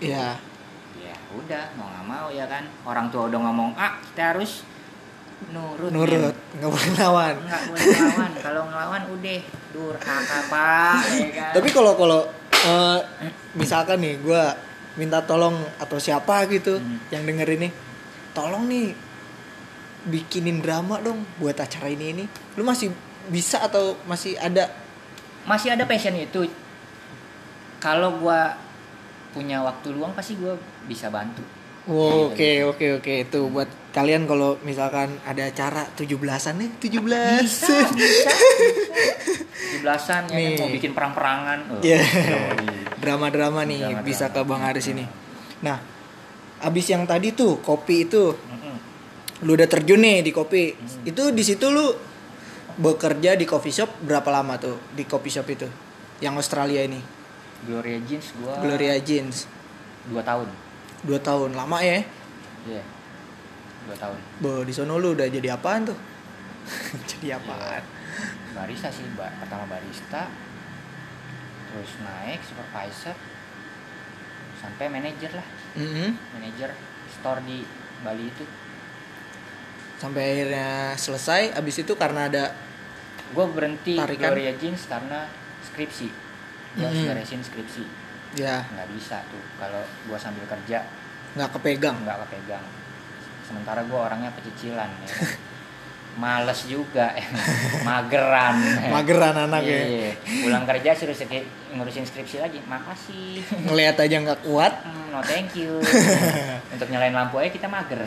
Iya. 0.00 0.34
ya 0.96 1.14
udah 1.30 1.64
mau 1.74 1.86
nggak 1.86 2.06
mau 2.06 2.26
ya 2.28 2.44
kan 2.44 2.64
orang 2.82 3.06
tua 3.08 3.28
udah 3.28 3.38
ngomong 3.38 3.70
ah 3.74 4.00
kita 4.02 4.34
harus 4.34 4.64
nurut 5.48 5.88
Nurut, 5.88 6.36
nggak 6.54 6.68
boleh 6.68 6.90
lawan. 6.98 7.34
nggak 7.38 7.62
boleh 7.66 7.84
ngelawan 7.86 8.32
kalau 8.38 8.62
ngelawan 8.66 9.02
udah 9.08 9.38
durhaka 9.70 10.38
pak 10.48 11.00
ya 11.14 11.28
kan 11.32 11.52
Tapi 11.54 11.68
kalau 11.70 11.92
kalau 11.94 12.20
eh, 12.52 12.98
misalkan 13.54 14.00
nih 14.00 14.20
gue 14.20 14.42
minta 14.96 15.20
tolong 15.22 15.56
atau 15.78 15.96
siapa 15.96 16.44
gitu 16.46 16.76
Hmm. 16.76 16.98
yang 17.08 17.22
denger 17.22 17.48
ini, 17.54 17.68
tolong 18.32 18.66
nih 18.66 18.92
bikinin 20.02 20.60
drama 20.60 20.98
dong 20.98 21.24
buat 21.36 21.54
acara 21.54 21.86
ini 21.86 22.06
ini. 22.10 22.24
Lu 22.56 22.64
masih 22.64 22.88
bisa 23.28 23.60
atau 23.60 23.98
masih 24.04 24.34
ada? 24.36 24.70
masih 25.42 25.72
ada 25.72 25.84
passion 25.84 26.12
itu 26.14 26.44
kalau 27.78 28.16
gua 28.16 28.54
punya 29.30 29.60
waktu 29.60 29.88
luang 29.90 30.12
pasti 30.12 30.36
gua 30.36 30.56
bisa 30.84 31.08
bantu 31.08 31.40
Iya, 31.82 31.96
Oke 32.28 32.50
oke 32.62 32.86
oke 32.94 33.12
itu 33.24 33.40
buat 33.48 33.64
kalian 33.90 34.28
kalau 34.28 34.60
misalkan 34.62 35.16
ada 35.22 35.48
acara 35.48 35.88
17-an 35.90 36.54
nih 36.54 36.70
17 36.76 37.00
bisa 37.40 37.72
bisa 37.90 38.30
di 39.72 39.76
belasan 39.80 40.22
ya 40.24 40.36
kan, 40.36 40.44
Nih. 40.44 40.58
mau 40.60 40.68
bikin 40.68 40.92
perang-perangan 40.92 41.58
Oh, 41.70 41.80
yoi. 41.80 41.96
Drama-drama 42.94 43.64
nih 43.64 43.80
Drama-drama. 43.80 44.04
bisa 44.04 44.28
ke 44.28 44.40
Bang 44.42 44.60
Aris 44.62 44.86
ini. 44.86 45.08
Nah, 45.60 45.80
abis 46.60 46.84
yang 46.86 47.08
tadi 47.08 47.32
tuh 47.32 47.58
kopi 47.58 48.04
itu 48.04 48.22
lu 49.40 49.50
udah 49.50 49.66
terjun 49.66 49.98
nih 49.98 50.20
di 50.20 50.30
kopi 50.30 50.76
Hmm. 50.76 51.08
itu 51.08 51.32
di 51.32 51.40
situ 51.40 51.64
lu 51.66 51.86
bekerja 52.80 53.36
di 53.36 53.44
coffee 53.44 53.76
shop 53.76 53.90
berapa 54.00 54.26
lama 54.32 54.56
tuh 54.56 54.80
di 54.96 55.04
coffee 55.04 55.30
shop 55.30 55.46
itu? 55.52 55.68
Yang 56.18 56.34
Australia 56.46 56.80
ini? 56.84 57.00
Gloria 57.68 58.00
Jeans 58.08 58.32
gua 58.40 58.56
Gloria 58.64 58.96
Jeans. 58.98 59.44
Dua 60.08 60.24
tahun. 60.24 60.48
Dua 61.04 61.20
tahun 61.20 61.52
lama 61.52 61.76
ya? 61.84 62.00
Iya. 62.64 62.82
Dua 63.84 63.96
tahun. 63.96 64.18
Bo, 64.40 64.64
di 64.64 64.72
sono 64.72 64.96
lu 64.96 65.12
udah 65.12 65.28
jadi 65.28 65.52
apaan 65.52 65.92
tuh? 65.92 65.98
Jadi 67.10 67.32
apaan? 67.32 67.80
Barista 68.52 68.92
sih 68.92 69.04
ba- 69.16 69.32
pertama 69.40 69.64
barista 69.64 70.28
terus 71.70 71.90
naik 72.02 72.40
supervisor 72.44 73.16
sampai 74.60 74.86
manajer 74.92 75.30
lah. 75.32 75.46
Mm-mm. 75.78 76.10
manajer 76.36 76.74
store 77.08 77.40
di 77.48 77.64
Bali 78.04 78.28
itu. 78.28 78.44
Sampai 79.96 80.22
akhirnya 80.36 80.96
selesai 80.96 81.56
abis 81.56 81.80
itu 81.80 81.92
karena 81.96 82.28
ada 82.28 82.44
gue 83.30 83.46
berhenti 83.48 83.94
Tarikan. 83.94 84.30
Gloria 84.30 84.52
Jeans 84.54 84.82
karena 84.84 85.26
skripsi. 85.62 86.08
Gue 86.72 86.84
harus 86.84 87.00
Mhm. 87.00 87.08
beresin 87.08 87.40
skripsi. 87.40 87.84
Ya. 88.34 88.62
Nggak 88.68 88.88
bisa 88.92 89.22
tuh 89.26 89.42
kalau 89.56 89.80
gue 89.82 90.18
sambil 90.18 90.44
kerja. 90.44 90.86
Nggak 91.34 91.50
kepegang. 91.54 91.96
Nggak 92.00 92.18
kepegang. 92.26 92.64
Sementara 93.42 93.82
gue 93.82 93.96
orangnya 93.96 94.30
pecicilan 94.30 94.86
ya 94.86 95.08
kan. 95.08 95.30
males 96.12 96.66
juga 96.66 97.14
mageran. 97.80 98.58
Mageran 98.94 99.36
anak 99.40 99.62
ya. 99.62 99.78
Iya, 99.80 100.10
pulang 100.42 100.66
kerja 100.66 100.90
suruh 100.92 101.14
skri- 101.14 101.46
ngurusin 101.70 102.02
skripsi 102.02 102.42
lagi. 102.42 102.58
Makasih. 102.60 103.46
Ngelihat 103.64 103.94
aja 103.96 104.16
nggak 104.18 104.42
kuat. 104.42 104.74
Hmm, 104.82 105.14
no 105.14 105.22
thank 105.22 105.54
you. 105.54 105.78
Untuk 106.74 106.86
nyalain 106.86 107.14
lampu 107.14 107.38
aja 107.38 107.48
kita 107.48 107.66
mager 107.66 108.02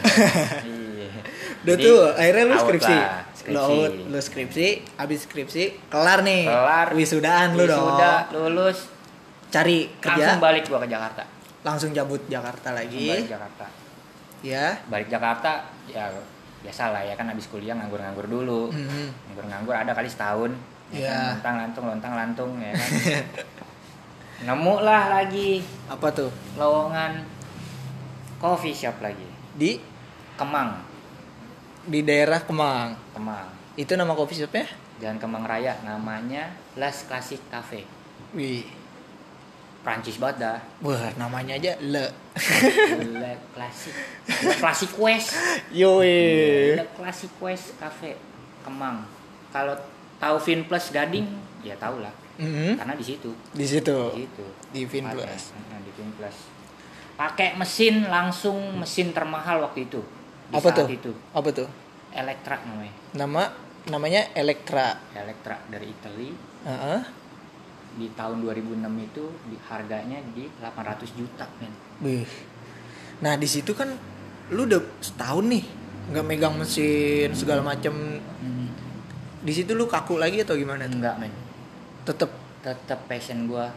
udah 1.63 1.75
tuh 1.75 1.99
akhirnya 2.13 2.43
lu 2.45 2.55
skripsi. 2.57 2.93
lah, 2.93 3.23
lu 3.23 3.35
skripsi. 3.35 3.55
out, 3.55 3.91
lu 4.05 4.19
skripsi 4.19 4.67
abis 4.95 5.19
skripsi 5.23 5.63
kelar 5.87 6.19
nih. 6.21 6.43
Kelar. 6.45 6.87
Wisudaan 6.91 7.55
lu 7.55 7.63
dong. 7.63 7.79
wisuda, 7.87 8.13
lulus. 8.31 8.79
Cari 9.47 9.87
kerja. 9.97 10.35
Langsung 10.35 10.41
balik 10.41 10.63
gua 10.65 10.79
ke 10.79 10.89
Jakarta. 10.89 11.23
Langsung 11.63 11.89
cabut 11.91 12.19
Jakarta 12.27 12.69
Langsung 12.71 12.91
lagi. 12.91 13.07
balik 13.09 13.29
Jakarta. 13.29 13.65
Ya. 14.43 14.65
Balik 14.85 15.07
Jakarta 15.07 15.51
ya 15.87 16.11
biasa 16.63 16.91
lah 16.91 17.03
ya 17.03 17.15
kan 17.15 17.27
habis 17.27 17.47
kuliah 17.47 17.75
nganggur-nganggur 17.75 18.27
dulu. 18.27 18.71
Mhm. 18.71 19.31
nganggur-nganggur 19.31 19.75
ada 19.75 19.91
kali 19.91 20.07
setahun. 20.07 20.51
Ya 20.91 20.99
Iya. 20.99 21.09
kan, 21.09 21.23
lontang 21.39 21.55
lantung 21.57 21.85
lontang 21.87 22.13
lantung 22.13 22.51
ya 22.59 22.71
kan. 22.75 22.89
Nemu 24.51 24.75
lah 24.83 25.07
lagi. 25.09 25.63
Apa 25.87 26.11
tuh? 26.11 26.27
Lowongan 26.59 27.23
coffee 28.37 28.75
shop 28.75 28.99
lagi. 28.99 29.23
Di? 29.55 29.79
Kemang 30.35 30.92
di 31.83 31.99
daerah 32.03 32.39
Kemang. 32.43 32.95
Kemang. 33.11 33.47
Itu 33.75 33.97
nama 33.99 34.15
coffee 34.15 34.39
shopnya? 34.39 34.67
Jalan 35.01 35.19
Kemang 35.19 35.43
Raya 35.43 35.75
namanya 35.83 36.53
Las 36.79 37.03
Classic 37.03 37.41
Cafe. 37.51 37.83
Wih. 38.31 38.63
Prancis 39.83 40.15
banget 40.15 40.47
dah. 40.47 40.59
Wah 40.79 41.11
namanya 41.19 41.59
aja 41.59 41.75
le. 41.83 42.07
Le 43.03 43.33
Classic. 43.51 43.91
Le 44.47 44.53
Classic 44.55 44.91
West. 44.95 45.35
Yoi 45.75 46.79
Le 46.79 46.87
Classic 46.95 47.33
West 47.43 47.75
Cafe 47.75 48.15
Kemang. 48.63 49.03
Kalau 49.51 49.75
tahu 50.23 50.39
Vin 50.39 50.63
Plus 50.63 50.87
Gading 50.87 51.27
ya 51.67 51.75
tau 51.75 51.99
lah. 51.99 52.13
Mhm. 52.33 52.81
karena 52.81 52.97
di 52.97 53.05
situ. 53.05 53.29
Di 53.53 53.61
situ? 53.61 53.97
Di 54.17 54.25
situ. 54.25 54.45
Di 54.73 54.81
Vin 54.89 55.05
Plus. 55.05 55.53
mm, 55.53 55.79
di 55.85 55.91
Vin 55.93 56.09
Plus. 56.17 56.37
Pakai 57.13 57.53
mesin 57.53 58.09
langsung 58.09 58.57
mesin 58.81 59.13
termahal 59.13 59.61
waktu 59.61 59.85
itu 59.85 60.01
di 60.53 60.61
apa 60.61 60.69
saat 60.69 60.77
tuh? 60.77 60.87
itu. 60.93 61.11
Apa 61.33 61.49
tuh? 61.49 61.67
Electra 62.13 62.61
namanya. 62.61 62.93
Nama 63.17 63.43
namanya 63.89 64.21
Elektra. 64.37 65.01
Electra 65.17 65.57
dari 65.67 65.89
Italy. 65.89 66.29
Heeh. 66.63 67.01
di 67.93 68.09
tahun 68.17 68.41
2006 68.41 68.89
itu 69.05 69.25
di, 69.53 69.57
harganya 69.69 70.17
di 70.33 70.49
800 70.57 71.13
juta 71.13 71.45
men. 71.61 71.69
Wih. 72.01 72.25
Nah 73.21 73.37
di 73.37 73.45
situ 73.45 73.77
kan 73.77 73.93
lu 74.49 74.65
udah 74.65 74.81
setahun 74.97 75.45
nih 75.45 75.61
nggak 76.09 76.25
megang 76.25 76.57
mesin 76.57 77.29
segala 77.37 77.61
macem. 77.61 77.93
Di 79.45 79.53
situ 79.53 79.77
lu 79.77 79.85
kaku 79.85 80.17
lagi 80.17 80.41
atau 80.41 80.57
gimana? 80.57 80.89
Tuh? 80.89 80.97
enggak 80.97 81.15
men. 81.21 81.33
Tetep? 82.01 82.31
Tetap 82.65 82.99
passion 83.05 83.45
gua 83.45 83.69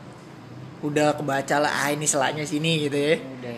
udah 0.87 1.19
kebaca 1.19 1.57
lah 1.59 1.73
ah 1.73 1.89
ini 1.91 2.07
selanya 2.07 2.47
sini 2.47 2.87
gitu 2.87 2.95
ya. 2.95 3.15
udah. 3.19 3.57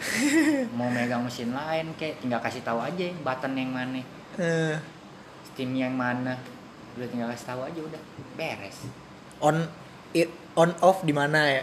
Mau 0.72 0.88
megang 0.88 1.20
mesin 1.20 1.52
lain 1.52 1.92
kayak 2.00 2.24
tinggal 2.24 2.40
kasih 2.40 2.64
tahu 2.64 2.80
aja 2.80 3.04
button 3.20 3.52
yang 3.52 3.70
mana. 3.70 4.00
Eh, 4.40 4.76
steam 5.52 5.76
yang 5.76 5.92
mana. 5.92 6.40
Udah 6.96 7.06
tinggal 7.12 7.28
kasih 7.32 7.46
tahu 7.52 7.60
aja 7.68 7.80
udah. 7.84 8.02
Beres. 8.34 8.88
On 9.44 9.56
it 10.16 10.32
on 10.56 10.72
off 10.80 11.04
di 11.04 11.12
mana 11.12 11.44
ya? 11.46 11.62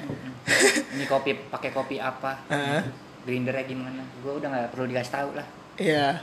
ini 0.96 1.06
kopi 1.10 1.34
pakai 1.50 1.74
kopi 1.74 1.98
apa? 1.98 2.46
Heeh. 2.48 2.82
grindernya 3.26 3.66
gimana? 3.66 4.06
Gue 4.22 4.38
udah 4.38 4.48
nggak 4.54 4.70
perlu 4.70 4.86
dikasih 4.86 5.14
tahu 5.14 5.30
lah. 5.34 5.48
Iya. 5.76 6.22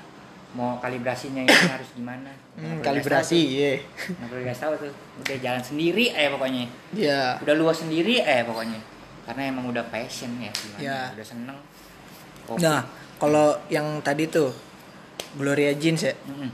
mau 0.52 0.76
kalibrasinya 0.84 1.48
ini 1.48 1.48
harus 1.48 1.88
gimana? 1.96 2.28
Hmm, 2.60 2.84
kalibrasi, 2.84 3.40
iya. 3.56 3.80
nggak 4.04 4.28
perlu 4.28 4.40
dikasih 4.44 4.62
tahu 4.68 4.72
tuh. 4.84 4.92
Udah 5.24 5.36
jalan 5.40 5.64
sendiri 5.64 6.12
eh 6.12 6.28
pokoknya. 6.28 6.64
Iya. 6.92 7.40
udah 7.40 7.54
luas 7.56 7.80
sendiri 7.80 8.20
eh 8.20 8.44
pokoknya 8.44 8.92
karena 9.22 9.42
emang 9.46 9.68
udah 9.68 9.84
passion 9.86 10.34
ya 10.36 10.50
gimana 10.50 10.80
Ya. 10.80 11.00
udah 11.12 11.26
seneng 11.26 11.58
Kopi. 12.42 12.58
Nah, 12.58 12.82
kalau 13.16 13.54
yang 13.68 14.02
tadi 14.02 14.26
tuh 14.26 14.50
Gloria 15.32 15.70
Jeans 15.72 16.02
ya, 16.02 16.10
Mm-mm. 16.26 16.50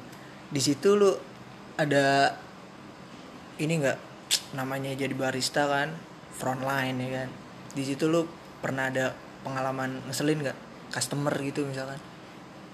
di 0.48 0.60
situ 0.60 0.92
lu 0.92 1.08
ada 1.74 2.28
ini 3.56 3.74
nggak 3.74 3.98
namanya 4.52 4.92
jadi 4.92 5.10
barista 5.10 5.64
kan 5.64 5.88
frontline 6.30 6.94
ya 6.98 7.08
kan 7.18 7.28
di 7.72 7.82
situ 7.82 8.06
lu 8.06 8.28
pernah 8.58 8.86
ada 8.86 9.10
pengalaman 9.40 9.96
ngeselin 10.04 10.44
nggak 10.44 10.58
customer 10.90 11.32
gitu 11.38 11.64
misalkan 11.64 11.96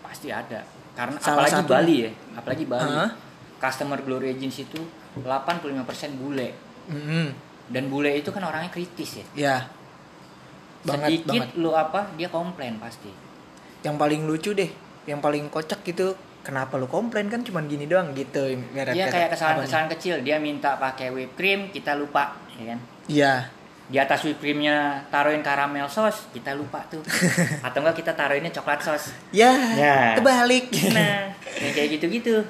pasti 0.01 0.29
ada 0.29 0.67
karena 0.93 1.17
Salah 1.19 1.47
apalagi 1.47 1.55
satunya. 1.57 1.71
Bali 1.73 1.97
ya 1.97 2.11
apalagi 2.35 2.65
Bali 2.67 2.91
Hah? 2.91 3.11
customer 3.59 3.99
Glory 4.01 4.35
Agents 4.35 4.59
itu 4.61 4.81
85% 5.17 6.19
bule 6.19 6.49
Mm-mm. 6.87 7.27
dan 7.71 7.87
bule 7.87 8.11
itu 8.13 8.29
kan 8.29 8.43
orangnya 8.43 8.69
kritis 8.69 9.23
ya 9.23 9.27
ya 9.35 9.57
banget 10.85 11.09
sedikit 11.11 11.41
banget. 11.43 11.49
lu 11.57 11.71
apa 11.73 12.01
dia 12.15 12.29
komplain 12.29 12.77
pasti. 12.77 13.11
Yang 13.81 13.97
paling 13.97 14.21
lucu 14.25 14.51
deh 14.53 14.71
yang 15.05 15.21
paling 15.21 15.49
kocak 15.49 15.85
gitu 15.85 16.17
kenapa 16.41 16.77
lu 16.77 16.87
komplain? 16.87 17.29
Kan 17.29 17.41
cuman 17.41 17.65
gini 17.65 17.85
doang 17.85 18.13
gitu 18.13 18.57
dia 18.73 19.07
kayak 19.09 19.33
kesalahan-kesalahan 19.33 19.89
kecil. 19.97 20.21
Dia 20.21 20.37
minta 20.37 20.77
pakai 20.77 21.09
whipped 21.09 21.35
cream 21.35 21.69
kita 21.69 21.93
lupa 21.95 22.37
ya 22.57 22.77
kan? 22.77 22.79
Iya. 23.09 23.35
Di 23.85 24.01
atas 24.01 24.25
whipped 24.25 24.41
creamnya 24.41 25.05
taruhin 25.09 25.45
karamel 25.45 25.89
sauce 25.89 26.33
kita 26.33 26.53
lupa 26.53 26.81
tuh. 26.89 27.05
Atau 27.67 27.85
enggak 27.85 28.01
kita 28.01 28.13
taruhinnya 28.13 28.49
coklat 28.51 28.81
sauce. 28.81 29.13
Ya, 29.29 29.53
Ya. 29.77 30.17
kebalik. 30.17 30.73
Nah 30.93 31.33
yang 31.65 31.73
kayak 31.73 32.01
gitu-gitu. 32.01 32.41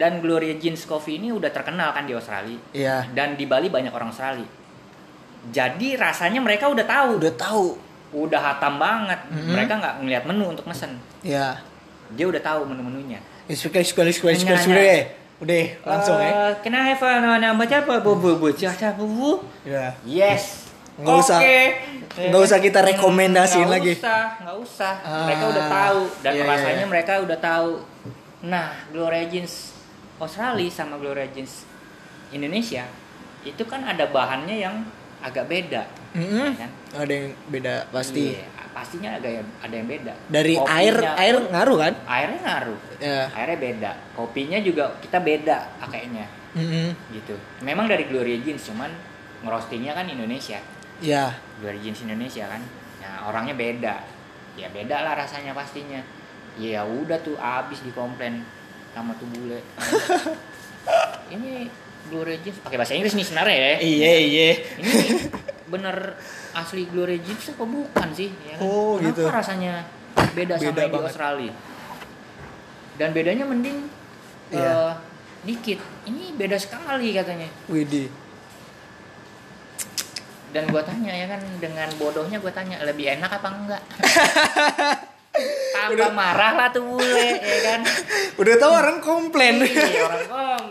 Dan 0.00 0.24
Gloria 0.24 0.56
Jeans 0.56 0.88
Coffee 0.88 1.20
ini 1.20 1.28
udah 1.28 1.52
terkenal 1.52 1.92
kan 1.92 2.08
di 2.08 2.16
Australia. 2.16 2.56
Iya. 2.72 3.04
Dan 3.12 3.36
di 3.36 3.44
Bali 3.44 3.68
banyak 3.68 3.92
orang 3.92 4.08
Australia 4.08 4.48
jadi 5.48 5.88
rasanya 5.96 6.44
mereka 6.44 6.68
udah 6.68 6.84
tahu. 6.84 7.10
Udah 7.16 7.34
tahu. 7.40 7.66
Udah 8.12 8.40
hatam 8.42 8.76
banget. 8.76 9.20
Mhm. 9.32 9.48
mereka 9.56 9.72
nggak 9.80 9.94
ngeliat 10.04 10.24
menu 10.28 10.44
untuk 10.52 10.68
mesen. 10.68 11.00
Ya 11.24 11.64
dia 12.14 12.26
udah 12.26 12.42
tahu 12.42 12.66
menu-menunya. 12.66 13.20
Sekali 13.50 13.86
sekali 13.86 14.10
sekali 14.14 14.34
sekali 14.38 14.58
Nanya. 14.58 14.66
sekali 14.66 14.90
udah 15.40 15.62
langsung 15.86 16.16
ya. 16.20 16.30
Eh, 16.30 16.52
Can 16.62 16.74
I 16.76 16.82
have 16.94 17.02
a 17.02 17.12
nama 17.22 17.64
apa? 17.64 17.94
Bu 18.02 18.18
bu 18.18 18.36
bu 18.38 18.48
Jasa, 18.54 18.94
bu 18.94 19.06
bu. 19.06 19.30
Ya 19.66 19.94
yes. 20.06 20.70
Nggak 21.00 21.16
usah. 21.16 21.38
Oke. 21.40 21.60
Nggak 22.28 22.42
usah 22.44 22.58
kita 22.60 22.80
rekomendasiin 22.84 23.64
Nggak 23.66 23.80
lagi. 23.80 23.92
usah 23.96 24.22
nggak 24.42 24.56
usah. 24.58 24.94
Ah, 25.00 25.24
mereka 25.26 25.44
udah 25.48 25.64
tahu. 25.70 26.00
Dan 26.20 26.32
iya, 26.34 26.42
iya, 26.44 26.50
rasanya 26.50 26.84
iya. 26.84 26.90
mereka 26.90 27.12
udah 27.22 27.38
tahu. 27.38 27.70
Nah 28.44 28.68
Gloria 28.92 29.24
Jeans. 29.30 29.54
Australia 30.20 30.68
sama 30.68 31.00
Gloria 31.00 31.24
Jeans 31.32 31.64
Indonesia 32.28 32.84
itu 33.40 33.64
kan 33.64 33.80
ada 33.88 34.04
bahannya 34.12 34.60
yang 34.60 34.84
agak 35.20 35.44
beda. 35.46 35.82
Mm-mm. 36.10 36.58
kan? 36.58 36.70
ada 36.90 37.12
yang 37.12 37.30
beda 37.46 37.86
pasti. 37.94 38.34
Iya, 38.34 38.50
pastinya 38.74 39.14
yang 39.22 39.46
ada 39.62 39.74
yang 39.74 39.88
beda. 39.88 40.12
Dari 40.26 40.54
Kopinya 40.58 40.76
air 40.80 40.96
air 41.20 41.36
ngaruh 41.38 41.78
kan? 41.78 41.92
Airnya 42.08 42.40
ngaruh. 42.42 42.78
Ya. 42.98 43.20
Airnya 43.30 43.58
beda. 43.60 43.90
Kopinya 44.16 44.58
juga 44.58 44.84
kita 44.98 45.18
beda 45.22 45.58
pakainya. 45.78 46.26
Mm-mm. 46.50 46.90
gitu. 47.14 47.38
Memang 47.62 47.86
dari 47.86 48.10
Gloria 48.10 48.34
Jeans 48.42 48.66
cuman 48.66 48.90
ngerostingnya 49.46 49.94
kan 49.94 50.10
Indonesia. 50.10 50.58
Ya 50.98 51.38
Gloria 51.62 51.80
Jeans 51.80 52.02
Indonesia 52.02 52.50
kan. 52.50 52.62
Nah 53.04 53.30
orangnya 53.30 53.54
beda. 53.54 53.94
Ya 54.58 54.66
beda 54.72 55.06
lah 55.06 55.14
rasanya 55.14 55.54
pastinya. 55.54 56.02
Ya 56.58 56.82
udah 56.82 57.22
tuh 57.22 57.38
abis 57.38 57.86
dikomplain 57.86 58.42
sama 58.90 59.14
tuh 59.14 59.30
bule. 59.30 59.62
Ini 61.34 61.70
Gloria 62.10 62.36
Jeans. 62.42 62.58
Pakai 62.60 62.76
bahasa 62.76 62.92
Inggris 62.92 63.14
nih 63.14 63.24
sebenarnya 63.24 63.56
ya. 63.56 63.74
Iya 63.80 64.12
iya. 64.18 64.48
ini 64.76 65.30
bener 65.64 66.18
asli 66.50 66.82
Gloria 66.84 67.16
Jeans 67.16 67.46
apa 67.48 67.62
bukan 67.62 68.08
sih? 68.10 68.28
Ya. 68.42 68.58
Kan? 68.58 68.66
Oh, 68.66 68.98
Kenapa 68.98 69.06
gitu. 69.06 69.22
rasanya 69.30 69.72
beda, 70.34 70.54
sama 70.58 70.66
Beda 70.68 70.80
yang 70.82 70.92
di. 70.92 70.98
Australia? 71.00 71.52
Dan 72.98 73.08
bedanya 73.10 73.44
mending 73.46 73.78
Iya. 74.50 74.66
eh, 74.66 74.92
dikit. 75.46 75.78
Ini 76.04 76.34
beda 76.34 76.58
sekali 76.58 77.14
katanya. 77.14 77.46
Widih. 77.64 78.10
Dan 80.50 80.66
gua 80.66 80.82
tanya 80.82 81.14
ya 81.14 81.30
kan 81.30 81.38
dengan 81.62 81.86
bodohnya 81.94 82.42
gua 82.42 82.50
tanya 82.50 82.82
lebih 82.82 83.06
enak 83.08 83.30
apa 83.30 83.48
enggak? 83.48 83.82
Tambah 85.70 86.10
marah 86.12 86.52
lah 86.52 86.68
tuh 86.68 86.82
bule 86.84 87.38
ya 87.38 87.58
kan? 87.64 87.80
Udah 88.36 88.54
tahu 88.58 88.72
orang 88.74 88.98
komplain. 88.98 89.62
Iya, 89.62 90.02
orang 90.04 90.26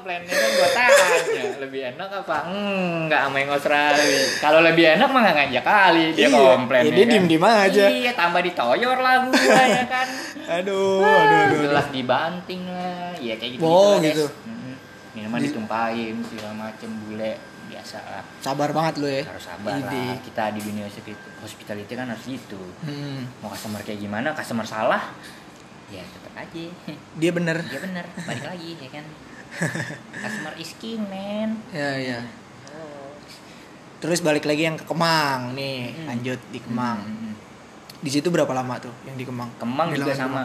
komplain 0.10 0.22
ya 0.26 0.36
kan 0.36 0.50
gua 0.52 0.70
tanya 0.72 1.44
lebih 1.60 1.82
enak 1.88 2.10
apa 2.16 2.38
enggak 2.50 3.20
sama 3.22 3.38
yang 3.38 3.52
Australia 3.52 4.06
kalau 4.42 4.60
lebih 4.60 4.86
enak 4.90 5.08
mah 5.08 5.22
nggak 5.22 5.36
ngajak 5.40 5.64
kali 5.64 6.04
dia 6.12 6.26
Iya, 6.26 6.30
komplain 6.34 6.82
ya 6.82 6.90
dia 6.90 6.98
kan. 7.00 7.12
diem-diem 7.12 7.46
aja. 7.46 7.86
iya 7.88 8.12
tambah 8.14 8.42
ditoyor 8.42 8.98
lah 8.98 9.16
gua 9.24 9.64
ya 9.64 9.86
kan 9.86 10.08
aduh 10.58 11.00
aduh 11.00 11.22
aduh, 11.22 11.40
aduh. 11.46 11.60
jelas 11.64 11.88
dibanting 11.90 12.62
lah 12.66 13.14
ya 13.16 13.34
kayak 13.36 13.52
gitu 13.56 13.62
Oh, 13.62 13.98
gitu. 14.00 14.26
guys. 14.26 14.48
Mm-mm. 14.48 14.74
minuman 15.14 15.38
Di- 15.38 15.46
ditumpahin 15.46 16.16
segala 16.24 16.54
macem 16.60 16.90
bule 17.00 17.32
biasa 17.70 17.98
lah 18.02 18.24
sabar 18.42 18.70
banget 18.72 18.94
lu 18.98 19.06
ya 19.08 19.22
harus 19.24 19.46
sabar 19.46 19.78
Ide. 19.78 19.86
lah 19.86 20.18
kita 20.20 20.44
di 20.52 20.62
dunia 20.64 20.84
hospit- 20.84 21.30
hospitality 21.40 21.94
kan 21.94 22.10
harus 22.10 22.26
gitu 22.26 22.58
Hmm, 22.82 23.30
mau 23.40 23.54
customer 23.54 23.78
kayak 23.80 24.02
gimana 24.02 24.34
customer 24.34 24.66
salah 24.66 25.14
ya 25.88 26.02
tetap 26.02 26.34
aja 26.36 26.66
dia 27.16 27.32
bener 27.32 27.62
dia 27.64 27.78
bener 27.80 28.06
balik 28.20 28.46
lagi 28.48 28.74
ya 28.76 28.90
kan 28.92 29.06
customer 30.22 30.54
is 30.56 30.72
king 30.76 31.02
man. 31.04 31.58
Ya 31.70 31.92
ya. 31.96 32.20
Oh. 32.70 33.12
terus 34.00 34.20
balik 34.20 34.44
lagi 34.44 34.64
yang 34.64 34.74
ke 34.74 34.84
Kemang 34.84 35.52
nih 35.54 35.92
Mm. 35.94 36.06
lanjut 36.08 36.40
di 36.50 36.60
Kemang. 36.60 37.00
Hmm. 37.02 37.34
di 38.00 38.08
situ 38.08 38.28
berapa 38.28 38.48
lama 38.50 38.80
tuh 38.80 38.94
yang 39.04 39.14
di 39.14 39.24
Kemang? 39.24 39.52
Kemang 39.58 39.92
juga 39.92 40.08
Bilangan 40.08 40.24
sama. 40.24 40.44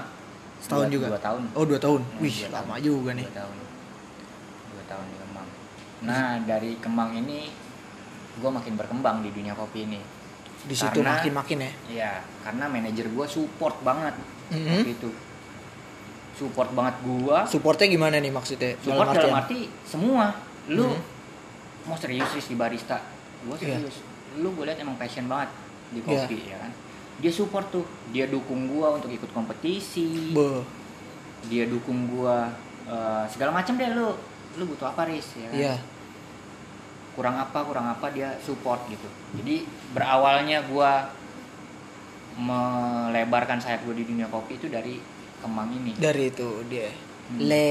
Setahun 0.59 0.83
Dua- 0.83 0.93
juga? 0.93 1.07
dua 1.09 1.21
tahun. 1.21 1.43
Oh 1.53 1.64
dua 1.64 1.79
tahun. 1.79 2.01
Hmm, 2.03 2.19
wih 2.19 2.37
dua 2.40 2.51
lama 2.53 2.73
tahun. 2.73 2.83
juga 2.83 3.11
nih. 3.12 3.27
Dua 3.27 3.37
tahun. 3.37 3.57
Dua 4.67 4.85
tahun 4.85 5.05
di 5.07 5.17
Kemang. 5.19 5.49
Nah 6.03 6.25
dari 6.43 6.71
Kemang 6.77 7.11
ini 7.14 7.38
gue 8.35 8.51
makin 8.51 8.75
berkembang 8.75 9.17
di 9.21 9.31
dunia 9.31 9.55
kopi 9.55 9.85
ini. 9.85 10.01
Di 10.61 10.75
situ 10.75 10.99
makin 10.99 11.33
makin 11.33 11.59
ya? 11.61 11.71
Ya 11.88 12.12
karena 12.40 12.67
manajer 12.67 13.07
gue 13.07 13.27
support 13.29 13.79
banget 13.81 14.17
Mhm. 14.51 14.67
waktu 14.75 14.90
itu 14.90 15.09
support 16.35 16.70
banget 16.70 16.94
gue 17.01 17.38
supportnya 17.47 17.87
gimana 17.87 18.18
nih 18.18 18.29
maksudnya? 18.29 18.75
Support 18.79 19.09
artian? 19.09 19.23
dalam 19.23 19.38
arti 19.38 19.59
semua. 19.83 20.27
Lu 20.66 20.90
Mhm. 20.90 21.01
mau 21.85 21.94
serius 21.94 22.31
Riz, 22.31 22.47
di 22.47 22.57
barista? 22.57 22.99
Gue 23.42 23.55
Iya. 23.57 23.79
serius. 23.79 24.03
Lu 24.37 24.51
gue 24.53 24.66
liat 24.66 24.77
emang 24.77 24.97
passion 24.97 25.25
banget 25.25 25.51
di 25.90 26.01
Iya. 26.01 26.07
kopi 26.27 26.38
ya 26.44 26.57
kan? 26.59 26.73
Dia 27.14 27.31
support 27.31 27.70
tuh. 27.70 27.87
Dia 28.11 28.27
dukung 28.27 28.66
gue 28.66 28.87
untuk 28.90 29.07
ikut 29.09 29.31
kompetisi. 29.31 30.35
Be, 30.35 30.66
dia 31.47 31.64
dukung 31.64 32.11
gue 32.11 32.37
eh, 32.85 33.25
segala 33.27 33.55
macam 33.55 33.79
deh 33.79 33.90
lu. 33.92 34.12
Lu 34.55 34.64
butuh 34.66 34.90
apa 34.90 35.07
Riz? 35.07 35.38
Ya 35.38 35.49
kan? 35.49 35.57
iya. 35.57 35.75
Kurang 37.14 37.38
apa 37.38 37.62
kurang 37.62 37.87
apa 37.87 38.11
dia 38.11 38.35
support 38.38 38.83
gitu. 38.90 39.07
Jadi 39.38 39.62
berawalnya 39.94 40.66
gue 40.66 40.90
melebarkan 42.35 43.62
sayap 43.62 43.87
gue 43.87 43.94
di 43.94 44.05
dunia 44.05 44.27
kopi 44.27 44.59
itu 44.59 44.66
dari 44.66 44.99
Kemang 45.44 45.68
ini. 45.70 45.92
Dari 45.94 46.33
itu 46.33 46.48
dia. 46.66 46.88
Hmm. 46.88 47.38
le 47.44 47.68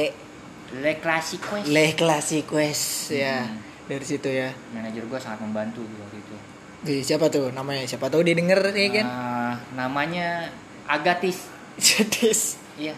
Le 0.73 0.93
Classic 0.97 1.37
Quest 1.37 1.69
le 1.69 1.85
classiques 1.93 3.09
ya 3.13 3.45
Hmm. 3.45 3.57
dari 3.89 4.05
situ 4.05 4.29
ya. 4.29 4.49
Manajer 4.73 5.05
gue 5.05 5.19
sangat 5.21 5.41
membantu 5.41 5.81
gitu 5.85 6.01
waktu 6.01 6.17
itu. 6.21 6.35
Di, 6.83 6.95
siapa 7.01 7.29
tuh 7.29 7.49
namanya? 7.49 7.85
Siapa 7.85 8.09
tahu 8.09 8.21
dia 8.21 8.33
denger 8.33 8.73
ya 8.73 8.89
kan? 9.01 9.05
Eh, 9.05 9.53
namanya 9.73 10.49
Agatis 10.85 11.49
jadi 11.81 12.29
iya 12.77 12.93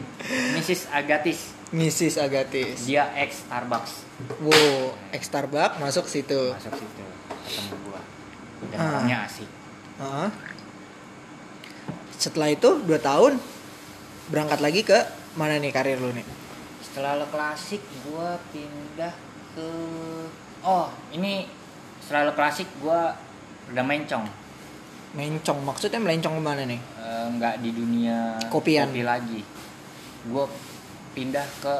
Mrs 0.56 0.92
Agatis 0.92 1.40
Mrs. 1.76 2.16
Agatis 2.22 2.88
dia 2.88 3.12
ex 3.16 3.44
Starbucks. 3.48 3.92
Wow 4.44 4.96
ex 5.12 5.28
Starbucks 5.28 5.80
masuk 5.80 6.06
situ. 6.08 6.56
Masuk 6.56 6.76
situ 6.76 7.04
ketemu 7.46 7.76
gua. 7.88 8.02
Dan 8.72 8.78
orangnya 8.80 9.18
asik. 9.28 9.50
Heeh. 10.00 10.30
setelah 12.16 12.50
itu 12.50 12.80
2 12.84 12.96
tahun 13.00 13.38
berangkat 14.28 14.60
lagi 14.60 14.82
ke 14.82 14.98
mana 15.36 15.58
nih 15.58 15.70
karir 15.70 15.98
lu 15.98 16.10
nih? 16.12 16.26
Setelah 16.82 17.20
Le 17.20 17.28
Classic 17.28 17.82
gua 18.04 18.40
pindah 18.50 19.14
ke 19.54 19.68
oh 20.62 20.88
ini 21.12 21.46
setelah 22.00 22.30
Le 22.30 22.34
Classic 22.34 22.68
gua 22.80 23.14
udah 23.68 23.84
mencong. 23.84 24.26
Mencong 25.16 25.60
maksudnya 25.64 26.00
melencong 26.00 26.36
ke 26.36 26.44
mana 26.44 26.64
nih? 26.64 26.80
Eh, 26.80 27.26
nggak 27.34 27.56
di 27.60 27.70
dunia 27.72 28.36
Kopian. 28.48 28.90
kopi 28.90 29.02
lagi. 29.02 29.42
Gua 30.28 30.50
pindah 31.14 31.46
ke 31.60 31.76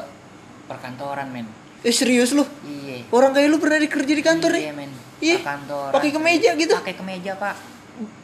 perkantoran 0.66 1.28
men. 1.28 1.46
Eh 1.84 1.92
serius 1.92 2.32
lu? 2.32 2.42
Iya. 2.64 3.06
Orang 3.10 3.30
kayak 3.30 3.46
lu 3.46 3.58
pernah 3.58 3.78
dikerja 3.78 4.12
di 4.12 4.24
kantor 4.24 4.50
iya 4.56 4.72
nih? 4.72 4.74
men. 4.74 4.90
Iya, 5.16 5.36
Perkantoran. 5.40 5.92
pakai 5.96 6.10
kemeja 6.12 6.50
gitu? 6.54 6.74
pakai 6.76 6.92
kemeja 6.92 7.32
pak 7.40 7.56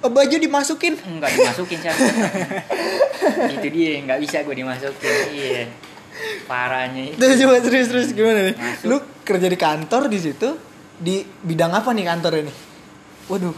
baju 0.01 0.37
dimasukin 0.37 0.95
Enggak 1.01 1.31
dimasukin 1.33 1.79
sih 1.81 1.91
Itu 3.55 3.67
dia 3.69 3.91
nggak 4.03 4.19
bisa 4.21 4.43
gue 4.43 4.55
dimasukin 4.55 5.17
Iya 5.31 5.65
Parahnya 6.45 7.09
itu 7.09 7.17
Terus 7.17 7.37
coba 7.41 7.55
serius 7.61 7.89
terus 7.89 8.09
gimana 8.13 8.53
nih? 8.53 8.55
Masuk. 8.55 8.85
Lu 8.85 8.97
kerja 9.23 9.47
di 9.47 9.57
kantor 9.57 10.03
di 10.07 10.19
situ 10.19 10.49
di 10.99 11.25
bidang 11.25 11.73
apa 11.73 11.91
nih 11.91 12.05
kantor 12.05 12.33
ini? 12.39 12.53
Waduh. 13.27 13.57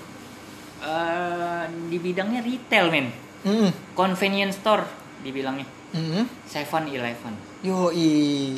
Eh, 0.81 1.65
Di 1.91 1.99
bidangnya 1.99 2.41
retail 2.41 2.89
men 2.89 3.09
Hmm. 3.45 3.69
Convenience 3.93 4.57
store 4.57 4.89
dibilangnya 5.21 5.69
Hmm. 5.93 6.25
Seven 6.43 6.89
Eleven 6.89 7.35
Yo 7.61 7.93
i. 7.93 8.57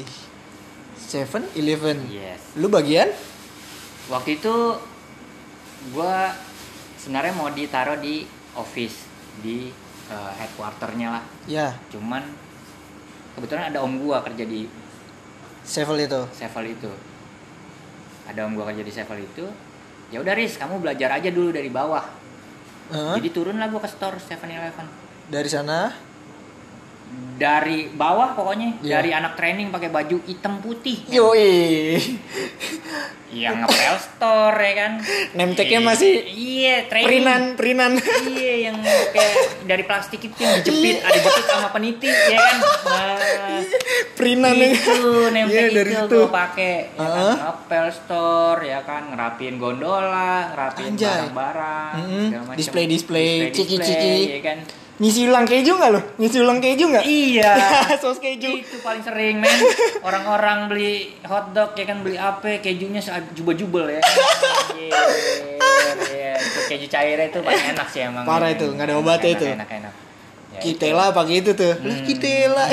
Seven 0.97 1.43
Eleven. 1.53 2.07
Yes 2.07 2.55
Lu 2.55 2.71
bagian? 2.71 3.11
Waktu 4.07 4.39
itu 4.39 4.55
gue 5.91 6.15
sebenarnya 7.07 7.39
mau 7.39 7.47
ditaruh 7.55 8.03
di 8.03 8.27
office 8.59 9.07
di 9.39 9.71
eh, 10.11 10.33
headquarternya 10.43 11.15
lah. 11.15 11.25
Ya, 11.47 11.71
cuman 11.95 12.27
kebetulan 13.39 13.71
ada 13.71 13.79
om 13.87 13.95
gua 14.03 14.27
kerja 14.27 14.43
di 14.43 14.67
Sevel 15.63 16.03
itu. 16.03 16.27
Sevel 16.35 16.75
itu. 16.75 16.91
Ada 18.27 18.43
om 18.43 18.59
gua 18.59 18.75
kerja 18.75 18.83
di 18.83 18.91
Sevel 18.91 19.23
itu 19.23 19.47
ya 20.07 20.23
udah 20.23 20.35
Riz 20.39 20.55
kamu 20.55 20.79
belajar 20.83 21.19
aja 21.19 21.31
dulu 21.31 21.51
dari 21.55 21.71
bawah. 21.71 22.03
Hah? 22.87 23.19
jadi 23.19 23.35
turun 23.35 23.59
lah 23.59 23.67
gua 23.67 23.83
ke 23.83 23.91
store 23.91 24.15
7-Eleven 24.15 24.87
Dari 25.27 25.51
sana 25.51 25.91
dari 27.37 27.91
bawah 27.91 28.33
pokoknya 28.33 28.81
Iya. 28.81 28.93
dari 28.97 29.11
anak 29.13 29.37
training 29.37 29.69
pakai 29.69 29.89
baju 29.89 30.25
hitam 30.25 30.57
putih 30.59 31.05
Yoi. 31.07 32.01
yang 33.29 33.61
ngepel 33.61 33.97
store 33.99 34.57
ya 34.57 34.73
kan 34.79 34.93
Name 35.35 35.53
tag-nya 35.53 35.77
Iya, 35.77 35.85
masih 35.85 36.13
iya 36.33 36.77
training 36.89 37.07
Prinan, 37.13 37.43
Prinan. 37.55 37.93
iya 38.27 38.71
yang 38.71 38.77
kayak 38.81 39.35
dari 39.63 39.85
plastik 39.85 40.23
itu 40.23 40.33
yang 40.35 40.57
dijepit 40.57 41.05
ada 41.05 41.19
jepit 41.19 41.45
sama 41.45 41.69
peniti 41.69 42.09
ya 42.09 42.39
kan 42.39 42.57
nah, 42.87 43.61
Prinan 44.17 44.57
ya. 44.57 44.69
itu 44.73 44.99
name 45.29 45.49
Iya, 45.51 45.61
tag 45.61 45.75
dari 45.77 45.93
itu 45.93 46.17
gue 46.17 46.33
pakai 46.33 46.73
ya 46.89 47.05
kan 47.05 47.13
Heeh. 47.13 47.35
ngepel 47.37 47.87
store 47.93 48.61
ya 48.65 48.81
kan 48.81 49.03
ngerapiin 49.11 49.57
gondola 49.59 50.35
ngerapiin 50.49 50.93
barang-barang 50.97 51.93
Mm-mm. 51.99 52.25
segala 52.25 52.45
macam. 52.47 52.57
Display-display, 52.57 53.31
Display-display, 53.45 53.53
ciki-ciki. 53.53 54.17
ya 54.31 54.41
kan 54.41 54.59
Ngisi 54.97 55.29
ulang 55.29 55.45
keju 55.45 55.77
nggak 55.77 55.91
lo? 55.91 56.01
Ngisi 56.17 56.37
ulang 56.41 56.57
keju 56.57 56.89
nggak? 56.89 57.05
iya 57.05 57.53
Sos 58.03 58.17
keju. 58.17 58.49
itu 58.57 58.81
paling 58.81 59.01
sering 59.01 59.39
men 59.39 59.53
orang-orang 60.01 60.67
beli 60.67 60.93
hotdog 61.23 61.73
ya 61.73 61.85
kan 61.85 62.01
beli 62.01 62.17
apa 62.17 62.57
kejunya 62.59 62.99
jubel-jubel 63.31 63.91
ya 63.91 64.01
Iya, 64.73 65.01
iya. 66.09 66.33
keju 66.67 66.87
cairnya 66.87 67.27
itu 67.27 67.39
paling 67.39 67.65
enak 67.71 67.87
sih 67.87 68.01
emang 68.03 68.25
Parah 68.25 68.49
itu, 68.49 68.67
nggak 68.67 68.87
ada 68.87 68.97
obatnya 68.97 69.31
itu. 69.33 69.45
enak 69.47 69.69
enak 69.71 69.95
Ya, 70.49 70.61
Kitela 70.63 71.13
pakai 71.13 71.45
itu 71.45 71.53
tuh. 71.53 71.69
Lah 71.77 71.93
Hmm. 71.93 72.07
kitela. 72.09 72.65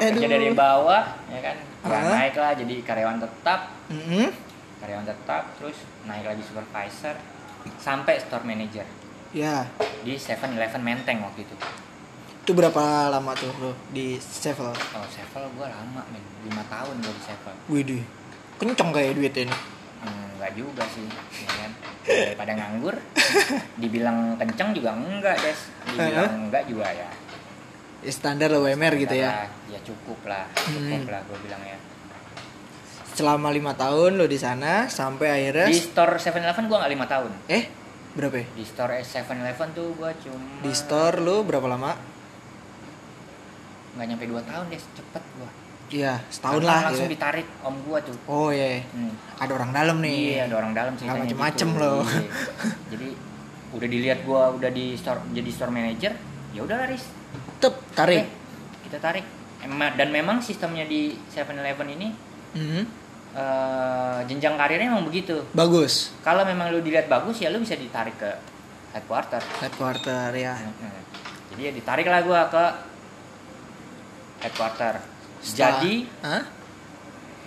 kerja 0.00 0.26
dari 0.26 0.50
bawah 0.50 1.04
ya 1.28 1.40
kan 1.40 1.54
ya, 1.54 1.88
Ah. 1.88 2.10
naik 2.16 2.34
lah 2.34 2.50
jadi 2.52 2.74
karyawan 2.82 3.18
tetap 3.18 3.60
Mm-mm. 3.86 4.26
karyawan 4.78 5.06
tetap 5.06 5.42
terus 5.54 5.78
naik 6.02 6.26
lagi 6.26 6.42
supervisor 6.42 7.14
sampai 7.76 8.18
store 8.18 8.42
manager 8.42 8.82
Ya, 9.28 9.68
di 10.00 10.16
7-Eleven 10.16 10.80
Menteng 10.80 11.20
waktu 11.20 11.44
itu. 11.44 11.54
Itu 12.40 12.56
berapa 12.56 13.12
lama 13.12 13.36
tuh 13.36 13.52
lo 13.60 13.72
di 13.92 14.16
Sevel? 14.16 14.72
oh 14.72 15.06
Sevel 15.06 15.44
gue 15.52 15.66
lama 15.68 16.00
men. 16.08 16.24
5 16.48 16.56
tahun 16.64 16.94
gue 16.96 17.12
di 17.12 17.22
Sevel 17.22 17.54
Widih. 17.68 18.02
Kenceng 18.56 18.88
kayak 18.88 19.12
duitnya 19.14 19.44
ini. 19.44 19.56
Hmm, 20.00 20.32
enggak 20.32 20.56
juga 20.56 20.80
sih 20.88 21.04
ya 21.36 21.50
kan? 21.60 21.70
Daripada 22.08 22.52
nganggur 22.56 22.96
dibilang 23.82 24.40
kenceng 24.40 24.72
juga 24.72 24.96
enggak 24.96 25.36
des. 25.38 25.60
Dibilang 25.86 26.48
enggak 26.48 26.64
juga 26.64 26.88
ya. 26.88 27.08
Ya, 28.00 28.12
standar 28.14 28.48
lah 28.48 28.64
WMR 28.64 28.94
gitu 28.96 29.12
ya. 29.12 29.44
Ya 29.68 29.78
cukup 29.84 30.24
lah. 30.24 30.48
Cukup 30.56 31.04
Hmm. 31.04 31.04
lah 31.04 31.20
gue 31.20 31.38
bilang 31.44 31.60
ya 31.60 31.76
Selama 33.12 33.50
lima 33.50 33.74
tahun 33.74 34.14
lo 34.14 34.24
di 34.24 34.38
sana 34.38 34.86
sampai 34.86 35.26
akhirnya 35.28 35.66
di 35.66 35.76
store 35.76 36.16
7-Eleven 36.16 36.64
gue 36.64 36.76
nggak 36.78 36.92
lima 36.94 37.04
tahun. 37.04 37.30
Eh 37.50 37.64
berapa 38.10 38.36
ya? 38.36 38.46
di 38.50 38.62
store 38.62 39.00
7-Eleven 39.00 39.68
tuh 39.72 39.88
gue 39.92 40.10
cuma 40.20 40.60
Di 40.60 40.72
store 40.72 41.16
lo 41.18 41.42
berapa 41.42 41.66
lama? 41.66 41.92
nggak 43.90 44.06
nyampe 44.06 44.24
2 44.26 44.38
tahun 44.44 44.64
deh 44.68 44.80
cepet 44.80 45.24
gue 45.34 45.50
Iya, 45.88 46.20
setahun 46.28 46.60
lah. 46.62 46.84
langsung 46.84 47.08
ya. 47.08 47.16
ditarik 47.16 47.48
om 47.62 47.72
gue 47.80 47.98
tuh 48.02 48.12
Oh 48.26 48.52
iya, 48.52 48.84
Hmm. 48.86 49.08
ada 49.34 49.52
orang 49.54 49.72
dalam 49.72 49.96
nih. 49.98 50.36
Iya, 50.36 50.40
ada 50.44 50.54
orang 50.58 50.72
dalam 50.72 50.92
ceritanya 50.92 51.16
Nggak 51.16 51.24
macem-macem 51.32 51.68
gitu. 51.70 51.80
loh. 51.80 52.00
Iya. 52.04 52.28
Jadi 52.92 53.08
udah 53.68 53.88
dilihat 53.88 54.18
gua 54.22 54.42
udah 54.50 54.68
di 54.68 54.92
store 54.94 55.20
jadi 55.30 55.48
store 55.48 55.68
manager, 55.70 56.12
ya 56.52 56.60
udah 56.60 56.84
Riz. 56.84 57.08
Tep, 57.56 57.72
tarik. 57.92 58.20
Oke, 58.20 58.28
kita 58.84 58.98
tarik. 58.98 59.24
Dan 59.96 60.08
memang 60.10 60.38
sistemnya 60.38 60.84
di 60.84 61.16
7-Eleven 61.26 61.88
ini 61.90 62.08
Mhm. 62.50 62.82
Eh, 63.30 64.18
jenjang 64.24 64.54
karirnya 64.54 64.88
emang 64.88 65.04
begitu. 65.04 65.44
Bagus. 65.52 66.12
Kalau 66.20 66.42
memang 66.42 66.68
lu 66.68 66.80
dilihat 66.80 67.06
bagus 67.06 67.38
ya 67.38 67.48
lu 67.48 67.58
bisa 67.58 67.74
ditarik 67.74 68.16
ke 68.16 68.30
headquarter. 68.90 69.40
Headquarter 69.58 70.30
ya. 70.32 70.54
Heeh. 70.54 71.00
Jadi 71.48 71.60
ya 71.62 71.72
ditarik 71.72 72.04
lah 72.04 72.20
gua 72.20 72.40
ke 72.46 72.64
headquarter. 74.40 74.94
Setelah- 75.38 75.78
Jadi 75.78 75.94
Hah? 76.20 76.42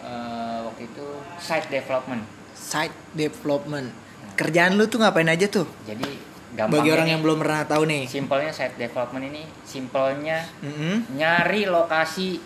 eh, 0.02 0.58
waktu 0.64 0.82
itu 0.86 1.06
site 1.38 1.68
development. 1.70 2.24
Site 2.52 2.96
development. 3.14 3.88
Kerjaan 4.34 4.74
lu 4.74 4.88
tuh 4.88 4.98
ngapain 4.98 5.28
aja 5.28 5.46
tuh? 5.46 5.68
Jadi 5.84 6.08
gampangnya 6.52 6.78
Bagi 6.78 6.90
orang 6.90 7.06
nih, 7.06 7.14
yang 7.14 7.22
belum 7.22 7.38
pernah 7.40 7.62
tahu 7.64 7.84
nih. 7.86 8.04
simpelnya 8.06 8.52
site 8.52 8.76
development 8.76 9.24
ini 9.26 9.44
simpelnya 9.62 10.44
Mhm. 10.60 11.16
nyari 11.16 11.64
lokasi 11.66 12.40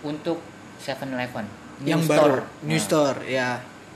untuk 0.00 0.40
7-Eleven 0.78 1.59
new 1.80 1.90
Yang 1.90 2.02
store. 2.06 2.20
baru, 2.20 2.40
new 2.62 2.72
Nah, 2.72 2.82
store 2.82 3.18
ya. 3.24 3.48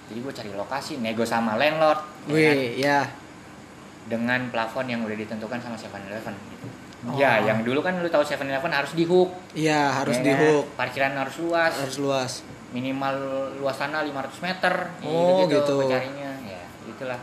jadi 0.05 0.19
gue 0.21 0.33
cari 0.33 0.51
lokasi 0.53 0.93
nego 0.99 1.25
sama 1.25 1.55
landlord 1.55 2.01
ya 2.25 2.33
kan, 2.33 2.57
Wih, 2.57 2.71
ya. 2.77 3.01
dengan 4.05 4.41
plafon 4.49 4.85
yang 4.87 5.01
udah 5.01 5.15
ditentukan 5.15 5.59
sama 5.59 5.77
7-Eleven 5.77 6.35
gitu. 6.51 6.67
Oh. 7.05 7.17
Ya, 7.17 7.37
yang 7.39 7.61
dulu 7.61 7.81
kan 7.81 7.97
lu 7.97 8.09
tahu 8.09 8.21
7-Eleven 8.21 8.69
harus 8.71 8.93
di 8.93 9.05
hook. 9.05 9.29
Iya, 9.53 9.93
harus 9.95 10.17
ya 10.17 10.23
di 10.23 10.31
kan? 10.31 10.41
hook, 10.41 10.65
Parkiran 10.75 11.13
harus 11.15 11.37
luas. 11.39 11.73
harus 11.75 11.99
luas. 11.99 12.33
Minimal 12.71 13.15
luas 13.61 13.77
tanah 13.77 14.01
500 14.03 14.41
meter. 14.41 14.75
Ya, 14.99 15.07
Oh, 15.07 15.45
gitu. 15.45 15.75
gua 15.79 15.93
carinya. 15.95 16.33
Ya, 16.43 16.65
itulah. 16.83 17.21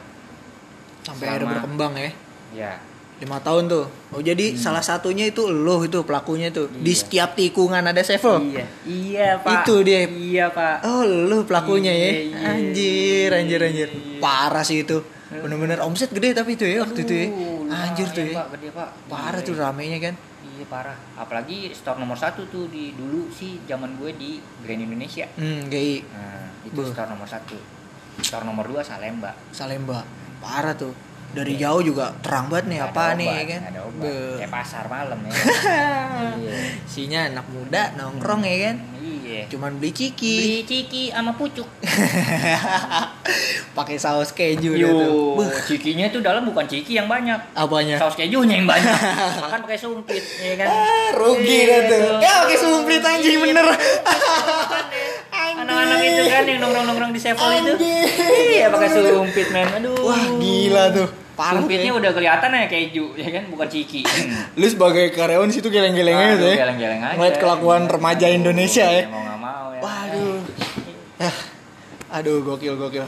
Sampai 1.02 1.26
Selama- 1.26 1.34
akhirnya 1.34 1.54
berkembang 1.58 1.94
ya. 1.98 2.12
Ya. 2.54 2.74
Lima 3.22 3.38
tahun 3.38 3.70
tuh. 3.70 3.86
Oh 4.10 4.20
jadi 4.20 4.58
salah 4.58 4.82
satunya 4.82 5.24
itu 5.24 5.46
lo 5.46 5.80
itu 5.80 6.02
pelakunya 6.02 6.50
tuh. 6.50 6.66
Di 6.68 6.76
Hmm. 6.76 6.86
Iya. 6.88 6.98
setiap 6.98 7.30
tikungan 7.32 7.84
ada 7.84 8.02
Sevel. 8.02 8.42
Iya. 8.44 8.66
Iya, 8.84 9.28
Pak. 9.38 9.62
Itu 9.62 9.76
dia. 9.82 10.02
Iya, 10.04 10.46
Pak. 10.50 10.76
Oh 10.84 11.06
lu 11.06 11.46
pelakunya 11.46 11.90
Iya, 11.90 12.02
ya. 12.02 12.12
iya, 12.20 12.38
Anjir, 12.50 13.30
iya, 13.30 13.38
anjir, 13.38 13.60
anjir. 13.62 13.90
iya. 13.90 14.18
Parah 14.18 14.62
sih 14.62 14.82
itu. 14.82 15.06
Bener-bener 15.32 15.80
omset 15.80 16.10
gede 16.10 16.34
tapi 16.34 16.54
itu 16.54 16.66
ya 16.66 16.82
waktu 16.82 17.00
itu 17.00 17.14
ya. 17.16 17.28
Aduh, 17.30 17.72
Anjir 17.72 18.08
tuh 18.10 18.20
lumayan, 18.20 18.28
ya. 18.28 18.36
Pak, 18.36 18.48
gede, 18.52 18.68
Pak. 18.74 18.90
Parah 19.08 19.38
Iya, 19.38 19.48
tuh 19.48 19.56
ramenya 19.56 20.00
kan. 20.02 20.16
Iya 20.52 20.66
parah. 20.68 20.98
Apalagi 21.16 21.58
store 21.72 21.98
nomor 21.98 22.18
satu 22.18 22.42
tuh 22.46 22.68
di 22.68 22.92
dulu 22.92 23.30
sih 23.30 23.62
zaman 23.64 23.96
gue 23.96 24.12
di 24.14 24.32
Grand 24.60 24.78
Indonesia. 24.80 25.30
Hmm, 25.34 25.66
GI 25.68 26.04
Nah, 26.08 26.50
itu 26.64 26.76
Beuh. 26.76 26.90
store 26.90 27.08
nomor 27.08 27.26
satu. 27.26 27.56
Store 28.20 28.44
nomor 28.44 28.66
dua 28.66 28.82
Salemba. 28.82 29.32
Salemba. 29.52 30.04
Parah 30.38 30.74
tuh. 30.74 30.92
Dari 31.32 31.56
jauh 31.56 31.80
juga 31.80 32.12
terang 32.20 32.52
banget 32.52 32.66
nih 32.68 32.78
Nggak 32.84 32.92
apa 32.92 33.04
ada 33.04 33.16
nih 33.16 33.30
kan. 33.48 33.62
Ada 33.72 33.80
obat. 33.88 34.36
Kayak 34.36 34.52
pasar 34.52 34.84
malam 34.92 35.20
ya. 35.24 35.32
iya. 36.44 36.56
Sinya 36.84 37.20
anak 37.32 37.48
muda 37.48 37.96
nongkrong 37.96 38.44
ya 38.44 38.56
kan. 38.68 38.76
Iya. 39.02 39.42
Cuman 39.48 39.80
beli 39.80 39.96
ciki. 39.96 40.36
Beli 40.38 40.62
ciki 40.68 41.04
sama 41.10 41.32
pucuk. 41.40 41.66
Pakai 43.78 43.96
saus 43.96 44.36
keju 44.36 44.76
tuh. 44.76 44.78
Yo, 44.84 44.92
Beuh, 45.40 45.48
cikinya 45.64 46.12
itu 46.12 46.20
dalam 46.20 46.44
bukan 46.44 46.68
ciki 46.68 47.00
yang 47.00 47.08
banyak. 47.08 47.40
apanya? 47.56 47.96
Saus 47.96 48.20
kejunya 48.20 48.60
yang 48.60 48.68
banyak. 48.68 48.92
Makan 49.48 49.60
pakai 49.64 49.80
sumpit, 49.80 50.20
ya 50.44 50.60
kan? 50.60 50.68
Ah, 50.68 51.10
rugi 51.16 51.64
Iya, 51.64 51.66
dah 51.66 51.80
tuh. 51.88 52.00
Ya 52.20 52.32
pakai 52.44 52.58
sumplit 52.60 53.00
anjing 53.00 53.40
Iya, 53.40 53.44
bener. 53.48 53.66
Anak-anak 55.82 56.02
itu 56.06 56.24
kan 56.30 56.44
yang 56.46 56.60
nongkrong-nongkrong 56.62 57.12
di 57.12 57.22
Sevel 57.22 57.50
itu. 57.58 57.74
Iya, 58.54 58.66
pakai 58.70 58.88
sumpit, 58.94 59.48
men. 59.50 59.68
Aduh. 59.82 59.98
Wah 60.06 60.24
gila 60.38 60.84
tuh. 60.94 61.10
Parah 61.32 61.64
Sumpitnya 61.64 61.92
udah 61.96 62.12
kelihatan 62.14 62.50
ya 62.54 62.68
keju, 62.70 63.06
ya 63.18 63.30
kan? 63.34 63.44
Bukan 63.50 63.66
ciki. 63.66 64.06
Lu 64.60 64.68
sebagai 64.68 65.10
karyawan 65.16 65.50
situ 65.50 65.72
geleng-geleng 65.74 66.14
aja 66.14 66.28
Aduh, 66.36 66.44
tuh 66.44 66.50
ya. 66.52 66.58
geleng-geleng 66.68 67.02
aja. 67.02 67.16
Ngeliat 67.18 67.38
kelakuan 67.42 67.82
remaja 67.90 68.28
Indonesia 68.30 68.86
ya. 68.86 69.04
Mau 69.10 69.22
nggak 69.26 69.40
mau 69.40 69.66
ya. 69.74 69.82
Waduh. 69.82 70.40
Ah, 71.18 71.36
Aduh 72.20 72.44
gokil 72.44 72.76
gokil. 72.76 73.08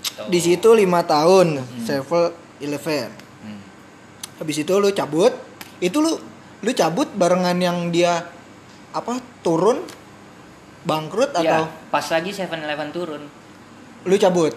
Gitu. 0.00 0.22
Di 0.32 0.38
situ 0.40 0.68
lima 0.72 1.04
tahun 1.04 1.60
Sevel 1.84 2.32
Eleven. 2.58 3.12
Hmm. 3.44 3.60
Habis 4.40 4.64
itu 4.64 4.72
lu 4.80 4.88
cabut. 4.96 5.36
Itu 5.78 6.00
lu 6.00 6.16
lu 6.64 6.70
cabut 6.72 7.12
barengan 7.12 7.60
yang 7.60 7.92
dia 7.92 8.24
apa 8.96 9.20
turun 9.44 9.84
bangkrut 10.86 11.34
Ya, 11.34 11.40
atau 11.42 11.62
pas 11.90 12.06
lagi 12.06 12.30
7-Eleven 12.30 12.88
turun. 12.90 13.22
lu 14.02 14.14
cabut. 14.16 14.54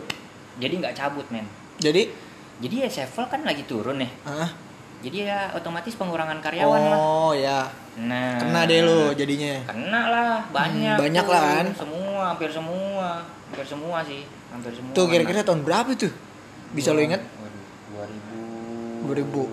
Jadi 0.55 0.73
nggak 0.77 0.93
cabut, 0.93 1.25
men. 1.29 1.45
Jadi 1.77 2.13
Jadi 2.59 2.75
ya 2.83 2.89
Sevel 2.91 3.25
kan 3.25 3.41
lagi 3.41 3.63
turun 3.63 3.97
ya. 3.97 4.09
ah, 4.23 4.51
Jadi 4.99 5.23
ya 5.23 5.49
otomatis 5.51 5.95
pengurangan 5.95 6.37
karyawan 6.37 6.81
lah. 6.85 6.99
oh 6.99 7.31
ya 7.31 7.71
Nah, 7.97 8.35
kena 8.37 8.63
deh 8.63 8.79
lu 8.79 9.11
jadinya. 9.11 9.59
Kena 9.65 10.01
lah, 10.07 10.35
banyak. 10.49 10.95
Hmm, 10.95 11.03
banyak 11.03 11.19
tuh. 11.21 11.33
lah 11.33 11.41
kan. 11.41 11.65
Semua, 11.73 12.23
hampir 12.29 12.47
semua. 12.49 13.07
Hampir 13.49 13.65
semua 13.65 13.97
sih. 14.03 14.23
Hampir 14.49 14.71
semua. 14.71 14.91
Tuh 14.93 15.05
kira-kira 15.05 15.41
tahun 15.41 15.63
berapa 15.63 15.91
tuh? 15.93 16.11
Bisa 16.71 16.91
lu 16.91 17.01
inget? 17.01 17.19
Waduh, 17.19 18.07
2000. 19.09 19.51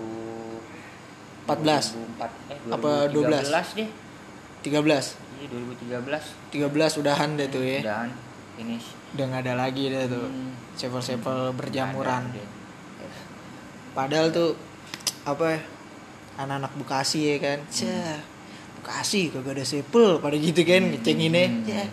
14 1.47 1.95
14. 2.19 2.51
eh, 2.51 2.59
Apa 2.69 2.91
2013 3.09 3.79
deh 3.79 3.89
13. 4.63 5.15
Iya 5.37 5.47
2013 5.49 6.53
13 6.53 7.01
udahan 7.01 7.31
deh 7.35 7.49
tuh 7.49 7.63
ya. 7.63 7.81
dan 7.85 8.09
finish. 8.57 8.87
Udah 9.13 9.25
nggak 9.29 9.43
ada 9.45 9.55
lagi 9.57 9.89
deh 9.89 10.05
tuh. 10.07 10.27
Hmm. 10.27 10.53
sevel-sevel 10.77 11.53
berjamuran. 11.53 12.29
Nggak 12.29 12.41
ada, 12.41 12.45
padahal 13.93 14.29
tuh 14.29 14.53
apa 15.25 15.57
ya 15.57 15.61
anak-anak 16.37 16.73
Bekasi 16.77 17.21
ya 17.33 17.37
kan. 17.41 17.59
Hmm. 17.65 17.73
Cah, 17.73 18.19
Bekasi 18.81 19.33
kagak 19.33 19.57
ada 19.57 19.65
sepel 19.65 20.21
pada 20.21 20.37
gitu 20.37 20.61
kan 20.63 20.83
Hmm. 20.85 20.91
ngecenginnya. 20.97 21.47
Hmm. 21.49 21.65
ya 21.65 21.85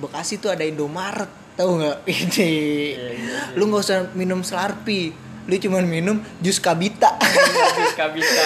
Bekasi 0.00 0.40
tuh 0.40 0.52
ada 0.52 0.64
Indomaret 0.64 1.28
tahu 1.54 1.76
nggak? 1.76 1.98
Ini. 2.08 2.52
Iya, 2.96 3.56
lu 3.56 3.68
nggak 3.68 3.82
usah 3.84 3.98
minum 4.16 4.40
Slurpee 4.40 5.12
lu 5.42 5.54
cuman 5.56 5.84
minum 5.84 6.16
jus 6.38 6.58
Kabita 6.58 7.16
Habis 7.20 7.92
kabita 7.94 8.44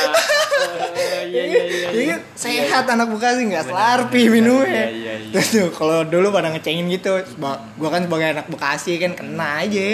iya 1.25 1.43
iya 1.43 1.63
iya 1.65 1.89
Iya 1.91 2.05
kan? 2.11 2.21
sehat 2.35 2.85
anak 2.87 3.09
Bekasi 3.09 3.47
nggak 3.47 3.65
Slurpee 3.67 4.29
minumnya 4.29 4.67
iya, 4.67 4.89
iya, 4.89 5.13
iya. 5.19 5.31
terus 5.31 5.49
tuh 5.51 5.69
kalau 5.71 6.03
dulu 6.03 6.31
pada 6.31 6.51
ngecengin 6.51 6.87
gitu 6.89 7.19
gua 7.75 7.89
kan 7.89 8.03
sebagai 8.03 8.29
anak 8.33 8.47
Bekasi 8.47 8.99
kan 8.99 9.13
kena 9.13 9.63
aja 9.63 9.87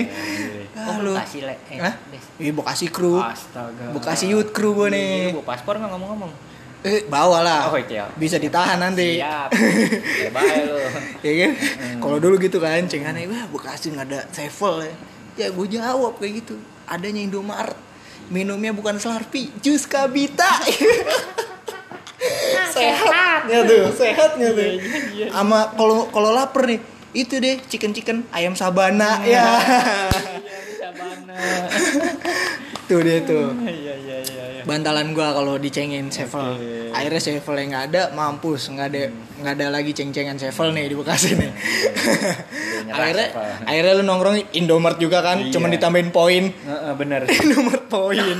Ah, 0.73 0.97
oh 0.97 1.03
lu. 1.03 1.13
lu 1.13 1.19
kasih 1.19 1.45
le 1.45 1.55
eh, 1.69 1.77
Hah? 1.77 1.95
Iya 2.37 2.53
Bekasi 2.53 2.87
Crew 2.89 3.19
astaga 3.19 3.91
Bekasi 3.91 4.25
Youth 4.29 4.51
Crew 4.51 4.73
gua 4.73 4.89
Iya, 4.89 4.97
nih 4.97 5.11
bawa 5.35 5.45
paspor 5.47 5.75
nggak 5.77 5.91
ngomong-ngomong 5.91 6.33
Eh, 6.81 7.05
bawa 7.05 7.45
lah. 7.45 7.69
Oh, 7.69 7.77
itu 7.77 7.93
ya. 7.93 8.09
Bisa 8.17 8.41
ditahan 8.41 8.81
nanti. 8.81 9.21
siap 9.21 9.53
ya 10.25 10.33
bye 10.33 10.65
lu 10.65 10.81
ya 11.21 11.33
kan? 11.37 11.53
Kalau 12.01 12.17
dulu 12.17 12.41
gitu 12.41 12.57
kan, 12.57 12.81
cengannya 12.89 13.29
wah 13.29 13.45
Bekasi 13.53 13.93
nggak 13.93 14.09
ada 14.09 14.25
sevel 14.33 14.89
ya. 14.89 14.93
Ya 15.37 15.47
gue 15.53 15.67
jawab 15.69 16.17
kayak 16.17 16.41
gitu. 16.41 16.57
Adanya 16.91 17.23
Indomaret. 17.23 17.79
Minumnya 18.31 18.75
bukan 18.75 18.99
Slurpee, 18.99 19.51
jus 19.63 19.87
Kabita. 19.87 20.47
sehatnya 22.75 23.59
tuh, 23.65 23.85
sehatnya 23.95 24.49
tuh. 24.55 24.71
Sama 25.31 25.73
kalau 25.75 26.07
kalau 26.13 26.31
lapar 26.35 26.69
nih, 26.69 26.81
itu 27.15 27.39
deh 27.41 27.59
chicken 27.67 27.91
chicken 27.95 28.23
ayam 28.31 28.55
sabana 28.55 29.23
ya. 29.27 29.59
Sabana 30.79 31.39
tuh 32.91 33.01
dia 33.07 33.23
tuh. 33.23 33.55
iya 33.71 33.95
iya 33.95 34.17
iya 34.27 34.45
iya. 34.59 34.63
Bantalan 34.67 35.15
gua 35.15 35.31
kalau 35.31 35.55
dicengin 35.57 36.11
sevel. 36.11 36.59
Oke. 36.59 36.91
akhirnya 36.91 37.23
sevel 37.23 37.55
yang 37.55 37.69
nggak 37.71 37.85
ada 37.95 38.03
mampus. 38.11 38.67
Nggak 38.75 38.87
ada 38.91 39.03
nggak 39.41 39.55
ada 39.55 39.67
lagi 39.71 39.91
ceng-cengan 39.95 40.35
sevel 40.37 40.75
nih 40.75 40.91
di 40.91 40.97
Bekasi 40.99 41.33
nih 41.33 41.49
akhirnya 42.93 43.29
Sevel. 43.33 43.65
akhirnya 43.65 43.93
lu 43.97 44.03
nongkrong 44.05 44.37
Indomart 44.53 44.99
juga 44.99 45.23
kan? 45.23 45.39
Iya. 45.47 45.55
cuman 45.55 45.71
ditambahin 45.71 46.11
poin. 46.11 46.45
Heeh, 46.51 46.93
bener. 46.99 47.21
Indomart 47.41 47.87
poin. 47.87 48.39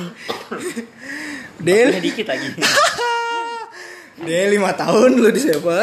Del. 1.63 1.89
Dikit 2.03 2.27
lagi. 2.27 2.49
Del 4.21 4.49
lima 4.53 4.75
tahun 4.75 5.17
lu 5.17 5.31
di 5.31 5.41
sevel. 5.41 5.79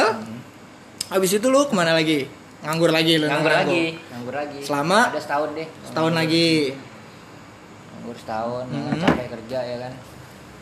Habis 1.07 1.39
itu 1.39 1.47
lu 1.47 1.63
ke 1.65 1.73
mana 1.73 1.95
lagi? 1.95 2.27
Nganggur 2.61 2.91
lagi 2.91 3.15
lu 3.15 3.25
nganggur 3.31 3.53
nongkrong. 3.53 3.69
lagi 3.71 3.85
nganggur 4.11 4.35
lagi. 4.35 4.59
Selama? 4.65 4.99
ada 5.13 5.21
setahun 5.21 5.49
deh. 5.55 5.67
setahun 5.87 6.13
lagi 6.13 6.47
nganggur 8.07 8.23
setahun 8.23 8.65
Mhm. 8.71 9.03
capek 9.03 9.27
kerja 9.35 9.59
ya 9.59 9.77
kan. 9.83 9.93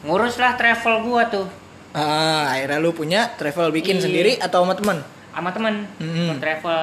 Ngurus 0.02 0.42
lah 0.42 0.58
travel 0.58 1.06
gua 1.06 1.30
tuh. 1.30 1.46
Ah, 1.94 2.50
akhirnya 2.50 2.82
lu 2.82 2.90
punya 2.90 3.30
travel 3.38 3.70
bikin 3.70 4.02
Iya. 4.02 4.04
sendiri 4.04 4.32
atau 4.42 4.66
sama 4.66 4.74
temen? 4.74 4.98
Sama 5.30 5.50
temen 5.54 5.86
Mhm. 5.96 6.26
Tour 6.26 6.40
travel. 6.42 6.80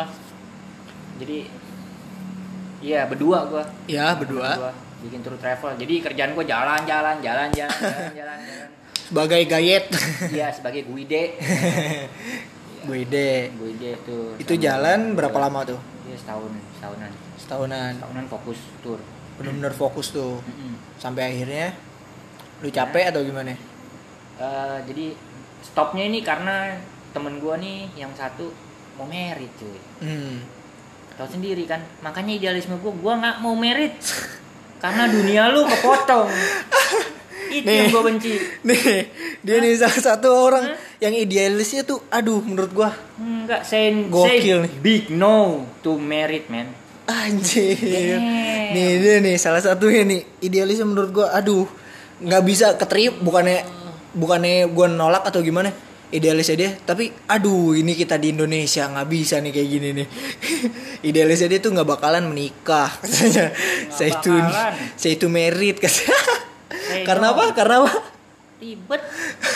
Jadi 1.18 1.38
iya 2.78 3.10
berdua 3.10 3.42
gua. 3.44 3.66
Ya 3.90 4.14
berdua. 4.14 4.54
Berdua 4.54 4.72
bikin 5.02 5.18
tour 5.20 5.34
travel. 5.36 5.74
Jadi 5.76 5.94
kerjaan 6.00 6.30
gua 6.30 6.46
jalan 6.46 6.78
jalan 6.86 7.16
jalan 7.18 7.48
jalan 7.50 7.74
jalan 7.74 8.10
jalan, 8.22 8.38
jalan. 8.38 8.68
sebagai 9.02 9.42
gayet 9.44 9.84
iya 10.30 10.46
sebagai 10.48 10.86
guide. 10.86 11.34
Bu 12.86 12.94
Ide 12.94 13.50
guide 13.52 13.94
tuh 14.02 14.34
itu 14.38 14.54
jalan 14.56 15.14
berapa 15.14 15.34
lama 15.38 15.66
tuh? 15.66 15.78
Iya 16.06 16.14
setahun 16.14 16.50
setahunan. 16.78 17.10
Setahunan. 17.36 17.90
Setahunan 17.98 18.24
fokus 18.26 18.58
tour 18.78 18.98
bener-bener 19.36 19.72
fokus 19.72 20.10
tuh. 20.10 20.40
Sampai 20.96 21.32
akhirnya 21.32 21.72
lu 22.62 22.68
capek 22.68 23.10
atau 23.10 23.20
gimana? 23.20 23.54
Eh, 24.38 24.78
jadi 24.86 25.06
stopnya 25.62 26.04
ini 26.04 26.20
karena 26.20 26.78
temen 27.12 27.38
gua 27.38 27.58
nih 27.58 27.92
yang 27.94 28.10
satu 28.12 28.50
mau 28.96 29.04
merit 29.04 29.50
cuy. 29.56 29.78
Hmm. 30.00 30.40
tahu 31.12 31.28
sendiri 31.28 31.68
kan? 31.68 31.84
Makanya 32.00 32.32
idealisme 32.34 32.80
gua 32.80 32.92
gua 32.96 33.12
nggak 33.20 33.36
mau 33.40 33.52
merit. 33.52 33.92
Karena 34.80 35.06
dunia 35.06 35.52
lu 35.52 35.62
kepotong. 35.62 36.26
Itu 37.52 37.68
Nih. 37.68 37.84
yang 37.84 37.92
gua 37.92 38.02
benci. 38.08 38.32
Nih 38.64 39.12
dia 39.44 39.56
nih 39.60 39.76
salah 39.76 40.00
satu 40.00 40.28
orang 40.32 40.72
yang 40.98 41.12
idealisnya 41.12 41.84
tuh 41.84 42.00
aduh 42.08 42.40
menurut 42.40 42.72
gua. 42.72 42.90
Enggak 43.20 43.60
say, 43.62 43.92
Gokil 44.08 44.64
say 44.64 44.64
nih. 44.64 44.72
big 44.80 45.04
no 45.12 45.66
to 45.84 46.00
merit 46.00 46.48
man 46.48 46.72
anjir. 47.06 47.78
Damn. 47.78 48.22
nih 48.72 48.88
dia 49.02 49.16
nih 49.20 49.36
salah 49.36 49.60
satunya 49.60 50.06
nih 50.06 50.20
idealisnya 50.42 50.86
menurut 50.86 51.10
gua 51.12 51.26
aduh 51.34 51.66
nggak 52.22 52.42
bisa 52.46 52.66
keterima 52.78 53.18
bukannya 53.20 53.66
bukannya 54.14 54.70
gua 54.70 54.86
nolak 54.86 55.26
atau 55.28 55.42
gimana 55.42 55.74
idealisnya 56.12 56.56
dia 56.56 56.70
tapi 56.76 57.08
aduh 57.26 57.72
ini 57.72 57.96
kita 57.96 58.20
di 58.20 58.36
Indonesia 58.36 58.84
nggak 58.86 59.08
bisa 59.08 59.40
nih 59.40 59.52
kayak 59.52 59.68
gini 59.68 59.88
nih. 59.96 60.08
Idealisnya 61.10 61.50
dia 61.50 61.58
tuh 61.58 61.74
nggak 61.74 61.88
bakalan 61.88 62.30
menikah. 62.30 62.86
Katanya 63.02 63.50
saya 63.90 64.14
itu 64.14 64.32
saya 64.94 65.12
itu 65.18 65.26
merit 65.26 65.82
katanya 65.82 66.14
karena 67.08 67.26
no. 67.30 67.32
apa 67.34 67.44
karena 67.56 67.74
apa 67.82 67.92
ribet. 68.62 69.02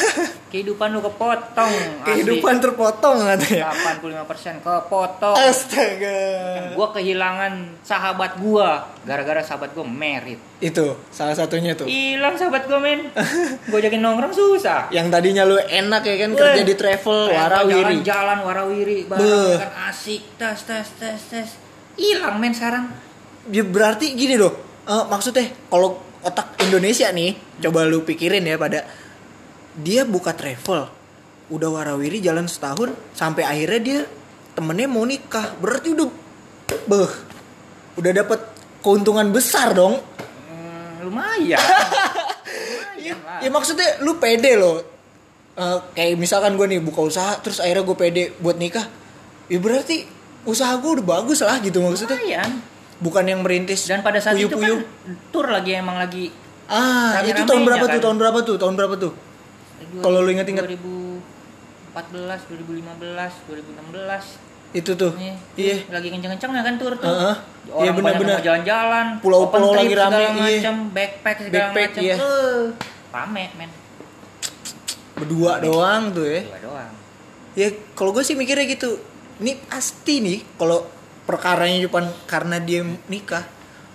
Kehidupan 0.52 0.94
lu 0.94 1.00
kepotong 1.02 1.74
kehidupan 2.06 2.58
terpotong 2.58 3.22
katanya. 3.22 3.70
85% 3.70 4.62
kepotong. 4.62 5.36
Astaga. 5.38 6.18
Gua 6.74 6.88
kehilangan 6.90 7.82
sahabat 7.86 8.38
gua 8.42 8.90
gara-gara 9.06 9.42
sahabat 9.46 9.74
gua 9.74 9.86
merit. 9.86 10.38
Itu 10.58 10.98
salah 11.14 11.38
satunya 11.38 11.78
tuh. 11.78 11.86
Hilang 11.86 12.34
sahabat 12.34 12.66
gua 12.66 12.82
men. 12.82 13.10
Gua 13.70 13.78
jakin 13.82 14.00
nongkrong 14.02 14.32
susah. 14.34 14.88
Yang 14.90 15.06
tadinya 15.12 15.42
lu 15.44 15.58
enak 15.58 16.02
ya 16.06 16.14
kan 16.26 16.30
kerja 16.34 16.62
Weh. 16.62 16.66
di 16.66 16.74
travel 16.78 17.18
warawiri. 17.30 17.96
jalan 18.06 18.38
warawiri 18.46 18.98
bareng 19.10 19.60
kan 19.60 19.72
asik 19.90 20.22
tes 20.38 20.58
tes 20.62 20.86
tes 20.96 21.20
tes 21.30 21.48
hilang 22.00 22.38
men 22.38 22.54
sekarang. 22.54 22.88
Ya, 23.50 23.62
berarti 23.62 24.14
gini 24.14 24.34
loh. 24.34 24.54
Eh, 24.86 25.04
maksudnya 25.10 25.50
kalau 25.66 26.05
otak 26.26 26.58
Indonesia 26.66 27.06
nih 27.14 27.38
coba 27.62 27.86
lu 27.86 28.02
pikirin 28.02 28.42
ya 28.42 28.58
pada 28.58 28.82
dia 29.78 30.02
buka 30.02 30.34
travel 30.34 30.90
udah 31.46 31.68
warawiri 31.70 32.18
jalan 32.18 32.50
setahun 32.50 32.90
sampai 33.14 33.46
akhirnya 33.46 33.80
dia 33.80 34.00
temennya 34.58 34.90
mau 34.90 35.06
nikah 35.06 35.54
berarti 35.62 35.94
udah 35.94 36.08
beh 36.90 37.12
udah 38.02 38.12
dapat 38.12 38.40
keuntungan 38.82 39.30
besar 39.30 39.72
dong. 39.72 39.98
Hmm, 40.50 41.06
lumayan. 41.06 41.56
Ya, 41.56 43.14
lumayan 43.14 43.18
lah 43.22 43.38
ya 43.38 43.50
maksudnya 43.54 43.88
lu 44.02 44.18
pede 44.18 44.58
loh. 44.58 44.82
Eh, 45.56 45.78
kayak 45.94 46.18
misalkan 46.18 46.58
gue 46.58 46.66
nih 46.66 46.82
buka 46.82 47.06
usaha 47.06 47.38
terus 47.38 47.62
akhirnya 47.62 47.86
gue 47.86 47.96
pede 47.96 48.22
buat 48.42 48.58
nikah 48.60 48.84
ya 49.46 49.56
berarti 49.62 50.04
usaha 50.44 50.74
gue 50.76 50.90
udah 51.00 51.06
bagus 51.06 51.40
lah 51.46 51.62
gitu 51.62 51.78
maksudnya. 51.78 52.18
Lumayan 52.18 52.75
bukan 52.98 53.24
yang 53.24 53.40
merintis 53.40 53.84
dan 53.84 54.00
pada 54.00 54.18
saat 54.18 54.34
itu 54.34 54.48
puyuh-puyuh. 54.48 54.78
kan 54.80 55.14
tour 55.28 55.46
lagi 55.46 55.70
emang 55.74 55.96
lagi 55.96 56.32
ah 56.66 57.20
itu 57.20 57.36
rame-ramenya 57.36 57.44
tahun 57.44 57.62
berapa 57.62 57.84
tuh 57.84 57.90
kan. 57.90 58.02
tahun 58.02 58.16
berapa 58.16 58.38
tuh 58.42 58.56
tahun 58.56 58.74
berapa 58.74 58.94
tuh 58.96 59.12
Kalau 59.96 60.18
lu 60.18 60.30
inget-inget. 60.30 60.64
2014 60.64 61.20
2015 61.94 62.92
2016 63.46 64.74
itu 64.74 64.92
tuh 64.92 65.12
Iya, 65.16 65.34
iya 65.56 65.76
lagi 65.88 66.08
kenceng-kenceng 66.10 66.50
ya 66.50 66.62
kan 66.62 66.74
tur 66.76 66.92
tuh. 66.94 67.06
Heeh. 67.06 67.36
Orang 67.66 67.80
Iya, 67.80 67.90
banyak 67.90 67.96
benar-benar. 67.96 68.34
mau 68.34 68.44
jalan-jalan, 68.44 69.06
Pulau-pulau 69.20 69.72
lagi 69.72 69.94
rame, 69.94 70.10
segala 70.12 70.28
iya. 70.28 70.58
macam, 70.58 70.74
backpack 70.90 71.36
segala 71.40 71.68
macam. 71.72 72.02
iya. 72.02 72.14
Eh, 72.14 72.60
rame 73.10 73.44
men. 73.54 73.70
berdua 75.14 75.52
doang 75.58 76.12
tuh 76.12 76.26
ya 76.26 76.40
Dua 76.42 76.58
doang. 76.60 76.92
ya 77.54 77.66
kalau 77.96 78.12
gue 78.12 78.20
sih 78.20 78.36
mikirnya 78.36 78.68
gitu 78.68 79.00
ini 79.38 79.56
pasti 79.62 80.20
nih 80.20 80.38
kalau 80.54 80.84
perkaranya 81.26 81.82
cuma 81.82 82.00
karena 82.24 82.56
dia 82.58 82.80
nikah 83.06 83.42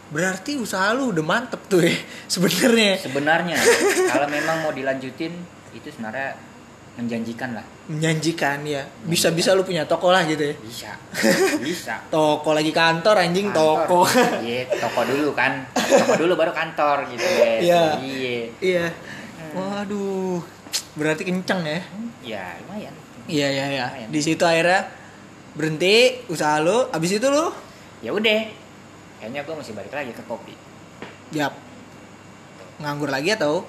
berarti 0.07 0.55
usaha 0.55 0.91
lu 0.91 1.09
udah 1.09 1.23
mantep 1.23 1.63
tuh 1.65 1.81
ya 1.81 1.95
sebenarnya 2.33 2.99
Sebenarnya 2.99 3.55
kalau 4.11 4.27
memang 4.27 4.61
mau 4.61 4.71
dilanjutin 4.71 5.31
itu 5.71 5.87
sebenarnya 5.87 6.35
menjanjikan 6.91 7.55
lah. 7.55 7.63
menjanjikan 7.87 8.67
ya 8.67 8.83
bisa 9.07 9.31
bisa 9.31 9.55
lu 9.55 9.63
punya 9.63 9.87
toko 9.87 10.11
lah 10.11 10.27
gitu 10.27 10.43
ya 10.43 10.55
Bisa. 10.59 10.91
Bisa. 11.63 12.03
toko 12.11 12.51
lagi 12.51 12.69
kantor 12.69 13.15
anjing 13.17 13.47
toko 13.49 14.03
Kantor. 14.03 14.43
Iya, 14.43 14.67
toko 14.75 15.07
dulu 15.07 15.31
kan. 15.31 15.71
Toko 15.71 16.13
dulu 16.17 16.35
baru 16.35 16.51
kantor 16.51 17.07
gitu 17.09 17.23
guys. 17.23 17.63
Iya. 17.63 17.83
Iya. 17.97 18.35
iya 18.59 18.85
waduh 19.51 20.43
berarti 20.93 21.23
kenceng 21.23 21.63
ya 21.63 21.79
Ya, 22.21 22.43
lumayan. 22.59 22.93
iya 23.25 23.47
iya 23.49 23.65
iya 23.71 23.85
di 24.05 24.19
situ 24.19 24.43
akhirnya 24.43 24.91
berhenti 25.51 25.95
usaha 26.27 26.57
lu 26.57 26.87
abis 26.89 27.11
itu 27.13 27.27
lu 27.27 27.51
Ya 28.01 28.09
udah. 28.09 28.41
Kayaknya 29.17 29.45
gue 29.45 29.53
mesti 29.53 29.71
balik 29.71 29.93
lagi 29.93 30.09
ke 30.09 30.23
kopi. 30.25 30.57
Yap. 31.31 31.53
Nganggur 32.77 33.07
lagi 33.07 33.29
atau 33.31 33.61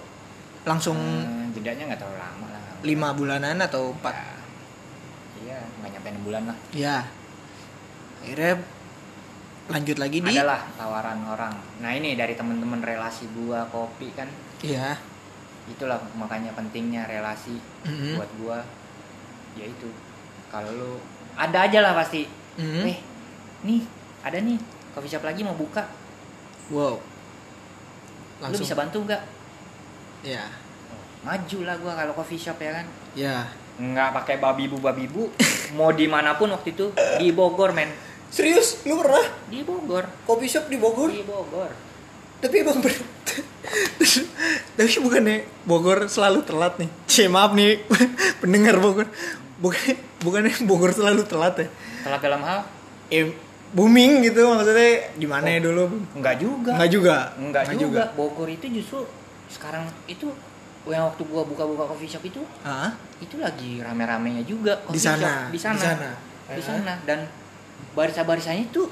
langsung 0.62 0.97
Hmm, 0.97 1.53
jedanya 1.53 1.93
nggak 1.93 2.01
terlalu 2.01 2.16
lama 2.18 2.47
lah. 2.49 2.62
lima 2.80 3.09
bulanan 3.12 3.61
atau 3.61 3.93
empat? 3.93 4.14
Ya, 4.14 4.33
iya 5.45 5.59
nggak 5.76 5.91
nyampe 5.93 6.09
enam 6.09 6.22
bulan 6.22 6.43
lah 6.49 6.57
Ya. 6.72 7.05
Akhirnya 8.18 8.62
lanjut 9.64 9.97
lagi 9.97 10.18
di 10.18 10.33
adalah 10.33 10.64
tawaran 10.74 11.22
orang 11.24 11.55
nah 11.78 11.91
ini 11.91 12.12
dari 12.12 12.35
temen-temen 12.35 12.80
relasi 12.80 13.30
gua 13.33 13.62
kopi 13.68 14.11
kan 14.11 14.26
Iya. 14.59 14.99
itulah 15.64 15.95
makanya 16.12 16.51
pentingnya 16.53 17.07
relasi 17.07 17.57
Mhm. 17.85 18.18
buat 18.18 18.30
gua 18.39 18.59
ya 19.55 19.62
itu 19.64 19.87
kalau 20.49 20.66
lu 20.68 20.93
ada 21.35 21.59
aja 21.62 21.78
lah 21.80 21.93
pasti 21.95 22.24
Mhm. 22.53 22.83
eh 22.85 22.99
nih 23.62 23.80
ada 24.20 24.39
nih 24.39 24.59
coffee 24.93 25.09
shop 25.09 25.22
lagi 25.22 25.41
mau 25.41 25.55
buka 25.55 25.89
Wow. 26.68 26.97
lu 26.97 27.03
Langsung. 28.43 28.62
bisa 28.62 28.74
bantu 28.74 29.03
nggak 29.03 29.22
Ya. 30.22 30.47
maju 31.22 31.59
lah 31.62 31.76
gua 31.76 31.93
kalau 31.95 32.12
coffee 32.12 32.37
shop 32.37 32.59
ya 32.59 32.72
kan 32.74 32.87
Ya. 33.12 33.49
nggak 33.74 34.12
pakai 34.14 34.37
babi 34.37 34.66
bu 34.66 34.76
babi 34.76 35.07
bu 35.07 35.33
mau 35.72 35.91
di 35.91 36.05
mana 36.05 36.35
pun 36.35 36.51
waktu 36.51 36.72
itu 36.72 36.91
di 37.16 37.30
Bogor 37.30 37.72
men 37.72 37.89
Serius? 38.28 38.80
Lu 38.83 38.97
pernah 38.97 39.28
di 39.47 39.61
Bogor 39.61 40.09
kopi 40.24 40.47
shop 40.47 40.64
di 40.66 40.76
Bogor? 40.76 41.09
di 41.09 41.20
Bogor 41.20 41.68
Tapi 42.41 42.57
emang 42.59 42.80
ber... 42.80 42.91
Tapi 44.72 44.89
bukannya 44.99 45.37
Bogor 45.62 46.05
selalu 46.07 46.43
telat 46.43 46.74
nih? 46.74 46.91
Cie 47.07 47.28
maaf 47.28 47.53
nih 47.53 47.85
pendengar 48.43 48.76
Bogor. 48.76 49.07
Bukan 49.62 49.78
bukannya 50.20 50.50
Bogor 50.66 50.90
selalu 50.90 51.22
telat 51.22 51.54
ya? 51.56 51.68
telat 52.02 52.18
dalam 52.20 52.42
hal 52.42 52.60
Eh, 53.08 53.30
booming 53.70 54.20
gitu 54.20 54.42
maksudnya 54.44 54.90
di 55.12 55.24
mana 55.24 55.46
ya 55.46 55.60
dulu? 55.60 55.86
nggak 56.12 56.36
juga 56.36 56.70
Enggak 56.74 56.90
juga. 56.90 57.16
Enggak 57.38 57.64
juga. 57.72 58.02
Bogor 58.12 58.48
itu 58.48 58.66
justru 58.68 59.06
sekarang 59.46 59.86
itu 60.04 60.26
yang 60.82 61.06
waktu 61.06 61.22
gua 61.24 61.44
buka-buka 61.44 61.86
coffee 61.86 62.10
shop 62.10 62.24
itu 62.24 62.42
Ah, 62.60 62.90
itu 63.16 63.38
lagi 63.38 63.78
rame-ramenya 63.78 64.42
juga 64.42 64.74
Di 64.82 64.98
coffee 64.98 65.04
sana, 65.06 65.46
shop. 65.46 65.54
di 65.54 65.58
sana 65.58 65.78
di 65.78 65.84
sana. 65.84 66.10
di 66.52 66.62
sana 66.62 66.92
dan 67.04 67.18
barisan-barisannya 67.92 68.66
itu 68.66 68.82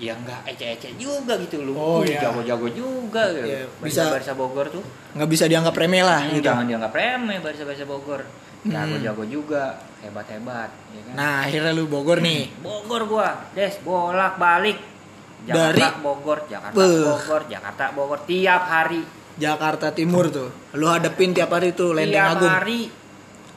ya 0.00 0.16
nggak 0.16 0.48
ecek-ecek 0.48 0.96
juga 0.96 1.36
gitu 1.38 1.60
loh 1.62 1.76
Oh, 1.76 2.00
iya. 2.00 2.24
jago-jago 2.24 2.66
juga 2.68 3.28
gitu. 3.30 3.44
Iya, 3.46 3.68
bisa- 3.78 4.08
barisa 4.08 4.32
Bogor 4.32 4.66
tuh 4.70 4.80
nggak 5.12 5.28
bisa 5.28 5.44
dianggap 5.44 5.74
remeh 5.74 6.00
lah 6.00 6.24
Hmm, 6.24 6.32
gitu. 6.34 6.46
jangan 6.46 6.64
dianggap 6.64 6.92
remeh 6.92 7.38
barisa-barisa 7.38 7.84
Bogor 7.84 8.24
Hmm. 8.60 8.72
jago-jago 8.72 9.24
juga 9.24 9.62
hebat-hebat 10.00 10.70
ya 10.90 11.00
kan 11.02 11.12
Nah, 11.14 11.36
akhirnya 11.44 11.70
lu 11.70 11.84
Bogor 11.84 12.18
nih. 12.18 12.48
Bogor 12.64 13.02
gua 13.06 13.28
des 13.52 13.76
bolak 13.78 14.36
balik 14.36 14.78
Jakarta 15.42 15.68
Dari- 15.70 16.00
Bogor 16.00 16.38
Jakarta 16.46 16.74
Beuh. 16.74 17.04
Bogor 17.06 17.42
Jakarta 17.46 17.84
Bogor 17.92 18.20
tiap 18.24 18.62
hari 18.62 19.00
Jakarta 19.36 19.88
Timur 19.90 20.28
tuh. 20.28 20.48
Lu 20.74 20.84
hadepin 20.86 21.32
tiap 21.32 21.48
hari 21.50 21.72
tuh 21.72 21.92
Lenteng 21.92 22.12
tiap 22.14 22.36
Agung. 22.36 22.50
hari 22.50 22.80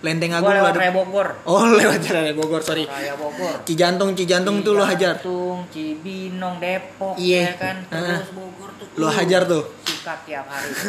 Lenteng 0.04 0.36
gua 0.36 0.39
Agung 0.43 0.51
lu 0.51 0.58
lewat 0.60 0.74
Raya 0.76 0.91
Bogor 0.91 1.28
Oh, 1.47 1.64
lewat 1.80 2.04
Raya 2.06 2.34
Bogor, 2.36 2.60
sorry. 2.60 2.84
Raya 2.84 3.16
Bogor 3.16 3.64
Cijantung, 3.64 4.12
Cijantung 4.14 4.60
tuh 4.60 4.76
lu 4.76 4.84
hajar. 4.84 5.16
Cijantung, 5.16 5.64
Cibinong, 5.72 6.60
Depok, 6.60 7.16
Iya. 7.16 7.41
ya 7.41 7.54
kan. 7.56 7.78
Heeh. 7.88 8.20
Terus 8.20 8.32
Bogor 8.36 8.70
tuh. 8.76 8.88
Lu 8.99 9.08
hajar 9.08 9.41
tuh. 9.47 9.64
Sikat 9.88 10.20
tiap 10.28 10.45
hari. 10.45 10.70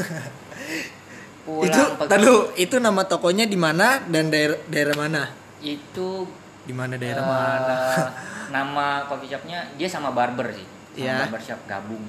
Pulang 1.45 1.69
itu 1.69 1.83
tadu 2.09 2.37
itu 2.57 2.77
nama 2.81 3.05
tokonya 3.05 3.45
di 3.45 3.55
mana 3.55 4.01
dan 4.09 4.33
daerah 4.33 4.57
daerah 4.65 4.97
mana? 4.97 5.23
Itu 5.61 6.25
Di 6.65 6.73
mana 6.73 6.97
daerah 6.97 7.21
eh, 7.21 7.29
mana? 7.29 7.75
nama 8.57 9.05
coffee 9.05 9.29
shopnya 9.29 9.69
dia 9.77 9.85
sama 9.85 10.11
barber 10.11 10.57
sih. 10.57 10.65
Sama 10.65 10.99
Iya. 10.99 11.15
barber 11.29 11.43
shop 11.45 11.61
gabung. 11.69 12.05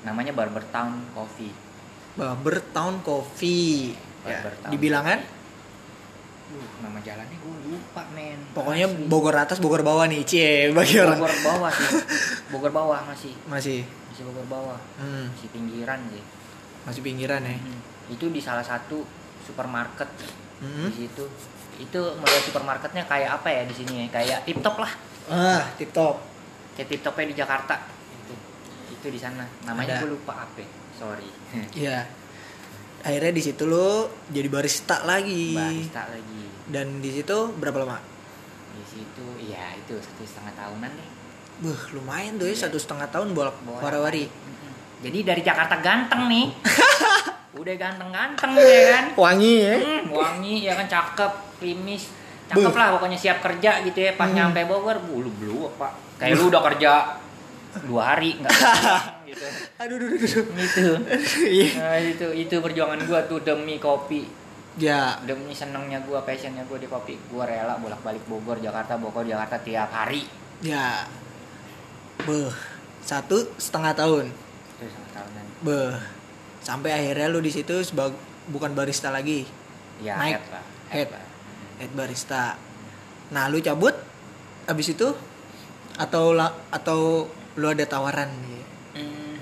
Namanya 0.00 0.32
Barber 0.32 0.64
Town 0.70 0.96
Coffee. 1.12 1.52
Barber 2.16 2.62
Town 2.72 3.04
Coffee. 3.04 3.92
Ya, 4.24 4.38
Barber 4.40 4.54
Town 4.56 4.70
dibilangan 4.72 5.18
Nama 6.80 6.98
jalannya 6.98 7.36
gue 7.36 7.54
lupa 7.68 8.02
men. 8.10 8.38
pokoknya 8.50 8.86
Asli. 8.86 9.06
Bogor 9.06 9.34
atas 9.34 9.58
Bogor 9.58 9.80
bawah 9.80 10.04
nih, 10.04 10.24
cie 10.24 10.70
bagi 10.70 10.96
orang. 10.96 11.16
Bogor 11.16 11.34
bawah 11.40 11.70
sih. 11.70 11.88
Bogor 12.52 12.72
bawah 12.72 13.00
masih. 13.04 13.32
Masih 13.46 13.84
Masih 14.08 14.22
Bogor 14.26 14.46
bawah. 14.46 14.78
hmm, 14.96 15.30
Masih 15.30 15.48
pinggiran 15.50 16.00
sih. 16.08 16.22
masih 16.80 17.00
pinggiran 17.00 17.40
ya. 17.40 17.54
Hmm. 17.54 17.78
Itu 18.08 18.28
di 18.28 18.40
salah 18.40 18.62
satu 18.62 19.04
supermarket 19.40 20.08
Hmm. 20.60 20.88
di 20.88 21.06
situ. 21.06 21.24
Itu 21.78 22.00
model 22.14 22.40
supermarketnya 22.42 23.04
kayak 23.04 23.40
apa 23.40 23.48
ya 23.48 23.62
di 23.64 23.72
sini 23.72 24.04
ya? 24.04 24.06
Kayak 24.12 24.38
tip 24.44 24.60
top 24.60 24.76
lah. 24.76 24.92
Ah, 25.26 25.64
TikTok. 25.74 26.16
Kayak 26.74 26.88
tip 26.90 27.00
topnya 27.00 27.26
di 27.26 27.36
Jakarta. 27.36 27.80
Itu. 28.18 28.34
Itu 28.90 29.06
di 29.08 29.16
sana. 29.16 29.48
Namanya 29.64 30.00
gue 30.00 30.10
lupa 30.10 30.44
apa. 30.44 30.60
Sorry. 30.92 31.24
Iya. 31.72 32.04
Akhirnya 33.00 33.32
di 33.32 33.40
situ 33.40 33.64
lo 33.64 34.12
jadi 34.28 34.52
barista 34.52 35.00
lagi. 35.02 35.56
Barista 35.56 36.04
lagi. 36.04 36.29
Dan 36.70 36.98
di 36.98 37.10
situ 37.10 37.36
berapa 37.52 37.82
lama? 37.82 37.98
Di 38.70 38.84
situ 38.86 39.26
ya 39.44 39.74
itu 39.76 39.98
satu 39.98 40.22
setengah 40.22 40.54
tahunan 40.54 40.90
deh. 40.90 41.08
Buh, 41.60 41.80
lumayan 41.92 42.38
tuh 42.38 42.46
ya 42.46 42.54
Iya. 42.54 42.60
satu 42.64 42.78
setengah 42.78 43.10
tahun 43.10 43.34
bolak. 43.34 43.56
Mm-mm. 43.60 44.72
Jadi 45.00 45.18
dari 45.22 45.42
Jakarta 45.42 45.76
ganteng 45.78 46.24
nih. 46.26 46.46
Udah 47.60 47.74
ganteng-ganteng 47.74 48.50
ya 48.56 48.80
kan. 48.88 49.04
Wangi 49.18 49.54
ya. 49.58 49.74
Hmm, 49.76 50.02
wangi 50.08 50.54
ya 50.62 50.72
kan 50.72 50.86
cakep, 50.86 51.32
krimis. 51.58 52.08
Cakep 52.46 52.66
Buh. 52.66 52.78
lah 52.78 52.88
pokoknya 52.94 53.18
siap 53.18 53.42
kerja 53.42 53.82
gitu 53.82 53.98
ya. 54.00 54.14
Pas 54.14 54.26
Hmm. 54.26 54.36
nyampe 54.38 54.64
Bogor, 54.64 55.02
bulu 55.02 55.28
belu 55.34 55.68
pak. 55.76 55.92
Kayak 56.16 56.38
lu 56.38 56.48
udah 56.48 56.62
kerja 56.64 56.92
dua 57.84 58.02
hari 58.14 58.34
nggak 58.34 58.50
gitu. 59.28 59.46
Aduh, 59.78 59.94
aduh, 59.94 60.08
aduh, 60.08 60.18
aduh. 60.18 60.44
Gitu. 60.56 60.86
Iya. 61.54 61.68
Nah, 61.76 61.98
itu 61.98 62.26
itu 62.32 62.54
perjuangan 62.56 62.98
gua 63.04 63.20
tuh 63.24 63.40
demi 63.40 63.76
kopi, 63.76 64.24
Ya, 64.80 65.20
demi 65.22 65.52
senengnya 65.52 66.00
gua, 66.00 66.24
passionnya 66.24 66.64
gua 66.64 66.80
di 66.80 66.88
kopi. 66.88 67.20
Gua 67.28 67.44
rela 67.44 67.76
bolak-balik 67.76 68.24
Bogor, 68.24 68.56
Jakarta, 68.58 68.96
Bogor, 68.96 69.22
Jakarta 69.22 69.60
tiap 69.60 69.92
hari. 69.92 70.24
ya. 70.60 71.04
Buh, 72.18 72.52
satu 73.00 73.52
setengah 73.56 73.92
tahun. 73.92 74.32
Sama 74.78 75.08
tahunan. 75.10 75.44
Beh, 75.60 75.92
sampai 76.60 76.90
akhirnya 76.90 77.28
lu 77.28 77.40
di 77.40 77.48
situ 77.48 77.76
sebag 77.82 78.12
bukan 78.46 78.72
barista 78.72 79.08
lagi, 79.08 79.44
Ya, 79.98 80.16
Naik. 80.16 80.32
head 80.34 80.44
lah. 80.50 80.64
Head. 80.88 81.08
lah. 81.10 81.24
head 81.76 81.92
barista. 81.92 82.56
Nah, 83.30 83.46
lu 83.46 83.60
cabut 83.60 83.92
abis 84.66 84.90
itu 84.90 85.12
atau 85.94 86.32
la- 86.32 86.56
atau 86.70 87.28
lu 87.54 87.66
ada 87.66 87.84
tawaran 87.84 88.28
Hmm, 88.90 89.36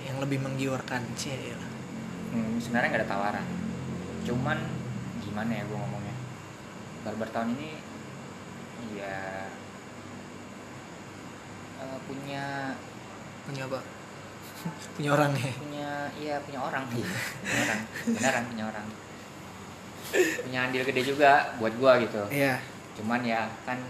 yang 0.00 0.16
lebih 0.18 0.38
menggiurkan 0.38 1.02
sih. 1.14 1.34
Hmm, 2.30 2.56
sebenarnya 2.56 2.88
nggak 2.88 3.00
ada 3.00 3.10
tawaran 3.10 3.46
cuman 4.22 4.58
gimana 5.20 5.52
ya 5.52 5.62
gue 5.62 5.74
ngomongnya 5.74 6.16
barber 7.00 7.28
tahun 7.28 7.54
ini 7.54 7.70
ya 8.94 9.46
eh, 11.80 11.98
punya 12.04 12.74
Punya 13.40 13.64
apa? 13.66 13.80
punya 14.94 15.10
orang 15.10 15.32
ya. 15.34 15.52
punya 15.56 15.90
iya 16.14 16.36
punya 16.38 16.60
orang 16.60 16.84
punya 16.86 17.08
orang 17.58 17.80
beneran 18.06 18.44
punya 18.46 18.64
orang 18.68 18.86
punya 20.44 20.58
andil 20.62 20.82
gede 20.84 21.02
juga 21.06 21.56
buat 21.56 21.72
gua 21.74 21.96
gitu 21.98 22.20
Iya. 22.28 22.60
cuman 22.94 23.20
ya 23.22 23.48
kan 23.64 23.80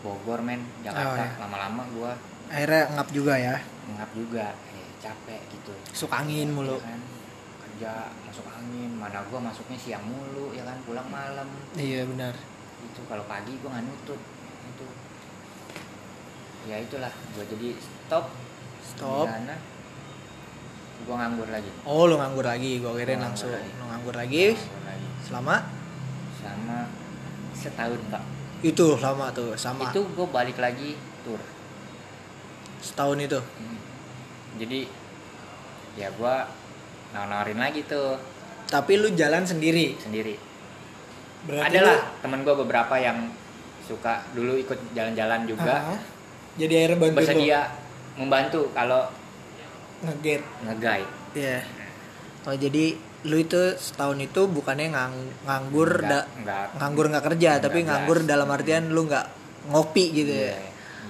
Bogor 0.00 0.40
men 0.40 0.60
Jakarta 0.80 1.12
Oh, 1.12 1.16
iya. 1.18 1.30
lama-lama 1.38 1.82
gua 1.92 2.12
Akhirnya 2.44 2.82
ngap 2.92 3.08
juga 3.10 3.34
ya. 3.34 3.56
ngap 3.90 4.10
juga 4.12 4.46
eh 4.68 4.88
capek 4.98 5.40
gitu 5.48 5.72
Suka 5.92 6.20
angin 6.20 6.48
mulu. 6.48 6.76
Ya 6.76 6.84
kan 6.86 7.00
kerja 7.74 8.06
masuk 8.22 8.46
angin 8.46 8.94
mana 8.94 9.18
gua 9.26 9.42
masuknya 9.42 9.74
siang 9.74 10.06
mulu 10.06 10.54
ya 10.54 10.62
kan 10.62 10.78
pulang 10.86 11.10
malam 11.10 11.50
Iya 11.74 12.06
benar. 12.06 12.30
itu 12.78 13.02
kalau 13.10 13.26
pagi 13.26 13.58
gua 13.58 13.74
nggak 13.74 13.84
nutut 13.84 14.20
itu 14.64 14.86
ya 16.64 16.78
itulah 16.78 17.10
gua 17.34 17.44
jadi 17.44 17.74
stop 17.74 18.30
Stop. 18.78 19.26
di 19.26 19.34
sana 19.34 19.56
gua 21.02 21.14
nganggur 21.18 21.50
lagi 21.50 21.66
Oh, 21.82 22.06
lu 22.06 22.14
nganggur 22.14 22.46
lagi. 22.46 22.78
Gua 22.78 22.94
kirain 22.94 23.18
langsung 23.18 23.50
lagi. 23.50 23.66
lu 23.74 23.84
nganggur 23.84 24.14
lagi 24.14 24.54
Nganggur 24.54 24.86
lagi 24.86 25.06
selama 25.26 25.56
sama 26.38 26.78
setahun 27.52 28.00
pak 28.06 28.22
itu 28.62 28.86
lama 28.96 29.34
tuh 29.34 29.58
sama 29.58 29.90
itu 29.90 29.98
gua 30.14 30.30
balik 30.30 30.62
lagi 30.62 30.94
tur 31.26 31.42
setahun 32.78 33.18
itu. 33.18 33.40
Hmm. 33.42 33.78
jadi 34.62 34.86
ya 35.98 36.06
gua 36.14 36.46
nawarin 37.14 37.56
lagi 37.56 37.82
tuh. 37.84 38.18
Tapi 38.66 38.92
lu 38.96 39.12
jalan 39.12 39.42
sendiri. 39.42 39.94
sendiri. 39.96 40.34
Berarti 41.44 41.70
adalah 41.70 41.98
temen 42.18 42.42
gua 42.42 42.56
beberapa 42.56 42.96
yang 42.96 43.30
suka 43.80 44.24
dulu 44.32 44.56
ikut 44.56 44.92
jalan-jalan 44.92 45.44
lu- 45.44 45.54
juga. 45.54 45.74
Ah, 45.92 46.00
jadi 46.56 46.72
akhirnya 46.80 46.98
bantu 46.98 47.16
bersedia 47.16 47.60
membantu 48.16 48.60
kalau 48.72 49.12
ngeget. 50.00 50.42
nge-guide. 50.62 51.10
Iya. 51.34 51.58
Oh 52.44 52.54
jadi 52.54 52.96
lu 53.24 53.36
itu 53.38 53.56
setahun 53.74 54.18
itu 54.18 54.44
bukannya 54.46 54.88
ngang, 54.90 55.14
nganggur 55.44 55.90
Nggak- 55.98 56.08
da- 56.08 56.28
nggak. 56.38 56.66
nganggur 56.76 57.06
nggak 57.08 57.24
kerja 57.24 57.50
Nggak 57.54 57.64
tapi 57.64 57.78
nganggur 57.82 58.18
dalam 58.22 58.48
artian 58.48 58.84
lu 58.88 59.04
nggak 59.04 59.26
ngopi 59.66 60.04
gitu 60.12 60.28
iya 60.30 60.52
ya 60.52 60.56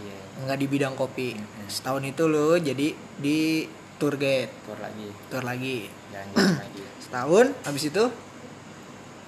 iya. 0.01 0.19
Nggak 0.41 0.59
di 0.59 0.67
bidang 0.69 0.95
kopi. 0.95 1.35
Mm-mm. 1.35 1.67
setahun 1.67 2.03
itu 2.05 2.23
lu 2.25 2.55
jadi 2.57 2.87
di 3.17 3.67
tour 3.99 4.15
guide. 4.19 4.51
Tur 4.67 4.79
lagi. 4.81 5.09
Tour 5.31 5.45
lagi. 5.47 5.79
Jalan-jalan 6.11 6.59
lagi 6.61 6.83
setahun 7.05 7.47
habis 7.67 7.85
itu? 7.91 8.05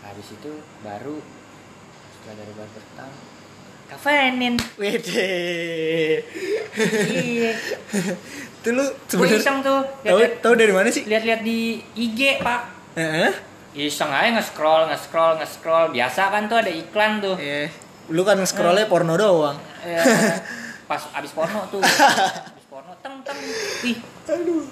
Habis 0.06 0.28
itu 0.34 0.52
baru 0.86 1.18
setelah 2.14 2.34
dari 2.38 2.52
barber 2.54 2.84
town 2.94 3.12
kafeinin 3.86 4.54
Wede. 4.74 5.30
iya. 7.06 7.52
Itu 8.58 8.68
lu 8.74 8.82
gue 8.82 9.06
sebenarnya 9.06 9.38
iseng 9.38 9.58
tuh. 9.62 9.80
Tahu 10.42 10.54
dari 10.58 10.74
mana 10.74 10.90
sih? 10.90 11.06
lihat 11.06 11.46
di 11.46 11.78
IG 11.94 12.42
pak. 12.42 12.60
Heeh. 12.98 13.30
iseng 13.76 14.08
aja 14.08 14.32
nge-scroll 14.40 14.90
nge-scroll 14.90 15.38
nge-scroll. 15.38 15.94
Biasa 15.94 16.32
kan 16.32 16.50
tuh 16.50 16.58
ada 16.58 16.72
iklan 16.72 17.22
tuh. 17.22 17.36
Iya. 17.38 17.70
Lu 18.10 18.26
kan 18.26 18.40
scrollnya 18.42 18.90
porno 18.90 19.14
doang. 19.14 19.54
Ya, 19.86 20.02
pas 20.90 21.02
abis 21.14 21.30
porno 21.30 21.62
tuh 21.70 21.78
teng 23.26 23.40
ih 23.84 23.98
Aduh. 24.26 24.66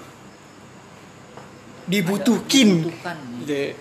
Dibutuhkin. 1.85 2.69
butuhkan 2.83 3.17
Gitu. 3.39 3.77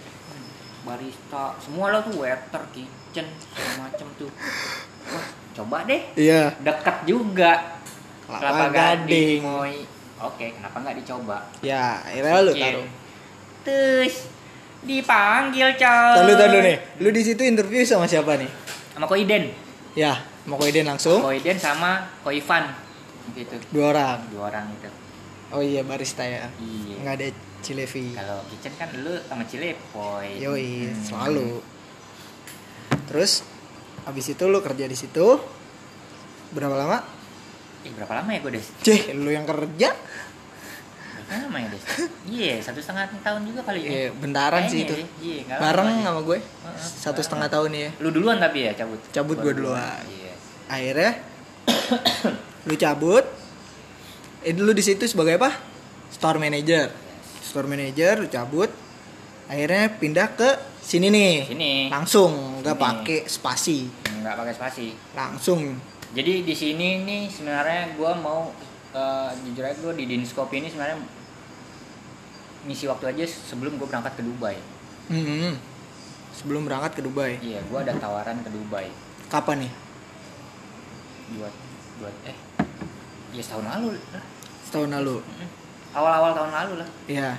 barista 0.85 1.57
semua 1.57 1.89
lo 1.89 2.05
tuh 2.05 2.21
waiter 2.21 2.61
kitchen 2.69 3.25
macem 3.75 4.05
tuh 4.15 4.29
wah 5.09 5.27
coba 5.55 5.89
deh 5.89 6.03
Iya. 6.15 6.53
dekat 6.61 7.09
juga 7.09 7.81
Kelapa 8.25 8.69
Gading. 8.69 9.41
Moi. 9.41 9.81
oke 10.19 10.45
kenapa 10.53 10.77
nggak 10.79 10.97
dicoba 11.01 11.39
Ya, 11.59 12.05
akhirnya 12.05 12.41
lu 12.43 12.53
Iya. 12.53 12.65
taruh. 12.71 12.87
terus 13.65 14.29
dipanggil 14.83 15.73
coy 15.73 16.15
Tahu 16.15 16.33
tahu 16.35 16.61
nih. 16.61 16.77
Lu 17.01 17.09
di 17.09 17.23
situ 17.25 17.41
interview 17.41 17.81
sama 17.83 18.05
siapa 18.05 18.37
nih? 18.37 18.51
sama 18.93 19.09
Koiden 19.09 19.49
Ya, 19.97 20.13
mau 20.45 20.55
Koiden 20.55 20.85
langsung. 20.85 21.19
Koiden 21.19 21.57
sama 21.57 22.13
Koivan 22.21 22.69
gitu 23.33 23.57
Dua 23.71 23.87
orang. 23.91 24.19
dua 24.29 24.43
orang 24.49 24.67
itu 24.71 24.91
Oh 25.51 25.61
iya 25.61 25.81
barista 25.81 26.21
ya. 26.21 26.51
iya 26.57 26.97
Nggak 27.01 27.15
ada 27.15 27.27
Cilevi. 27.61 28.13
kalau 28.13 28.45
kitchen 28.47 28.73
kan 28.75 28.89
lu 28.95 29.17
sama 29.23 29.45
Cilepoy 29.45 30.37
Yoi, 30.37 30.85
Hmm. 30.85 31.01
selalu. 31.01 31.51
Terus 33.07 33.41
habis 34.03 34.27
itu 34.27 34.45
lu 34.45 34.61
kerja 34.61 34.85
di 34.85 34.93
situ 34.95 35.41
berapa 36.51 36.75
lama? 36.75 36.99
eh 37.81 37.91
berapa 37.91 38.15
lama 38.15 38.31
ya 38.31 38.41
gue 38.41 38.53
des 38.55 38.69
Cih, 38.81 39.13
lu 39.15 39.29
yang 39.29 39.45
kerja? 39.45 39.93
berapa 41.15 41.33
lama 41.43 41.57
ya 41.59 41.69
des 41.69 41.85
iya 42.27 42.57
satu 42.59 42.81
setengah 42.81 43.09
tahun 43.19 43.45
juga 43.45 43.61
kali 43.63 43.81
ya 43.81 43.89
Iya, 43.91 44.07
bentaran 44.15 44.65
sih 44.67 44.83
itu. 44.83 44.93
deh, 44.95 45.05
iya 45.21 45.45
Bareng 45.55 45.89
deh. 45.95 46.01
sama 46.03 46.21
gue. 46.23 46.39
Satu 46.77 47.21
setengah 47.21 47.49
tahun 47.49 47.71
ya. 47.73 47.89
lu 47.99 48.09
duluan 48.11 48.37
tapi 48.37 48.65
ya 48.65 48.73
cabut 48.75 49.01
Cabut 49.11 49.37
gua 49.39 49.53
duluan. 49.53 50.01
iya 50.07 50.33
Akhirnya 50.67 51.13
lu 52.65 52.75
cabut. 52.75 53.25
Eh 54.41 54.53
dulu 54.53 54.71
di 54.71 54.81
situ 54.81 55.05
sebagai 55.05 55.37
apa? 55.37 55.51
Store 56.11 56.37
manager. 56.37 56.89
Store 57.41 57.65
manager 57.65 58.21
lu 58.21 58.29
cabut. 58.29 58.69
Akhirnya 59.45 59.93
pindah 59.93 60.29
ke 60.33 60.51
sini 60.81 61.09
nih. 61.09 61.35
sini 61.47 61.73
Langsung 61.89 62.61
nggak 62.61 62.77
pakai 62.77 63.19
spasi. 63.25 63.89
nggak 64.15 64.37
pakai 64.39 64.55
spasi 64.55 64.89
Langsung. 65.13 65.77
jadi 66.11 66.41
di 66.41 66.55
sini 66.55 67.05
nih 67.05 67.29
sebenarnya 67.29 67.93
gue 67.93 68.13
mau 68.17 68.49
eh, 68.91 69.31
jujur 69.43 69.61
aja 69.61 69.77
gue 69.77 69.93
di 69.95 70.05
Dinskop 70.07 70.49
ini 70.49 70.65
sebenarnya 70.67 70.97
ngisi 72.65 72.87
waktu 72.87 73.05
aja 73.07 73.25
sebelum 73.27 73.77
gue 73.77 73.85
berangkat 73.85 74.17
ke 74.17 74.23
Dubai 74.23 74.57
Mm-mm. 75.11 75.61
Sebelum 76.33 76.65
berangkat 76.65 76.97
ke 76.97 77.03
Dubai. 77.03 77.37
iya 77.39 77.61
gue 77.61 77.79
ada 77.79 77.93
tawaran 77.95 78.41
ke 78.41 78.49
Dubai 78.49 78.89
Kapan 79.27 79.69
nih? 79.69 79.73
buat 81.35 81.55
buat 81.99 82.15
eh 82.25 82.37
ya 83.35 83.43
setahun 83.43 83.67
lalu 83.69 83.89
lah 83.93 84.25
Setahun 84.65 84.91
lalu. 84.93 85.17
Awal-awal 85.91 86.31
tahun 86.33 86.53
lalu 86.53 86.73
lah 86.79 86.89
Iya. 87.05 87.31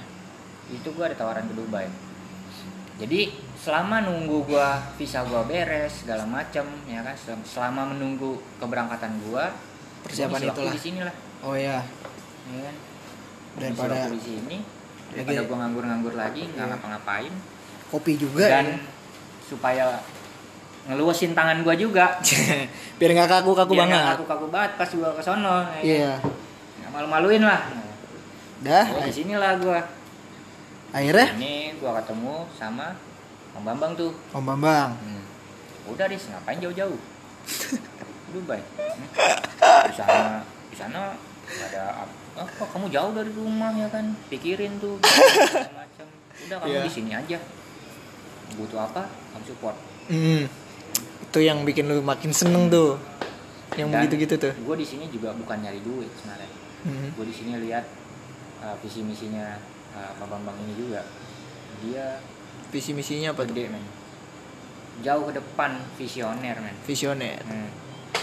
itu 0.68 0.88
gue 0.88 1.04
ada 1.04 1.14
tawaran 1.14 1.46
ke 1.46 1.54
Dubai 1.54 1.88
jadi 2.96 3.28
selama 3.56 4.02
nunggu 4.02 4.48
gua 4.48 4.80
visa 4.96 5.20
gua 5.22 5.44
beres 5.44 6.00
segala 6.00 6.24
macam 6.24 6.64
ya 6.86 7.00
kan 7.02 7.12
sel- 7.14 7.44
selama 7.44 7.92
menunggu 7.92 8.40
keberangkatan 8.56 9.20
gua 9.22 9.52
Persiapan 10.02 10.40
waktu 10.40 10.54
itulah. 10.54 10.72
di 10.72 10.80
sini 10.80 11.00
lah 11.02 11.16
Oh 11.42 11.54
iya. 11.54 11.84
ya 12.48 12.60
kan 12.62 12.76
Daripada 13.56 14.08
di 14.08 14.18
sini 14.18 14.58
daripada 15.12 15.42
gua 15.44 15.58
nganggur-nganggur 15.60 16.14
lagi 16.14 16.42
nggak 16.48 16.56
Iya. 16.58 16.72
ngapa-ngapain 16.72 17.34
kopi 17.88 18.14
juga 18.16 18.46
dan 18.48 18.66
ya. 18.66 18.78
supaya 19.44 19.84
ngeluasin 20.86 21.32
tangan 21.32 21.62
gua 21.62 21.74
juga 21.74 22.06
Biar 23.00 23.12
nggak 23.12 23.30
kaku-kaku 23.32 23.74
biar 23.74 23.86
nggak 23.86 23.98
banget. 23.98 24.16
kaku-kaku 24.16 24.46
banget 24.48 24.72
pas 24.76 24.90
gua 24.92 25.10
ke 25.12 25.22
sono 25.22 25.56
ya 25.60 25.66
kan? 25.66 25.82
Iya. 25.82 26.14
Nggak 26.78 26.92
malu-maluin 26.92 27.44
lah 27.44 27.62
Dah. 28.58 28.86
Di 29.02 29.12
sinilah 29.12 29.58
gua 29.58 29.82
Akhirnya 30.92 31.28
ini 31.36 31.54
gua 31.76 32.00
ketemu 32.00 32.48
sama 32.52 32.96
Om 33.52 33.64
Bambang 33.64 33.92
tuh 33.94 34.12
Om 34.32 34.44
Bambang. 34.44 34.90
Hmm. 34.96 35.24
Udah 35.86 36.06
deh, 36.06 36.18
ngapain 36.18 36.58
jauh-jauh? 36.58 36.98
Dubai. 38.34 38.58
Hmm. 38.58 39.08
Di 39.86 39.94
sana, 39.94 40.42
di 40.66 40.76
sana 40.76 41.14
ada 41.62 41.84
ap- 42.04 42.18
oh, 42.36 42.48
kok 42.50 42.68
kamu 42.70 42.90
jauh 42.90 43.12
dari 43.12 43.32
rumah 43.32 43.70
ya 43.72 43.88
kan? 43.88 44.12
Pikirin 44.28 44.76
tuh 44.78 44.98
macam. 45.78 46.08
Udah 46.42 46.58
kamu 46.58 46.68
Iya. 46.70 46.82
di 46.82 46.92
sini 46.92 47.12
aja. 47.12 47.38
Butuh 48.56 48.80
apa? 48.82 49.08
Kamu 49.32 49.46
support. 49.46 49.78
Hmm. 50.08 50.50
Itu 51.36 51.44
yang 51.44 51.68
bikin 51.68 51.92
lu 51.92 52.00
makin 52.00 52.32
seneng 52.32 52.72
tuh. 52.72 52.96
Yang 53.76 53.92
Dan 53.92 53.96
begitu-gitu 54.00 54.36
tuh. 54.40 54.54
Gue 54.56 54.80
di 54.80 54.88
sini 54.88 55.12
juga 55.12 55.36
bukan 55.36 55.60
nyari 55.60 55.84
duit 55.84 56.08
sebenarnya. 56.16 56.48
Hmm. 56.88 57.12
Gue 57.12 57.28
di 57.28 57.36
sini 57.36 57.60
lihat 57.60 57.84
uh, 58.64 58.72
visi 58.80 59.04
misinya 59.04 59.60
uh, 59.92 60.16
Bambang 60.16 60.56
ini 60.64 60.80
juga. 60.80 61.04
Dia 61.84 62.24
Visi 62.72 62.96
misinya 62.96 63.36
apa 63.36 63.44
tuh? 63.44 63.52
gede 63.52 63.68
men. 63.68 63.84
Jauh 65.04 65.28
ke 65.28 65.36
depan, 65.36 65.76
visioner 66.00 66.56
men. 66.64 66.76
Visioner. 66.88 67.44
Hmm. 67.44 67.68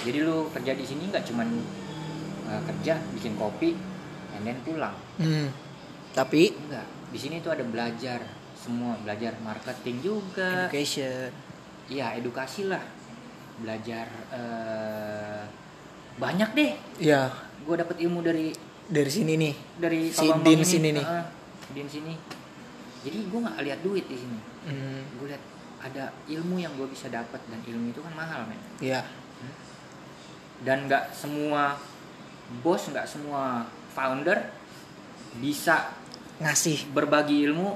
Jadi 0.09 0.19
lu 0.25 0.49
kerja 0.49 0.73
di 0.73 0.85
sini 0.89 1.13
nggak 1.13 1.29
cuman 1.29 1.49
uh, 2.49 2.63
kerja 2.65 2.97
bikin 3.13 3.37
kopi 3.37 3.77
and 4.33 4.49
then 4.49 4.57
pulang. 4.65 4.97
Hmm. 5.21 5.53
Tapi 6.17 6.49
Enggak. 6.49 6.89
Di 7.13 7.21
sini 7.21 7.45
tuh 7.45 7.53
ada 7.53 7.65
belajar 7.69 8.25
semua, 8.57 8.97
belajar 9.05 9.37
marketing 9.45 10.01
juga. 10.01 10.65
education. 10.65 11.29
Iya, 11.93 12.17
edukasi 12.17 12.73
lah. 12.73 13.02
Belajar 13.63 14.07
eh, 14.31 15.43
banyak 16.15 16.51
deh. 16.53 16.73
Ya, 16.99 17.31
Gue 17.63 17.79
dapet 17.79 17.97
ilmu 17.99 18.21
dari 18.21 18.51
dari 18.85 19.09
sini 19.09 19.39
nih. 19.39 19.55
dari 19.79 20.11
Si 20.11 20.27
Din 20.43 20.59
ini. 20.59 20.67
sini 20.67 20.89
nih. 20.93 21.05
Heeh, 21.05 21.25
Din 21.71 21.89
sini. 21.89 22.15
Jadi 23.03 23.19
gue 23.25 23.39
nggak 23.41 23.59
lihat 23.63 23.81
duit 23.81 24.05
di 24.05 24.17
sini. 24.17 24.39
Hmm. 24.65 25.03
Gue 25.17 25.31
lihat 25.31 25.43
ada 25.81 26.11
ilmu 26.29 26.59
yang 26.59 26.75
gue 26.75 26.87
bisa 26.87 27.07
dapat 27.07 27.43
dan 27.47 27.59
ilmu 27.61 27.91
itu 27.91 27.99
kan 27.99 28.13
mahal 28.13 28.47
men. 28.47 28.59
Ya. 28.79 29.03
dan 30.63 30.87
nggak 30.87 31.11
semua 31.11 31.75
bos 32.63 32.87
nggak 32.87 33.03
semua 33.03 33.67
founder 33.91 34.39
bisa 35.35 35.91
Ngasih. 36.39 36.87
berbagi 36.95 37.43
ilmu 37.43 37.75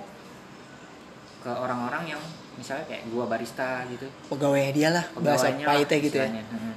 ke 1.43 1.51
orang-orang 1.51 2.15
yang 2.15 2.23
misalnya 2.57 2.85
kayak 2.87 3.03
gua 3.09 3.25
barista 3.25 3.85
gitu 3.87 4.07
Pegawainya 4.27 4.73
dia 4.73 4.89
lah. 4.91 5.05
Bahasa 5.15 5.53
pahitnya 5.55 5.99
gitu 6.01 6.17
ya. 6.17 6.29
Mm-mm. 6.31 6.75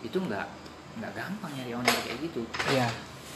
itu 0.00 0.16
nggak 0.18 0.46
nggak 0.94 1.12
gampang 1.12 1.50
nyari 1.52 1.72
owner 1.72 1.96
kayak 2.00 2.18
gitu 2.20 2.42
Iya. 2.68 2.88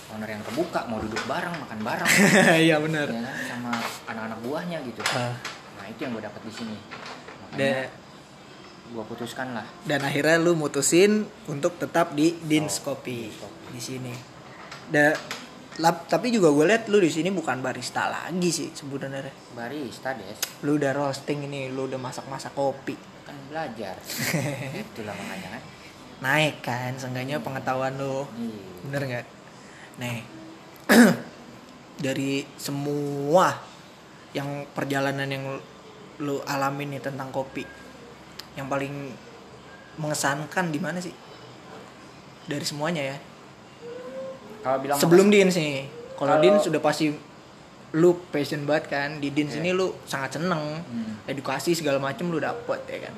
owner 0.08 0.28
yang 0.28 0.42
kebuka 0.42 0.84
mau 0.84 0.96
duduk 0.96 1.20
bareng 1.24 1.52
makan 1.58 1.80
bareng 1.80 2.08
Iya 2.66 2.76
benar. 2.78 3.06
ya 3.06 3.20
kan 3.20 3.36
sama 3.42 3.72
anak-anak 4.06 4.38
buahnya 4.40 4.78
gitu 4.82 5.00
Ah. 5.08 5.32
nah 5.74 5.84
itu 5.86 6.00
yang 6.00 6.12
gue 6.12 6.22
dapat 6.22 6.40
di 6.40 6.52
sini 6.54 6.76
makanya 7.42 7.88
gue 8.88 9.04
putuskan 9.04 9.48
lah 9.52 9.66
dan 9.84 10.00
akhirnya 10.00 10.36
lu 10.38 10.52
mutusin 10.54 11.24
untuk 11.44 11.76
tetap 11.76 12.12
di 12.12 12.36
Dins 12.40 12.80
Oh, 12.80 12.92
Kopi. 12.92 13.28
di 13.68 13.80
sini. 13.80 14.12
Da, 14.88 15.12
lap- 15.78 16.06
tapi 16.06 16.28
juga 16.28 16.50
gue 16.50 16.64
lihat 16.66 16.86
lu 16.86 16.98
di 16.98 17.06
sini 17.06 17.30
bukan 17.30 17.62
barista 17.62 18.06
lagi 18.06 18.50
sih 18.50 18.68
sebenarnya. 18.70 19.30
barista 19.54 20.12
des 20.12 20.38
Lu 20.62 20.74
udah 20.74 20.90
roasting 20.92 21.46
ini, 21.46 21.70
lu 21.70 21.86
udah 21.86 21.96
masak-masak 21.96 22.52
kopi. 22.52 22.98
kan 23.22 23.36
belajar 23.46 23.92
itulah 24.88 25.12
makanya 25.12 25.58
kan 25.58 25.62
Naik 26.18 26.56
kan, 26.60 26.98
seenggaknya 26.98 27.38
pengetahuan 27.38 27.94
lu. 27.94 28.26
Iya. 28.34 28.62
Bener 28.90 29.02
nggak? 29.06 29.26
Nih, 30.02 30.18
dari 32.04 32.42
semua 32.58 33.54
yang 34.34 34.66
perjalanan 34.74 35.30
yang 35.30 35.46
lu- 35.46 35.66
lu 36.18 36.36
alamin 36.42 36.98
nih 36.98 37.02
tentang 37.06 37.30
kopi, 37.30 37.62
yang 38.58 38.66
paling 38.66 39.14
mengesankan 39.94 40.74
di 40.74 40.82
mana 40.82 40.98
sih? 40.98 41.14
Dari 42.50 42.66
semuanya 42.66 43.14
ya. 43.14 43.16
Kalau 44.60 44.78
bilang 44.78 44.96
Sebelum 44.96 45.28
Din 45.28 45.48
sih, 45.48 45.86
kalau 46.14 46.38
Din 46.38 46.56
sudah 46.56 46.78
pasti 46.78 47.10
lu 47.90 48.10
passion 48.28 48.62
banget 48.62 48.84
kan. 48.88 49.10
Di 49.16 49.30
Din 49.30 49.46
Iya. 49.46 49.54
sini 49.54 49.70
lu 49.70 49.96
sangat 50.04 50.36
seneng. 50.36 50.82
Hmm. 50.82 51.14
edukasi 51.24 51.72
segala 51.72 51.96
macem 51.98 52.24
lu 52.26 52.36
dapet 52.36 52.80
ya 52.84 52.98
kan. 53.04 53.14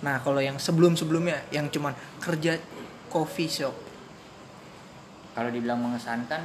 Nah 0.00 0.20
kalau 0.20 0.36
yang 0.36 0.56
sebelum 0.56 0.92
sebelumnya 0.94 1.40
yang 1.48 1.66
cuman 1.66 1.92
kerja 2.18 2.60
coffee 3.08 3.48
shop. 3.48 3.72
Kalau 5.32 5.48
dibilang 5.48 5.80
mengesankan 5.80 6.44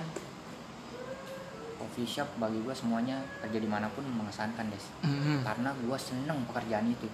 coffee 1.75 2.05
shop 2.05 2.27
bagi 2.35 2.57
gue 2.57 2.71
semuanya 2.71 3.19
kerja 3.39 3.57
di 3.57 3.67
mana 3.67 3.87
pun 3.89 4.03
mengesankan 4.05 4.67
des. 4.67 4.85
Mhm. 5.01 5.43
karena 5.43 5.69
gue 5.73 5.97
seneng 5.97 6.39
pekerjaan 6.45 6.87
itu. 6.87 7.07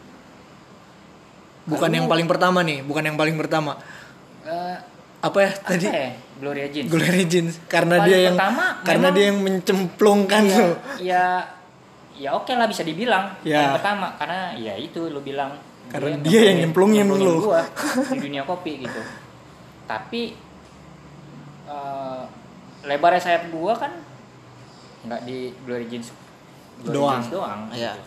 Bukan 1.66 1.82
Kalau- 1.82 1.96
yang 1.96 2.06
paling 2.06 2.28
pertama 2.28 2.60
nih 2.62 2.82
bukan 2.82 3.04
yang 3.04 3.18
paling 3.18 3.36
pertama. 3.36 3.74
Eh, 4.44 4.78
apa 5.26 5.38
ya 5.40 5.50
apa 5.50 5.68
tadi 5.68 5.86
ya? 5.86 6.10
Gloria 6.36 6.68
Jeans 6.68 6.88
Glory 6.88 7.24
Jeans 7.26 7.54
karena 7.66 7.96
Paling 7.98 8.08
dia 8.08 8.18
yang 8.22 8.36
pertama, 8.36 8.66
karena 8.80 9.00
memang- 9.02 9.16
dia 9.16 9.26
yang 9.26 9.38
mencemplungkan 9.40 10.42
ya, 10.44 10.54
tuh 10.54 10.74
ya 11.02 11.24
ya 12.16 12.30
oke 12.32 12.52
lah 12.52 12.66
bisa 12.66 12.82
dibilang 12.82 13.26
Ya. 13.42 13.60
Paling 13.60 13.76
pertama 13.76 14.08
karena 14.16 14.40
ya 14.54 14.74
itu 14.76 15.02
lu 15.06 15.20
bilang 15.20 15.58
Karena 15.86 16.18
dia 16.20 16.42
yang 16.48 16.58
nyemplungin 16.64 17.06
lu. 17.06 17.42
gua 17.44 17.62
di 18.12 18.20
dunia 18.22 18.44
kopi 18.44 18.80
gitu 18.80 19.02
tapi 19.84 20.34
eh, 21.66 22.22
lebarnya 22.84 23.18
sayap 23.20 23.50
gua 23.50 23.74
kan 23.76 23.92
nggak 25.04 25.22
di 25.24 25.38
Glory 25.62 25.86
Jeans 25.88 26.10
Glory 26.80 26.96
Doang. 26.96 27.14
Jeans 27.16 27.30
doang 27.32 27.62
Iya. 27.72 27.94
gitu. 27.94 28.02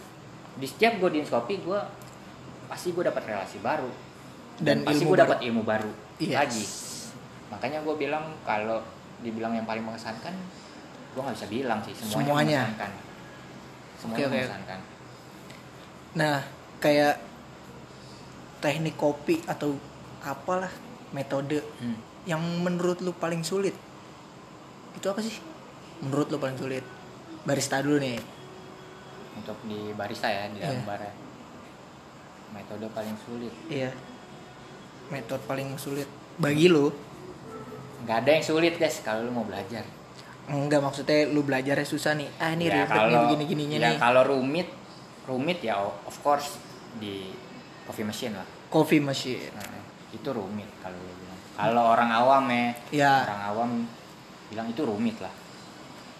di 0.56 0.66
setiap 0.66 0.92
gua 0.96 1.08
di 1.08 1.20
kopi 1.22 1.54
gua 1.60 1.80
pasti 2.66 2.90
gua 2.90 3.08
dapat 3.08 3.22
relasi 3.24 3.58
baru 3.58 3.90
Dan 4.56 4.82
dan, 4.82 4.86
pasti 4.86 5.02
gua 5.02 5.18
dapat 5.20 5.38
ilmu 5.42 5.62
baru 5.62 5.90
Yes. 6.18 6.34
lagi 6.34 6.64
makanya 7.48 7.80
gue 7.80 7.94
bilang 7.96 8.24
kalau 8.42 8.84
dibilang 9.18 9.52
yang 9.52 9.64
paling 9.64 9.82
mengesankan 9.82 10.34
gue 11.08 11.20
nggak 11.20 11.34
bisa 11.34 11.48
bilang 11.48 11.80
sih 11.80 11.92
semuanya, 11.92 12.14
Semuanya. 12.14 12.60
mengesankan. 12.62 12.92
Semuanya 13.96 14.14
Oke, 14.16 14.24
oke. 14.24 14.36
mengesankan. 14.36 14.80
Nah 16.14 16.36
kayak 16.78 17.14
teknik 18.58 18.94
kopi 18.94 19.40
atau 19.44 19.74
apalah 20.20 20.70
metode 21.10 21.62
Hmm. 21.78 21.96
yang 22.22 22.38
menurut 22.60 23.00
lu 23.00 23.10
paling 23.12 23.40
sulit? 23.40 23.72
Itu 24.92 25.08
apa 25.08 25.18
sih? 25.18 25.34
Menurut 25.98 26.28
lu 26.28 26.36
paling 26.36 26.54
sulit? 26.54 26.84
Barista 27.42 27.80
dulu 27.80 27.98
nih. 27.98 28.20
Untuk 29.34 29.56
di 29.64 29.90
barista 29.92 30.26
ya 30.26 30.46
di 30.46 30.58
dalam 30.58 30.84
bar 30.84 31.00
ya. 31.00 31.14
metode 32.48 32.86
paling 32.88 33.16
sulit. 33.18 33.52
Iya. 33.68 33.90
Metode 35.08 35.42
paling 35.44 35.74
sulit 35.76 36.06
bagi 36.36 36.66
lu 36.66 36.88
nggak 38.08 38.18
ada 38.18 38.30
yang 38.32 38.40
sulit 38.42 38.74
guys 38.74 39.04
kalau 39.04 39.20
lu 39.22 39.30
mau 39.30 39.44
belajar. 39.44 39.84
Enggak 40.48 40.80
maksudnya 40.80 41.28
lu 41.28 41.44
belajarnya 41.44 41.84
susah 41.84 42.16
nih. 42.16 42.28
Ah 42.40 42.50
ini 42.50 42.66
Ya, 42.66 42.82
ribet 42.82 42.96
nih 43.04 43.18
begini 43.20 43.44
gininya 43.44 43.76
ya, 43.78 43.88
nih. 43.92 43.98
kalau 44.00 44.22
rumit 44.26 44.68
rumit 45.22 45.60
ya 45.60 45.76
of 45.76 46.16
course 46.18 46.56
di 46.96 47.28
coffee 47.84 48.02
machine 48.02 48.32
lah. 48.32 48.48
Coffee 48.66 48.98
machine. 48.98 49.52
Nah, 49.52 49.84
itu 50.08 50.24
rumit 50.28 50.72
kalau 50.78 50.96
lu 50.96 51.12
bilang. 51.14 51.40
Kalau 51.52 51.82
orang 51.86 52.10
awam 52.10 52.44
ya. 52.48 52.64
Ya. 52.88 53.14
Orang 53.28 53.42
awam 53.44 53.70
bilang 54.48 54.66
itu 54.66 54.82
rumit 54.82 55.20
lah. 55.20 55.32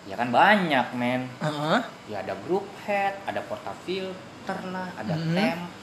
Ya 0.05 0.12
kan 0.14 0.28
banyak 0.28 0.93
men. 0.93 1.24
Heeh. 1.41 1.80
ya 2.09 2.20
ada 2.20 2.32
group 2.41 2.64
head 2.84 3.16
ada 3.24 3.41
portafilter 3.45 4.59
lah 4.68 4.89
ada 4.93 5.12
Mhm. 5.12 5.32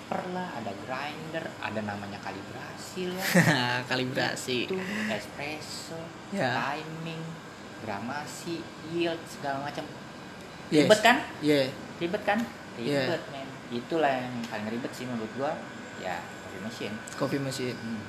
Temper 0.06 0.22
lah 0.38 0.54
ada 0.54 0.70
grinder 0.86 1.46
ada 1.58 1.82
namanya 1.82 2.22
kalibrasi 2.22 3.10
lah. 3.10 3.26
Kalibrasi. 3.90 4.70
Itu 4.70 4.78
espresso 5.10 5.98
Ya. 6.30 6.54
timing 6.54 7.22
gramasi 7.82 8.62
yield 8.94 9.18
segala 9.26 9.66
macam. 9.66 9.82
Yes. 10.70 10.86
ribet 10.86 11.02
kan? 11.02 11.18
Iya. 11.42 11.74
ribet 11.98 12.22
kan? 12.22 12.40
Yeah. 12.78 13.10
ribet 13.10 13.24
men. 13.34 13.50
Itulah 13.74 14.14
yang 14.14 14.46
paling 14.46 14.68
ribet 14.70 14.92
sih 14.94 15.10
menurut 15.10 15.32
gua. 15.34 15.58
Ya 15.98 16.22
coffee 16.22 16.62
machine. 16.62 16.96
Coffee 17.18 17.42
machine. 17.42 17.74
Hmm. 17.76 18.02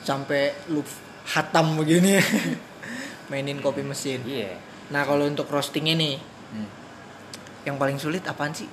sampai 0.00 0.50
lu 0.66 0.82
hatam 1.28 1.78
begini. 1.78 2.18
Mainin 3.30 3.62
kopi 3.62 3.86
mesin 3.86 4.26
iya. 4.26 4.58
Nah 4.90 5.06
kalau 5.06 5.22
untuk 5.22 5.46
roastingnya 5.46 5.94
nih 5.94 6.18
Hmm. 6.50 6.66
yang 7.62 7.78
paling 7.78 7.94
sulit 7.94 8.26
apaan 8.26 8.50
sih 8.50 8.66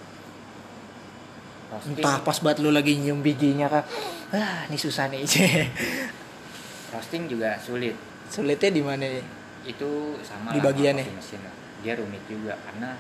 roasting 1.68 2.00
entah 2.00 2.18
pas 2.22 2.38
banget 2.40 2.58
lu 2.64 2.72
lagi 2.72 2.96
nyium 2.96 3.20
bijinya 3.20 3.68
kan 3.68 3.84
ah 4.32 4.64
ini 4.68 4.78
susah 4.78 5.12
nih. 5.12 5.24
Roasting 6.94 7.28
juga 7.28 7.60
sulit. 7.60 7.94
Sulitnya 8.32 8.72
di 8.72 8.80
mana 8.80 9.04
nih? 9.04 9.26
Itu 9.68 10.16
sama 10.24 10.56
Di 10.56 10.64
coffee 10.64 10.96
machine 11.12 11.44
lah. 11.44 11.54
dia 11.84 11.94
rumit 11.94 12.24
juga 12.26 12.56
karena 12.64 12.96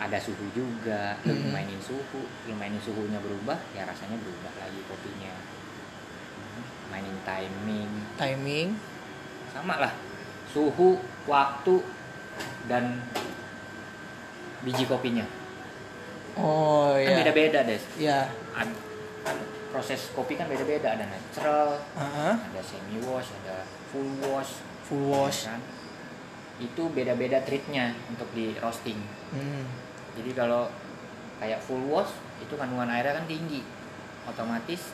ada 0.00 0.16
suhu 0.16 0.48
juga. 0.50 1.20
Lu 1.28 1.36
Mhm. 1.36 1.52
mainin 1.52 1.76
suhu 1.78 2.20
lu 2.48 2.54
mainin 2.56 2.80
suhunya 2.80 3.20
berubah 3.20 3.60
ya 3.76 3.84
rasanya 3.84 4.16
berubah 4.16 4.52
lagi 4.56 4.80
kopinya. 4.88 5.32
Mainin 6.88 7.16
timing. 7.22 7.90
Timing. 8.16 8.68
Sama 9.52 9.76
lah. 9.76 9.92
Suhu 10.48 10.96
waktu 11.28 11.74
dan 12.68 13.00
biji 14.64 14.88
kopinya 14.88 15.24
oh 16.34 16.94
kan 16.94 17.04
ya 17.04 17.16
beda-beda 17.20 17.58
deh 17.62 17.80
ya 17.96 18.18
Ad- 18.52 18.80
kan 19.22 19.36
proses 19.70 20.10
kopi 20.12 20.34
kan 20.34 20.46
beda-beda 20.46 20.92
ada 20.92 21.04
natural 21.04 21.78
Heeh. 21.94 22.34
ada 22.36 22.60
semi 22.60 23.00
wash 23.00 23.32
ada 23.42 23.64
full 23.88 24.08
wash. 24.22 24.60
Full 24.82 25.04
wash 25.06 25.46
kan? 25.46 25.60
Itu 26.58 26.88
beda-beda 26.88 27.40
treatnya 27.40 27.92
untuk 28.06 28.28
di 28.32 28.56
roasting. 28.56 28.96
Hmm. 29.32 29.64
jadi 30.12 30.30
kalau 30.34 30.68
kayak 31.38 31.58
full 31.58 31.88
wash 31.88 32.12
itu 32.38 32.52
kandungan 32.54 32.88
airnya 32.88 33.16
kan 33.16 33.24
tinggi. 33.24 33.64
Otomatis 34.22 34.92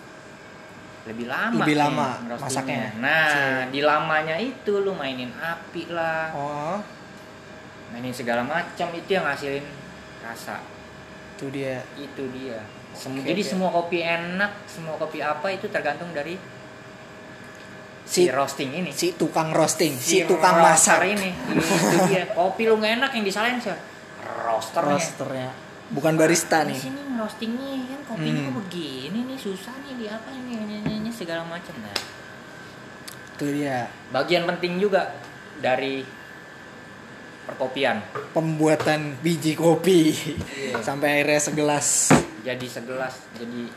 lebih 1.05 1.27
lama 1.27 1.63
Lebih 1.65 1.77
lama 1.79 2.09
masaknya. 2.37 2.93
nah 3.01 3.65
Cik. 3.65 3.73
di 3.73 3.81
lamanya 3.81 4.37
itu 4.37 4.73
lu 4.79 4.93
mainin 4.93 5.33
api 5.33 5.89
lah. 5.91 6.29
Oh. 6.37 6.79
Mainin 7.91 8.13
segala 8.13 8.45
macam 8.45 8.89
itu 8.93 9.09
yang 9.09 9.25
ngasilin 9.25 9.65
rasa 10.21 10.61
itu 11.39 11.47
dia. 11.49 11.79
Itu 11.95 12.27
dia. 12.29 12.59
Sem- 12.91 13.15
Oke, 13.15 13.23
jadi 13.25 13.39
oke. 13.39 13.49
semua 13.49 13.71
kopi 13.71 13.99
enak 14.01 14.53
semua 14.67 14.95
kopi 14.97 15.23
apa 15.23 15.47
itu 15.49 15.71
tergantung 15.71 16.11
dari 16.11 16.35
si, 18.03 18.27
si 18.27 18.29
roasting 18.29 18.71
ini. 18.75 18.91
si 18.91 19.15
tukang 19.15 19.53
roasting 19.53 19.95
si, 19.95 20.25
tukang 20.25 20.59
roaster 20.59 20.99
masak. 20.99 21.15
ini. 21.15 21.31
Itu 21.55 21.97
dia. 22.11 22.27
Kopi 22.29 22.63
lu 22.65 22.75
nggak 22.77 22.93
enak 22.99 23.11
yang 23.13 23.25
disalahin 23.25 23.57
siapa? 23.57 23.79
Roasternya. 24.43 24.91
Roasternya. 24.93 25.51
Bukan 25.89 26.15
barista 26.15 26.63
di 26.63 26.75
nih. 26.75 26.81
sini 26.83 27.01
roastingnya 27.15 27.71
kan 27.89 28.01
kopinya 28.09 28.43
Hmm. 28.45 28.57
begini 28.59 29.19
nih 29.25 29.39
susah 29.39 29.73
nih 29.81 29.95
di 29.95 30.07
apa 30.07 30.29
ini 30.31 30.53
ini, 30.55 30.75
ini, 30.83 30.93
ini, 30.99 31.11
segala 31.11 31.43
macam. 31.43 31.73
Nah. 31.79 31.97
Itu 33.33 33.47
dia. 33.49 33.87
Bagian 34.11 34.43
penting 34.45 34.77
juga 34.77 35.15
dari 35.57 36.03
perkopian 37.49 38.05
pembuatan 38.31 39.17
biji 39.19 39.57
kopi 39.57 40.13
Iya. 40.13 40.79
sampai 40.79 41.21
akhirnya 41.21 41.41
segelas 41.41 41.89
jadi 42.45 42.67
segelas 42.69 43.25
jadi 43.33 43.73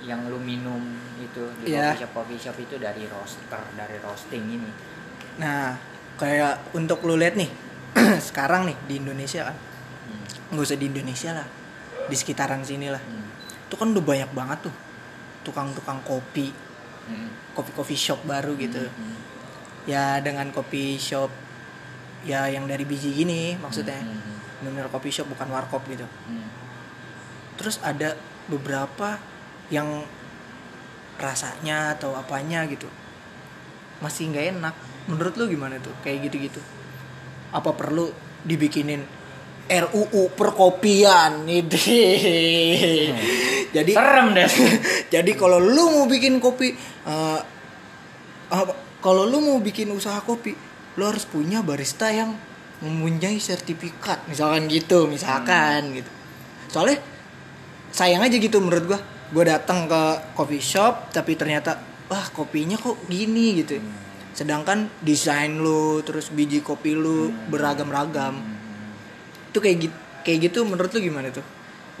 yang 0.00 0.24
lu 0.26 0.38
minum 0.38 0.80
itu 1.18 1.42
di 1.60 1.74
Iya. 1.74 1.92
coffee 1.92 2.00
shop 2.00 2.12
coffee 2.14 2.40
shop 2.40 2.56
itu 2.58 2.74
dari 2.78 3.04
roaster 3.04 3.60
dari 3.74 3.96
roasting 3.98 4.44
ini 4.48 4.70
nah 5.36 5.74
kayak 6.16 6.72
untuk 6.72 7.02
lu 7.02 7.18
lihat 7.18 7.34
nih 7.34 7.50
sekarang 8.30 8.64
nih 8.64 8.76
di 8.86 8.94
Indonesia 8.96 9.44
kan 9.44 9.56
Hmm. 10.00 10.26
nggak 10.50 10.64
usah 10.64 10.74
di 10.74 10.86
Indonesia 10.86 11.30
lah 11.32 11.46
di 12.06 12.14
sekitaran 12.14 12.62
sini 12.62 12.88
lah 12.88 12.98
Hmm. 12.98 13.26
itu 13.66 13.74
kan 13.74 13.90
udah 13.90 14.02
banyak 14.02 14.30
banget 14.30 14.58
tuh 14.66 14.74
tukang-tukang 15.42 16.00
kopi 16.02 16.50
Hmm. 17.04 17.30
kopi 17.52 17.70
coffee 17.72 17.98
shop 17.98 18.22
baru 18.22 18.54
gitu 18.54 18.80
Hmm. 18.80 19.16
ya 19.84 20.18
dengan 20.18 20.50
kopi 20.50 20.94
shop 20.94 21.30
ya 22.26 22.46
yang 22.48 22.68
dari 22.68 22.84
biji 22.84 23.12
gini 23.14 23.56
maksudnya. 23.60 24.00
Hmm. 24.00 24.38
benar 24.60 24.92
kopi 24.92 25.08
shop 25.08 25.32
bukan 25.32 25.48
warkop 25.48 25.80
gitu. 25.88 26.04
Hmm. 26.04 26.48
terus 27.56 27.80
ada 27.84 28.16
beberapa 28.48 29.20
yang 29.68 30.04
rasanya 31.20 31.96
atau 31.96 32.16
apanya 32.16 32.64
gitu. 32.68 32.88
Masih 34.00 34.32
nggak 34.32 34.46
enak. 34.56 34.74
Menurut 35.08 35.36
lu 35.36 35.44
gimana 35.48 35.76
tuh? 35.76 35.92
Kayak 36.00 36.28
gitu-gitu. 36.28 36.60
Apa 37.52 37.76
perlu 37.76 38.08
dibikinin 38.44 39.04
RUU 39.68 40.32
perkopian? 40.32 41.44
Ini 41.48 41.60
jadi 43.70 43.92
serem 43.94 44.34
deh. 44.34 44.50
Jadi 45.14 45.30
kalau 45.38 45.62
lu 45.62 45.84
mau 45.94 46.04
bikin 46.10 46.42
kopi 46.42 46.74
apa 48.50 48.74
kalau 48.98 49.24
lu 49.30 49.38
mau 49.38 49.58
bikin 49.62 49.86
usaha 49.94 50.18
kopi 50.26 50.52
lu 50.98 51.02
harus 51.06 51.26
punya 51.26 51.62
barista 51.62 52.10
yang 52.10 52.34
mempunyai 52.80 53.36
sertifikat. 53.38 54.24
Misalkan 54.26 54.66
gitu 54.66 55.06
misalkan 55.06 55.94
gitu. 55.94 56.10
Soalnya 56.70 56.98
sayang 57.92 58.24
aja 58.24 58.36
gitu 58.38 58.58
menurut 58.58 58.96
gua. 58.96 59.00
Gua 59.30 59.44
datang 59.46 59.86
ke 59.86 60.02
coffee 60.34 60.62
shop 60.62 61.14
tapi 61.14 61.38
ternyata 61.38 61.78
wah 62.10 62.26
kopinya 62.34 62.74
kok 62.74 62.98
gini 63.06 63.62
gitu 63.62 63.78
sedangkan 64.30 64.86
desain 65.02 65.58
lu 65.58 66.00
terus 66.06 66.30
biji 66.30 66.62
kopi 66.62 66.94
lu 66.94 67.34
beragam-ragam. 67.50 68.38
Itu 69.50 69.58
kayak 69.58 69.76
gitu 69.84 69.96
kayak 70.22 70.38
gitu 70.50 70.58
menurut 70.64 70.90
lu 70.94 71.00
gimana 71.02 71.28
tuh? 71.34 71.44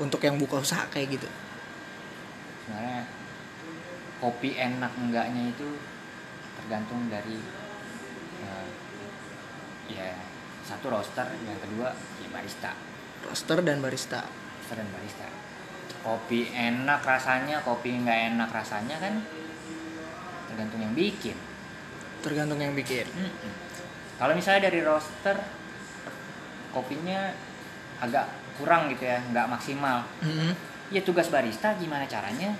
Untuk 0.00 0.22
yang 0.24 0.38
buka 0.40 0.62
usaha 0.62 0.86
kayak 0.88 1.20
gitu. 1.20 1.28
Sebenarnya 2.64 3.04
kopi 4.22 4.56
enak 4.56 4.92
enggaknya 4.96 5.52
itu 5.52 5.68
tergantung 6.60 7.10
dari 7.10 7.36
ya 9.94 10.14
satu 10.64 10.86
roaster 10.92 11.26
yang 11.46 11.58
kedua 11.58 11.90
ya 12.22 12.28
barista. 12.30 12.70
Roaster 13.26 13.58
dan 13.60 13.82
barista. 13.82 14.22
Roaster 14.24 14.76
dan 14.78 14.88
barista. 14.94 15.26
Kopi 16.00 16.48
enak 16.48 17.04
rasanya 17.04 17.60
kopi 17.60 18.00
nggak 18.00 18.18
enak 18.34 18.48
rasanya 18.48 18.96
kan 19.02 19.20
tergantung 20.48 20.80
yang 20.80 20.94
bikin. 20.96 21.36
Tergantung 22.20 22.60
yang 22.60 22.72
bikin. 22.76 23.06
Mm-mm. 23.10 23.52
kalau 24.20 24.36
misalnya 24.36 24.68
dari 24.68 24.84
roaster 24.84 25.32
kopinya 26.76 27.32
agak 28.04 28.28
kurang 28.60 28.92
gitu 28.92 29.08
ya 29.08 29.18
nggak 29.32 29.46
maksimal. 29.48 30.04
Mm-mm. 30.20 30.52
ya 30.92 31.00
tugas 31.04 31.28
barista 31.32 31.72
gimana 31.76 32.04
caranya? 32.04 32.52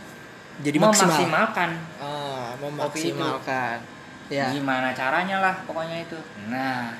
Jadi 0.60 0.76
maksimal. 0.76 1.08
Memaksimalkan. 1.16 1.70
Ah, 2.00 2.52
Kopi 2.56 2.64
memaksimalkan. 3.12 3.78
Ya. 4.30 4.46
Gimana 4.54 4.92
caranya 4.94 5.42
lah 5.42 5.54
pokoknya 5.66 6.06
itu. 6.06 6.18
Nah 6.52 6.94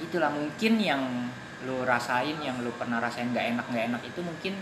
itulah 0.00 0.28
mungkin 0.28 0.76
yang 0.76 1.02
lu 1.64 1.82
rasain 1.82 2.36
yang 2.38 2.60
lu 2.60 2.70
pernah 2.76 3.00
rasain 3.00 3.32
nggak 3.32 3.56
enak 3.56 3.66
nggak 3.72 3.84
enak 3.92 4.02
itu 4.04 4.20
mungkin 4.20 4.54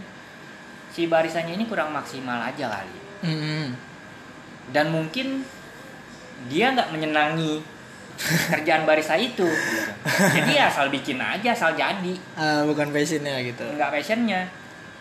si 0.95 1.11
barisanya 1.11 1.59
ini 1.59 1.67
kurang 1.67 1.91
maksimal 1.91 2.39
aja 2.39 2.71
kali 2.71 2.99
Mm-mm. 3.27 3.67
dan 4.71 4.95
mungkin 4.95 5.43
dia 6.47 6.71
nggak 6.71 6.95
menyenangi 6.95 7.61
kerjaan 8.55 8.87
barista 8.87 9.19
itu 9.19 9.43
gitu. 9.43 9.91
jadi 10.39 10.71
asal 10.71 10.87
bikin 10.87 11.19
aja 11.19 11.51
asal 11.51 11.75
jadi 11.75 12.15
Ah, 12.39 12.63
bukan 12.63 12.95
passionnya 12.95 13.43
gitu 13.43 13.67
nggak 13.75 13.91
passionnya 13.91 14.47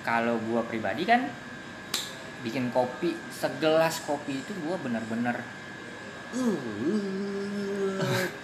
kalau 0.01 0.41
gua 0.49 0.65
pribadi 0.65 1.05
kan 1.05 1.29
bikin 2.41 2.73
kopi 2.73 3.13
segelas 3.29 4.01
kopi 4.03 4.41
itu 4.41 4.51
gua 4.65 4.81
bener-bener 4.81 5.45
uh, 6.33 6.57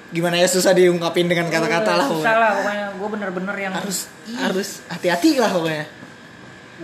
gimana 0.10 0.36
ya 0.36 0.50
susah 0.50 0.74
diungkapin 0.74 1.30
dengan 1.30 1.48
kata-kata 1.48 1.92
lah 1.94 2.08
susah 2.10 2.36
lah 2.36 2.52
pokoknya. 2.58 2.86
Gua 2.98 3.08
bener-bener 3.14 3.56
yang 3.56 3.74
harus 3.74 4.10
ih, 4.26 4.34
harus 4.36 4.82
hati-hati 4.90 5.38
lah 5.38 5.54
pokoknya. 5.54 5.86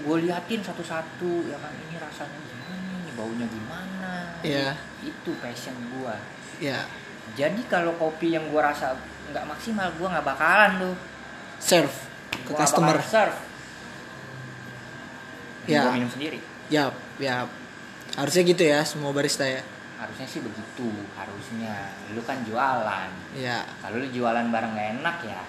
Gua 0.05 0.15
liatin 0.21 0.61
satu-satu 0.61 1.31
ya 1.49 1.57
kan 1.57 1.73
ini 1.73 1.95
rasanya 1.97 2.37
gimana 2.37 2.75
ini 3.01 3.11
baunya 3.17 3.45
gimana 3.49 4.13
Iya. 4.45 4.77
itu 5.01 5.31
passion 5.41 5.73
gua. 5.97 6.15
Ya 6.61 6.85
jadi 7.33 7.61
kalau 7.65 7.97
kopi 7.97 8.37
yang 8.37 8.47
gua 8.53 8.69
rasa 8.69 8.93
nggak 9.33 9.45
maksimal 9.49 9.89
gua 9.97 10.07
nggak 10.13 10.25
bakalan 10.25 10.71
tuh. 10.77 10.95
Serve 11.57 11.95
ke 12.45 12.51
Gua 12.53 12.61
customer. 12.61 12.97
serve. 13.01 13.37
Ya. 15.65 15.81
gua 15.89 15.97
minum 15.97 16.09
sendiri. 16.13 16.39
Ya 16.69 16.93
ya. 17.17 17.49
Harusnya 18.15 18.43
gitu 18.45 18.63
ya 18.63 18.85
semua 18.85 19.09
barista 19.11 19.43
ya 19.43 19.65
harusnya 20.05 20.27
sih 20.27 20.39
begitu 20.39 20.85
harusnya. 21.13 21.89
Lu 22.13 22.21
kan 22.21 22.39
jualan. 22.41 23.09
Ya 23.33 23.65
kalau 23.81 23.97
lu 23.97 24.07
jualan 24.07 24.47
barang 24.47 24.71
nggak 24.71 24.89
enak 25.01 25.17
ya 25.25 25.41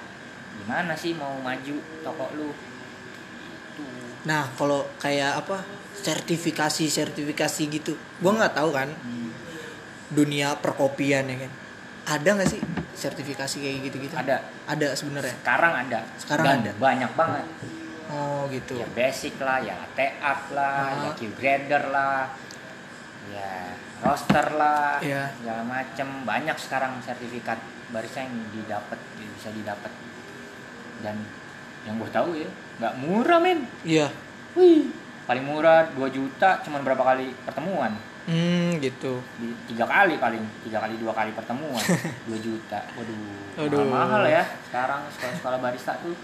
gimana 0.57 0.97
sih 0.97 1.13
mau 1.13 1.37
maju 1.37 1.77
toko 2.01 2.33
lu? 2.33 2.49
Itu 2.49 3.85
nah 4.25 4.49
kalau 4.57 4.89
kayak 4.97 5.39
apa 5.39 5.61
sertifikasi 5.95 6.89
sertifikasi 6.89 7.63
gitu 7.71 7.93
gua 8.19 8.33
nggak 8.35 8.55
tahu 8.55 8.71
kan. 8.73 8.89
Hmm, 8.91 9.31
dunia 10.09 10.57
perkopian 10.57 11.29
ya 11.29 11.37
kan. 11.45 11.53
Ada 12.07 12.29
nggak 12.35 12.49
sih 12.49 12.61
sertifikasi 12.97 13.57
kayak 13.61 13.77
gitu 13.85 13.97
gitu 14.01 14.15
ada. 14.17 14.41
Ada 14.65 14.97
sebenarnya? 14.97 15.37
Sekarang 15.37 15.73
ada. 15.77 16.01
Sekarang 16.17 16.45
Dan 16.47 16.59
ada. 16.65 16.73
banyak 16.81 17.13
banget. 17.13 17.45
Oh 18.07 18.47
gitu. 18.49 18.79
Ya 18.79 18.87
basic 18.95 19.37
lah 19.43 19.59
ya 19.59 19.75
latte 19.75 20.15
art 20.23 20.55
lah 20.55 20.79
Ah. 20.89 21.05
ya 21.05 21.11
Q 21.13 21.21
grader 21.35 21.91
lah. 21.91 22.31
Ya 23.29 23.75
roaster 24.01 24.47
lah 24.53 24.99
Iya. 25.01 25.33
segala 25.37 25.63
macem. 25.63 26.09
Banyak 26.23 26.57
sekarang 26.57 27.01
sertifikat 27.01 27.57
barista 27.89 28.21
yang 28.21 28.35
didapat 28.51 28.99
bisa 29.17 29.49
didapat 29.53 29.93
dan 31.01 31.17
yang 31.85 31.97
gue 31.97 32.11
tahu 32.11 32.35
ya 32.35 32.49
nggak 32.77 32.95
murah 32.99 33.39
men. 33.39 33.65
Iya. 33.83 34.11
Wih, 34.57 34.91
paling 35.25 35.45
murah 35.45 35.87
2 35.93 36.03
juta 36.09 36.61
cuman 36.61 36.81
berapa 36.83 37.05
kali 37.05 37.31
pertemuan? 37.45 37.93
Hmm 38.27 38.75
gitu. 38.83 39.23
Di 39.39 39.55
tiga 39.71 39.87
kali 39.87 40.19
paling 40.19 40.43
tiga 40.67 40.83
kali 40.83 40.99
dua 40.99 41.15
kali 41.15 41.31
pertemuan. 41.31 41.79
2 42.27 42.35
juta. 42.43 42.81
Waduh 42.99 43.63
Aduh. 43.63 43.87
mahal, 43.87 44.19
mahal 44.19 44.23
ya 44.27 44.43
sekarang 44.67 45.07
sekolah-sekolah 45.15 45.59
barista 45.63 45.95
tuh. 46.03 46.17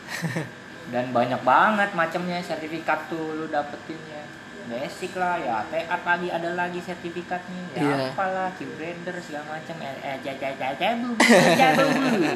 Dan 0.93 1.15
banyak 1.15 1.47
banget 1.47 1.95
macamnya 1.95 2.43
sertifikat 2.43 3.07
tuh 3.07 3.39
lu 3.39 3.47
dapetinnya 3.47 4.27
basic 4.73 5.13
lah 5.15 5.37
ya 5.37 5.61
teat 5.69 6.03
lagi 6.03 6.29
ada 6.29 6.51
lagi 6.53 6.81
sertifikatnya 6.81 7.63
ya 7.73 7.83
Iya. 7.83 7.97
apalah 8.11 8.49
Q 8.57 8.65
grader 8.75 9.17
segala 9.21 9.45
macam 9.53 9.77
eh 9.79 9.97
eh 10.01 10.17
jaja 10.21 10.49
jaja 10.57 10.87
blu 10.97 11.13
jaja 11.21 11.69
blu 11.93 12.33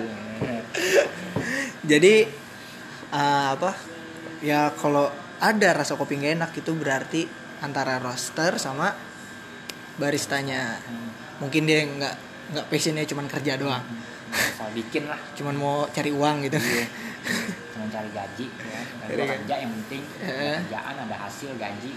jadi 1.83 2.15
eh, 3.09 3.47
apa 3.51 3.73
ya 4.41 4.69
kalau 4.75 5.09
ada 5.37 5.69
rasa 5.73 5.95
kopi 5.95 6.17
nggak 6.17 6.35
enak 6.37 6.51
itu 6.55 6.73
berarti 6.73 7.23
antara 7.61 7.97
roaster 7.97 8.57
sama 8.57 8.93
baristanya. 9.97 10.77
Mungkin 11.41 11.65
dia 11.65 11.85
nggak 11.85 12.15
nggak 12.53 12.67
passionnya 12.69 13.05
cuman 13.05 13.29
kerja 13.29 13.57
doang. 13.57 13.85
Asal 14.29 14.69
bikin 14.73 15.09
lah. 15.09 15.17
Cuman 15.39 15.55
mau 15.57 15.85
cari 15.89 16.11
uang 16.13 16.45
gitu. 16.45 16.59
Iya. 16.59 16.87
cuma 17.73 17.87
cari 17.89 18.09
gaji 18.11 18.47
ya. 18.49 18.81
Cari 19.03 19.13
gaji. 19.15 19.29
kerja 19.41 19.55
yang 19.59 19.71
penting 19.73 20.03
Eh. 20.21 20.57
kerjaan 20.63 20.95
ada 20.97 21.17
hasil 21.17 21.51
gaji 21.57 21.93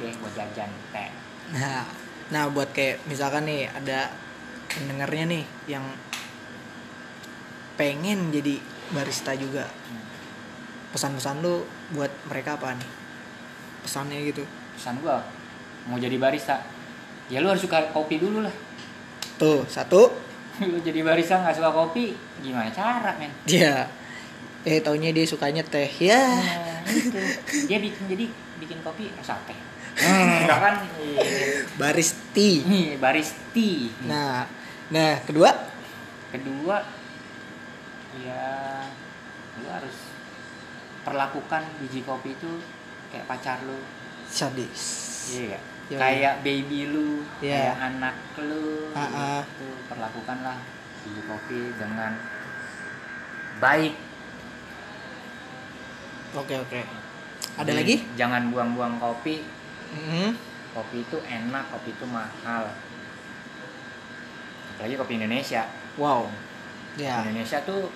hmm, 0.00 0.08
udah 0.08 0.12
buat 0.24 0.32
jajan 0.32 0.70
teh. 0.96 1.10
Nah 1.52 1.84
nah 2.30 2.46
buat 2.48 2.72
kayak 2.72 3.04
misalkan 3.10 3.44
nih 3.44 3.68
ada 3.68 4.08
pendengarnya 4.70 5.24
nih 5.28 5.44
yang 5.68 5.84
pengen 7.76 8.32
jadi 8.32 8.56
barista 8.96 9.36
juga. 9.36 9.68
Pesan-pesan 10.90 11.44
lu 11.44 11.62
buat 11.94 12.10
mereka 12.26 12.58
apa 12.58 12.74
nih? 12.74 12.90
Pesannya 13.86 14.18
gitu. 14.26 14.42
Pesan 14.74 14.98
gua 15.04 15.22
mau 15.86 16.00
jadi 16.00 16.16
barista. 16.16 16.60
Ya 17.30 17.38
lu 17.38 17.46
harus 17.52 17.62
suka 17.62 17.92
kopi 17.94 18.18
dulu 18.18 18.42
lah. 18.42 18.54
Tuh 19.38 19.64
satu. 19.70 20.10
Lu 20.60 20.76
jadi 20.76 21.00
barista 21.00 21.40
nggak 21.40 21.56
suka 21.56 21.72
kopi 21.72 22.12
gimana 22.44 22.68
cara 22.68 23.16
men? 23.16 23.32
Dia 23.48 23.88
eh 24.60 24.76
taunya 24.84 25.08
dia 25.08 25.24
sukanya 25.24 25.64
teh. 25.64 25.88
Ya 25.96 26.20
nah, 26.20 26.84
itu 26.84 27.16
dia 27.64 27.78
bikin 27.80 28.04
jadi 28.12 28.24
bikin 28.60 28.78
kopi 28.84 29.08
rasa 29.16 29.40
teh. 29.48 29.56
hmm, 29.56 29.69
enggak 29.96 30.58
kan 30.60 30.74
baristi. 31.76 32.62
Nih, 32.64 32.88
baristi. 32.96 33.90
Nah 34.04 34.46
nah 34.90 35.18
kedua? 35.22 35.50
Kedua 36.30 36.76
ya 38.20 38.84
lu 39.58 39.66
harus 39.66 39.96
perlakukan 41.00 41.62
biji 41.78 42.02
kopi 42.02 42.34
itu 42.34 42.52
kayak 43.10 43.26
pacar 43.26 43.58
lu. 43.64 43.78
Sadis. 44.26 44.82
Iya? 45.30 45.58
Yoi. 45.90 45.98
kayak 45.98 46.46
baby 46.46 46.86
lu 46.86 47.26
Iya. 47.42 47.74
kayak 47.74 47.78
anak 47.82 48.16
lu 48.38 48.94
Ah, 48.94 49.02
ah. 49.02 49.40
gitu. 49.42 49.66
Perlakukanlah 49.90 50.58
biji 51.02 51.22
kopi 51.26 51.58
dengan 51.74 52.14
baik. 53.58 53.94
Oke 56.30 56.54
oke. 56.56 56.80
Ada 57.58 57.74
Jadi, 57.74 57.78
lagi? 57.82 57.96
jangan 58.14 58.54
buang-buang 58.54 59.02
kopi 59.02 59.42
Hmm. 59.90 60.30
kopi 60.70 61.02
itu 61.02 61.18
enak 61.18 61.64
kopi 61.74 61.90
itu 61.90 62.06
mahal. 62.06 62.70
Apalagi 64.76 64.94
kopi 64.94 65.18
Indonesia. 65.18 65.66
Wow. 65.98 66.30
Ya. 66.94 67.26
Indonesia 67.26 67.58
tuh 67.66 67.90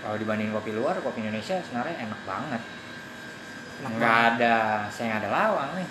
kalau 0.00 0.16
dibanding 0.16 0.48
kopi 0.54 0.72
luar 0.72 0.96
kopi 1.04 1.20
Indonesia 1.20 1.60
sebenarnya 1.60 2.08
enak 2.08 2.20
banget. 2.24 2.62
Enak 3.78 3.90
nggak 3.94 4.16
ada 4.34 4.56
saya 4.88 5.06
nggak 5.12 5.22
ada 5.28 5.30
lawang 5.30 5.70
nih. 5.76 5.88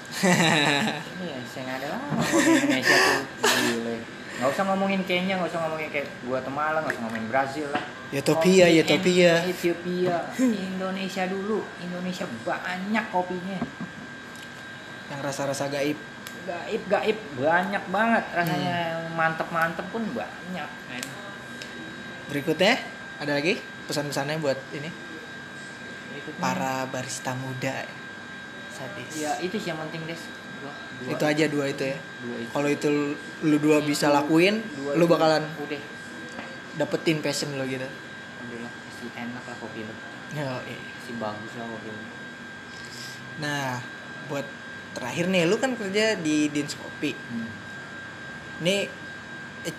Iya 1.24 1.38
saya 1.46 1.62
nggak 1.70 1.78
ada 1.86 1.88
lawang 1.94 2.18
kopi 2.18 2.50
Indonesia 2.66 2.98
tuh. 2.98 3.22
Gile 3.46 3.98
nggak 4.38 4.54
usah 4.54 4.64
ngomongin 4.70 5.02
Kenya 5.02 5.34
nggak 5.42 5.50
usah 5.50 5.62
ngomongin 5.66 5.90
kayak 5.90 6.06
Guatemala 6.30 6.86
nggak 6.86 6.94
usah 6.94 7.04
ngomongin 7.10 7.28
Brazil 7.30 7.68
lah. 7.74 7.84
Ethiopia 8.14 8.66
Kopi 8.70 8.82
Ethiopia 8.82 9.34
Ethiopia. 9.46 10.18
Indonesia 10.42 11.24
dulu. 11.30 11.62
Indonesia 11.82 12.26
banyak 12.46 13.06
kopinya 13.14 13.58
yang 15.08 15.20
rasa-rasa 15.20 15.68
gaib. 15.68 15.96
Gaib 16.44 16.84
gaib. 16.88 17.18
Banyak 17.36 17.84
banget 17.88 18.24
rasanya. 18.32 19.04
Mantep 19.12 19.50
mantep 19.50 19.86
pun 19.90 20.04
banyak 20.14 20.70
men. 20.88 21.06
berikutnya 22.28 22.76
ada 23.18 23.40
lagi 23.40 23.56
pesan-pesannya 23.88 24.38
buat 24.38 24.60
ini? 24.72 24.92
Berikutnya, 26.12 26.40
para 26.40 26.84
barista 26.86 27.32
muda. 27.34 27.88
Sadis. 28.68 29.10
Ya 29.16 29.32
itu 29.40 29.56
sih 29.56 29.72
yang 29.72 29.80
penting 29.88 30.04
des. 30.06 30.20
Dua- 30.58 30.74
dua- 31.02 31.12
itu 31.16 31.24
aja 31.24 31.46
dua 31.48 31.66
itu 31.68 31.84
ya. 31.88 31.98
Dua 32.20 32.36
itu. 32.38 32.50
Kalau 32.52 32.70
itu 32.70 32.90
lu 33.42 33.58
dua 33.58 33.78
bisa 33.80 34.10
lakuin 34.10 34.60
Dua 34.76 34.94
lu 34.94 35.06
bakalan 35.06 35.46
udah. 35.58 35.82
dapetin 36.76 37.22
passion 37.22 37.56
lo 37.56 37.64
gitu. 37.64 37.86
Udah 37.86 38.60
lah 38.62 38.72
pasti 38.72 39.06
enak 39.14 39.44
lah 39.44 39.58
kopi 39.58 39.82
lo 39.82 39.94
Yo, 40.28 40.44
iya. 40.66 40.78
pasti 40.94 41.12
bagus 41.16 41.52
lah 41.56 41.66
kopi 41.66 41.88
lo 41.88 42.02
nah 43.38 43.78
buat 44.26 44.42
terakhir 44.98 45.30
nih 45.30 45.46
lu 45.46 45.62
kan 45.62 45.78
kerja 45.78 46.18
di 46.18 46.50
Dins 46.50 46.74
Kopi 46.74 47.14
hmm. 47.14 47.50
Nih 48.66 48.90
eh, 49.70 49.76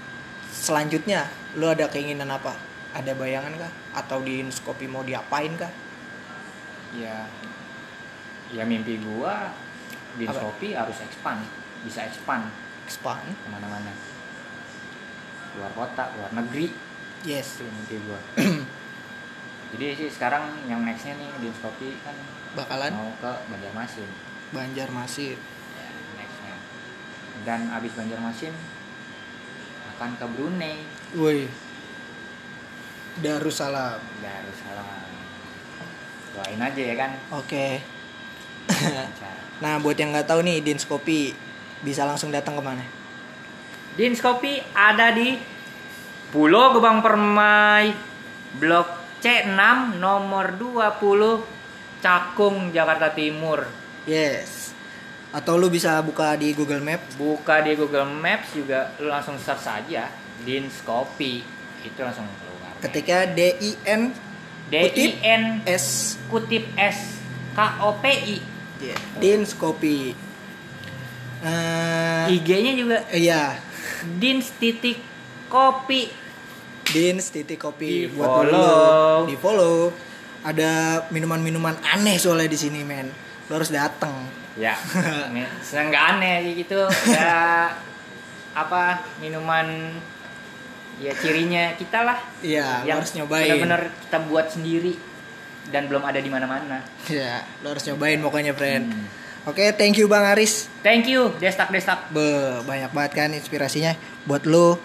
selanjutnya 0.55 1.27
lu 1.59 1.67
ada 1.67 1.91
keinginan 1.91 2.31
apa? 2.31 2.55
Ada 2.95 3.19
bayangan 3.19 3.59
kah? 3.59 3.73
Atau 3.99 4.23
di 4.23 4.47
Kopi 4.63 4.87
mau 4.87 5.03
diapain 5.03 5.59
kah? 5.59 5.71
ya 6.97 7.29
ya 8.49 8.65
mimpi 8.65 8.97
gua 9.05 9.53
di 10.17 10.25
Apa? 10.25 10.41
Shopee 10.41 10.73
harus 10.73 10.97
expand 11.05 11.45
bisa 11.85 12.09
expand 12.09 12.49
expand 12.89 13.29
ke 13.29 13.47
mana-mana 13.53 13.93
luar 15.59 15.73
kota 15.77 16.09
luar 16.17 16.33
negeri 16.33 16.73
yes 17.29 17.61
itu 17.61 17.69
mimpi 17.69 17.97
gua 18.09 18.21
jadi 19.77 19.85
sih 20.01 20.09
sekarang 20.09 20.65
yang 20.65 20.81
nextnya 20.81 21.13
nih 21.21 21.29
di 21.45 21.49
Shopee 21.53 22.01
kan 22.01 22.17
bakalan 22.57 22.93
mau 22.97 23.13
ke 23.21 23.33
Banjarmasin 23.53 24.09
Banjarmasin. 24.55 25.37
Ya, 25.39 25.89
nextnya. 26.17 26.57
Dan 27.45 27.61
abis 27.73 27.93
Banjarmasin 27.97 28.55
akan 29.97 30.11
ke 30.15 30.27
Brunei. 30.33 30.77
Woi. 31.17 31.49
Darussalam. 33.19 33.99
Darussalam. 34.23 34.87
Doain 36.39 36.61
aja 36.63 36.83
ya 36.83 36.95
kan? 36.95 37.11
Oke. 37.35 37.83
Lancar. 38.69 39.37
nah 39.63 39.75
buat 39.83 39.99
yang 39.99 40.15
nggak 40.15 40.31
tahu 40.31 40.47
nih 40.47 40.63
Dins 40.63 40.87
Kopi 40.87 41.35
bisa 41.83 42.07
langsung 42.07 42.31
datang 42.31 42.55
ke 42.55 42.63
mana 42.63 42.85
Dins 43.99 44.23
Kopi 44.23 44.63
ada 44.71 45.11
di 45.11 45.35
Pulau 46.31 46.79
Gebang 46.79 47.03
Permai 47.03 47.91
Blok 48.63 49.19
C6 49.19 49.99
nomor 49.99 50.55
20 50.55 51.99
Cakung 51.99 52.71
Jakarta 52.71 53.11
Timur 53.11 53.67
yes. 54.09 54.73
Atau 55.29 55.61
lu 55.61 55.69
bisa 55.69 56.01
buka 56.01 56.33
di 56.41 56.57
Google 56.57 56.81
Map 56.81 57.05
buka 57.21 57.61
di 57.61 57.77
Google 57.77 58.09
Maps 58.09 58.57
juga 58.57 58.97
lu 58.97 59.13
langsung 59.13 59.37
search 59.37 59.61
saja. 59.61 60.09
Dins 60.41 60.81
Kopi. 60.83 61.45
Itu 61.85 62.01
langsung 62.01 62.25
keluar. 62.25 62.73
Ketika 62.81 63.29
D 63.29 63.61
I 63.61 63.71
N 63.85 64.03
D 64.73 64.75
I 64.89 65.07
N 65.21 65.43
S. 65.69 66.17
kutip 66.33 66.65
S. 66.81 67.21
K 67.53 67.61
O 67.85 68.01
P 68.01 68.05
I. 68.09 68.37
Yeah. 68.81 68.99
Dins 69.21 69.53
Kopi. 69.53 70.17
Eh, 71.39 72.35
IG-nya 72.35 72.73
juga? 72.75 72.99
iya. 73.15 73.63
Dins 74.19 74.51
titik 74.59 74.99
kopi. 75.47 76.11
Dins 76.91 77.31
titik 77.31 77.63
kopi. 77.63 78.11
Di 78.11 78.11
buat 78.11 78.43
follow. 78.43 79.15
di 79.31 79.37
follow. 79.39 79.77
Ada 80.43 81.05
minuman-minuman 81.11 81.79
aneh 81.83 82.19
soalnya 82.19 82.51
di 82.51 82.59
sini 82.59 82.81
men 82.87 83.28
lu 83.49 83.53
harus 83.57 83.73
datang 83.73 84.15
ya 84.55 84.77
seneng 85.67 85.89
nggak 85.91 86.05
aneh 86.17 86.35
sih 86.45 86.53
gitu 86.61 86.81
ya 87.09 87.73
apa 88.53 89.01
minuman 89.19 89.97
ya 90.99 91.15
cirinya 91.15 91.73
kita 91.79 92.03
lah 92.03 92.19
iya 92.43 92.83
yang 92.83 92.99
harus 92.99 93.15
nyobain 93.15 93.47
bener-bener 93.47 93.83
kita 94.05 94.19
buat 94.27 94.47
sendiri 94.51 94.95
dan 95.69 95.85
belum 95.85 96.01
ada 96.01 96.17
di 96.19 96.33
mana-mana 96.33 96.81
Iya, 97.07 97.45
lo 97.61 97.77
harus 97.77 97.85
nyobain 97.85 98.17
pokoknya, 98.21 98.57
friend. 98.57 98.89
Hmm. 98.89 99.05
Oke, 99.45 99.69
thank 99.77 99.97
you 99.97 100.09
Bang 100.09 100.25
Aris. 100.25 100.69
thank 100.81 101.05
you 101.05 101.33
destak 101.37 101.69
destak 101.69 102.09
Be, 102.09 102.61
banyak 102.65 102.89
banget 102.93 103.13
kan 103.17 103.31
inspirasinya 103.33 103.93
buat 104.25 104.45
lo. 104.45 104.81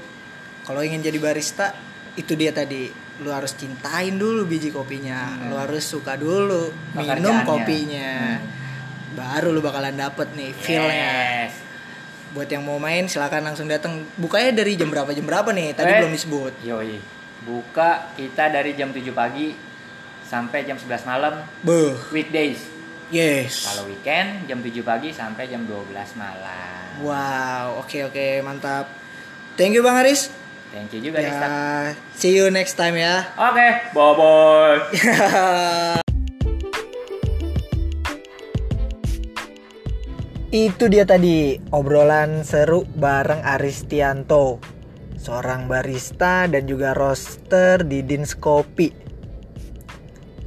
Kalau 0.64 0.80
ingin 0.80 1.00
jadi 1.00 1.20
barista, 1.20 1.72
itu 2.16 2.36
dia 2.36 2.52
tadi. 2.52 2.88
Lo 3.20 3.30
harus 3.30 3.54
cintain 3.54 4.18
dulu 4.18 4.44
biji 4.44 4.74
kopinya. 4.74 5.30
Hmm. 5.30 5.54
Lo 5.54 5.56
harus 5.58 5.86
suka 5.86 6.18
dulu 6.18 6.74
minum 6.96 7.46
kopinya. 7.46 8.42
Baru 9.14 9.54
lo 9.54 9.62
bakalan 9.62 9.94
dapet 9.94 10.34
nih 10.34 10.50
feel-nya. 10.52 11.12
Yes. 11.46 11.54
Buat 12.34 12.50
yang 12.50 12.66
mau 12.66 12.82
main 12.82 13.06
silakan 13.06 13.46
langsung 13.46 13.70
datang. 13.70 14.02
Bukanya 14.18 14.50
dari 14.56 14.74
jam 14.74 14.90
berapa 14.90 15.14
jam 15.14 15.22
berapa 15.22 15.54
nih? 15.54 15.78
Tadi 15.78 15.86
Eh. 15.88 15.98
belum 16.02 16.12
disebut. 16.12 16.54
Yoi. 16.66 16.98
Buka 17.44 18.10
kita 18.16 18.50
dari 18.50 18.74
jam 18.74 18.90
7 18.90 19.14
pagi 19.14 19.54
sampai 20.24 20.66
jam 20.66 20.74
11 20.74 21.06
malam 21.06 21.46
Beuh, 21.62 21.94
weekdays. 22.10 22.58
yes. 23.12 23.68
Kalau 23.68 23.86
weekend 23.86 24.48
jam 24.48 24.58
7 24.58 24.82
pagi 24.82 25.14
sampai 25.14 25.46
jam 25.46 25.62
12 25.62 26.16
malam. 26.16 26.82
Wow, 27.04 27.84
oke 27.84 28.10
oke, 28.10 28.42
mantap. 28.42 28.90
Thank 29.54 29.78
you 29.78 29.84
Bang 29.84 30.02
Aris. 30.02 30.34
Thank 30.74 30.98
you 30.98 31.06
juga 31.06 31.22
Ya, 31.22 31.94
see 32.18 32.34
you 32.34 32.50
next 32.50 32.74
time 32.82 32.98
ya. 32.98 33.30
Oke, 33.38 33.94
bye 33.94 34.14
bye. 34.18 34.82
Itu 40.50 40.90
dia 40.90 41.06
tadi 41.06 41.62
obrolan 41.70 42.42
seru 42.42 42.90
bareng 42.90 43.46
Aristianto, 43.46 44.58
seorang 45.22 45.70
barista 45.70 46.50
dan 46.50 46.66
juga 46.66 46.98
roaster 46.98 47.86
di 47.86 48.02
Dins 48.02 48.34
Kopi. 48.34 48.90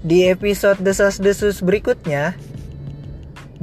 Di 0.03 0.27
episode 0.27 0.83
desas-desus 0.83 1.62
berikutnya 1.62 2.35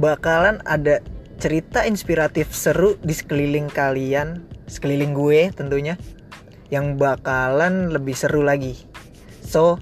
bakalan 0.00 0.64
ada 0.64 1.04
cerita 1.36 1.84
inspiratif 1.84 2.56
seru 2.56 2.96
di 3.04 3.12
sekeliling 3.12 3.68
kalian, 3.68 4.40
sekeliling 4.64 5.12
gue 5.12 5.52
tentunya, 5.52 6.00
yang 6.72 6.96
bakalan 6.96 7.92
lebih 7.92 8.16
seru 8.16 8.40
lagi. 8.44 8.78
So, 9.44 9.76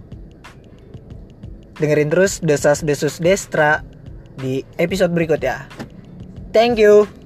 dengerin 1.78 2.10
terus 2.10 2.42
desas-desus 2.42 3.22
Destra 3.22 3.86
di 4.38 4.66
episode 4.78 5.14
berikutnya. 5.14 5.66
Thank 6.52 6.82
you. 6.82 7.21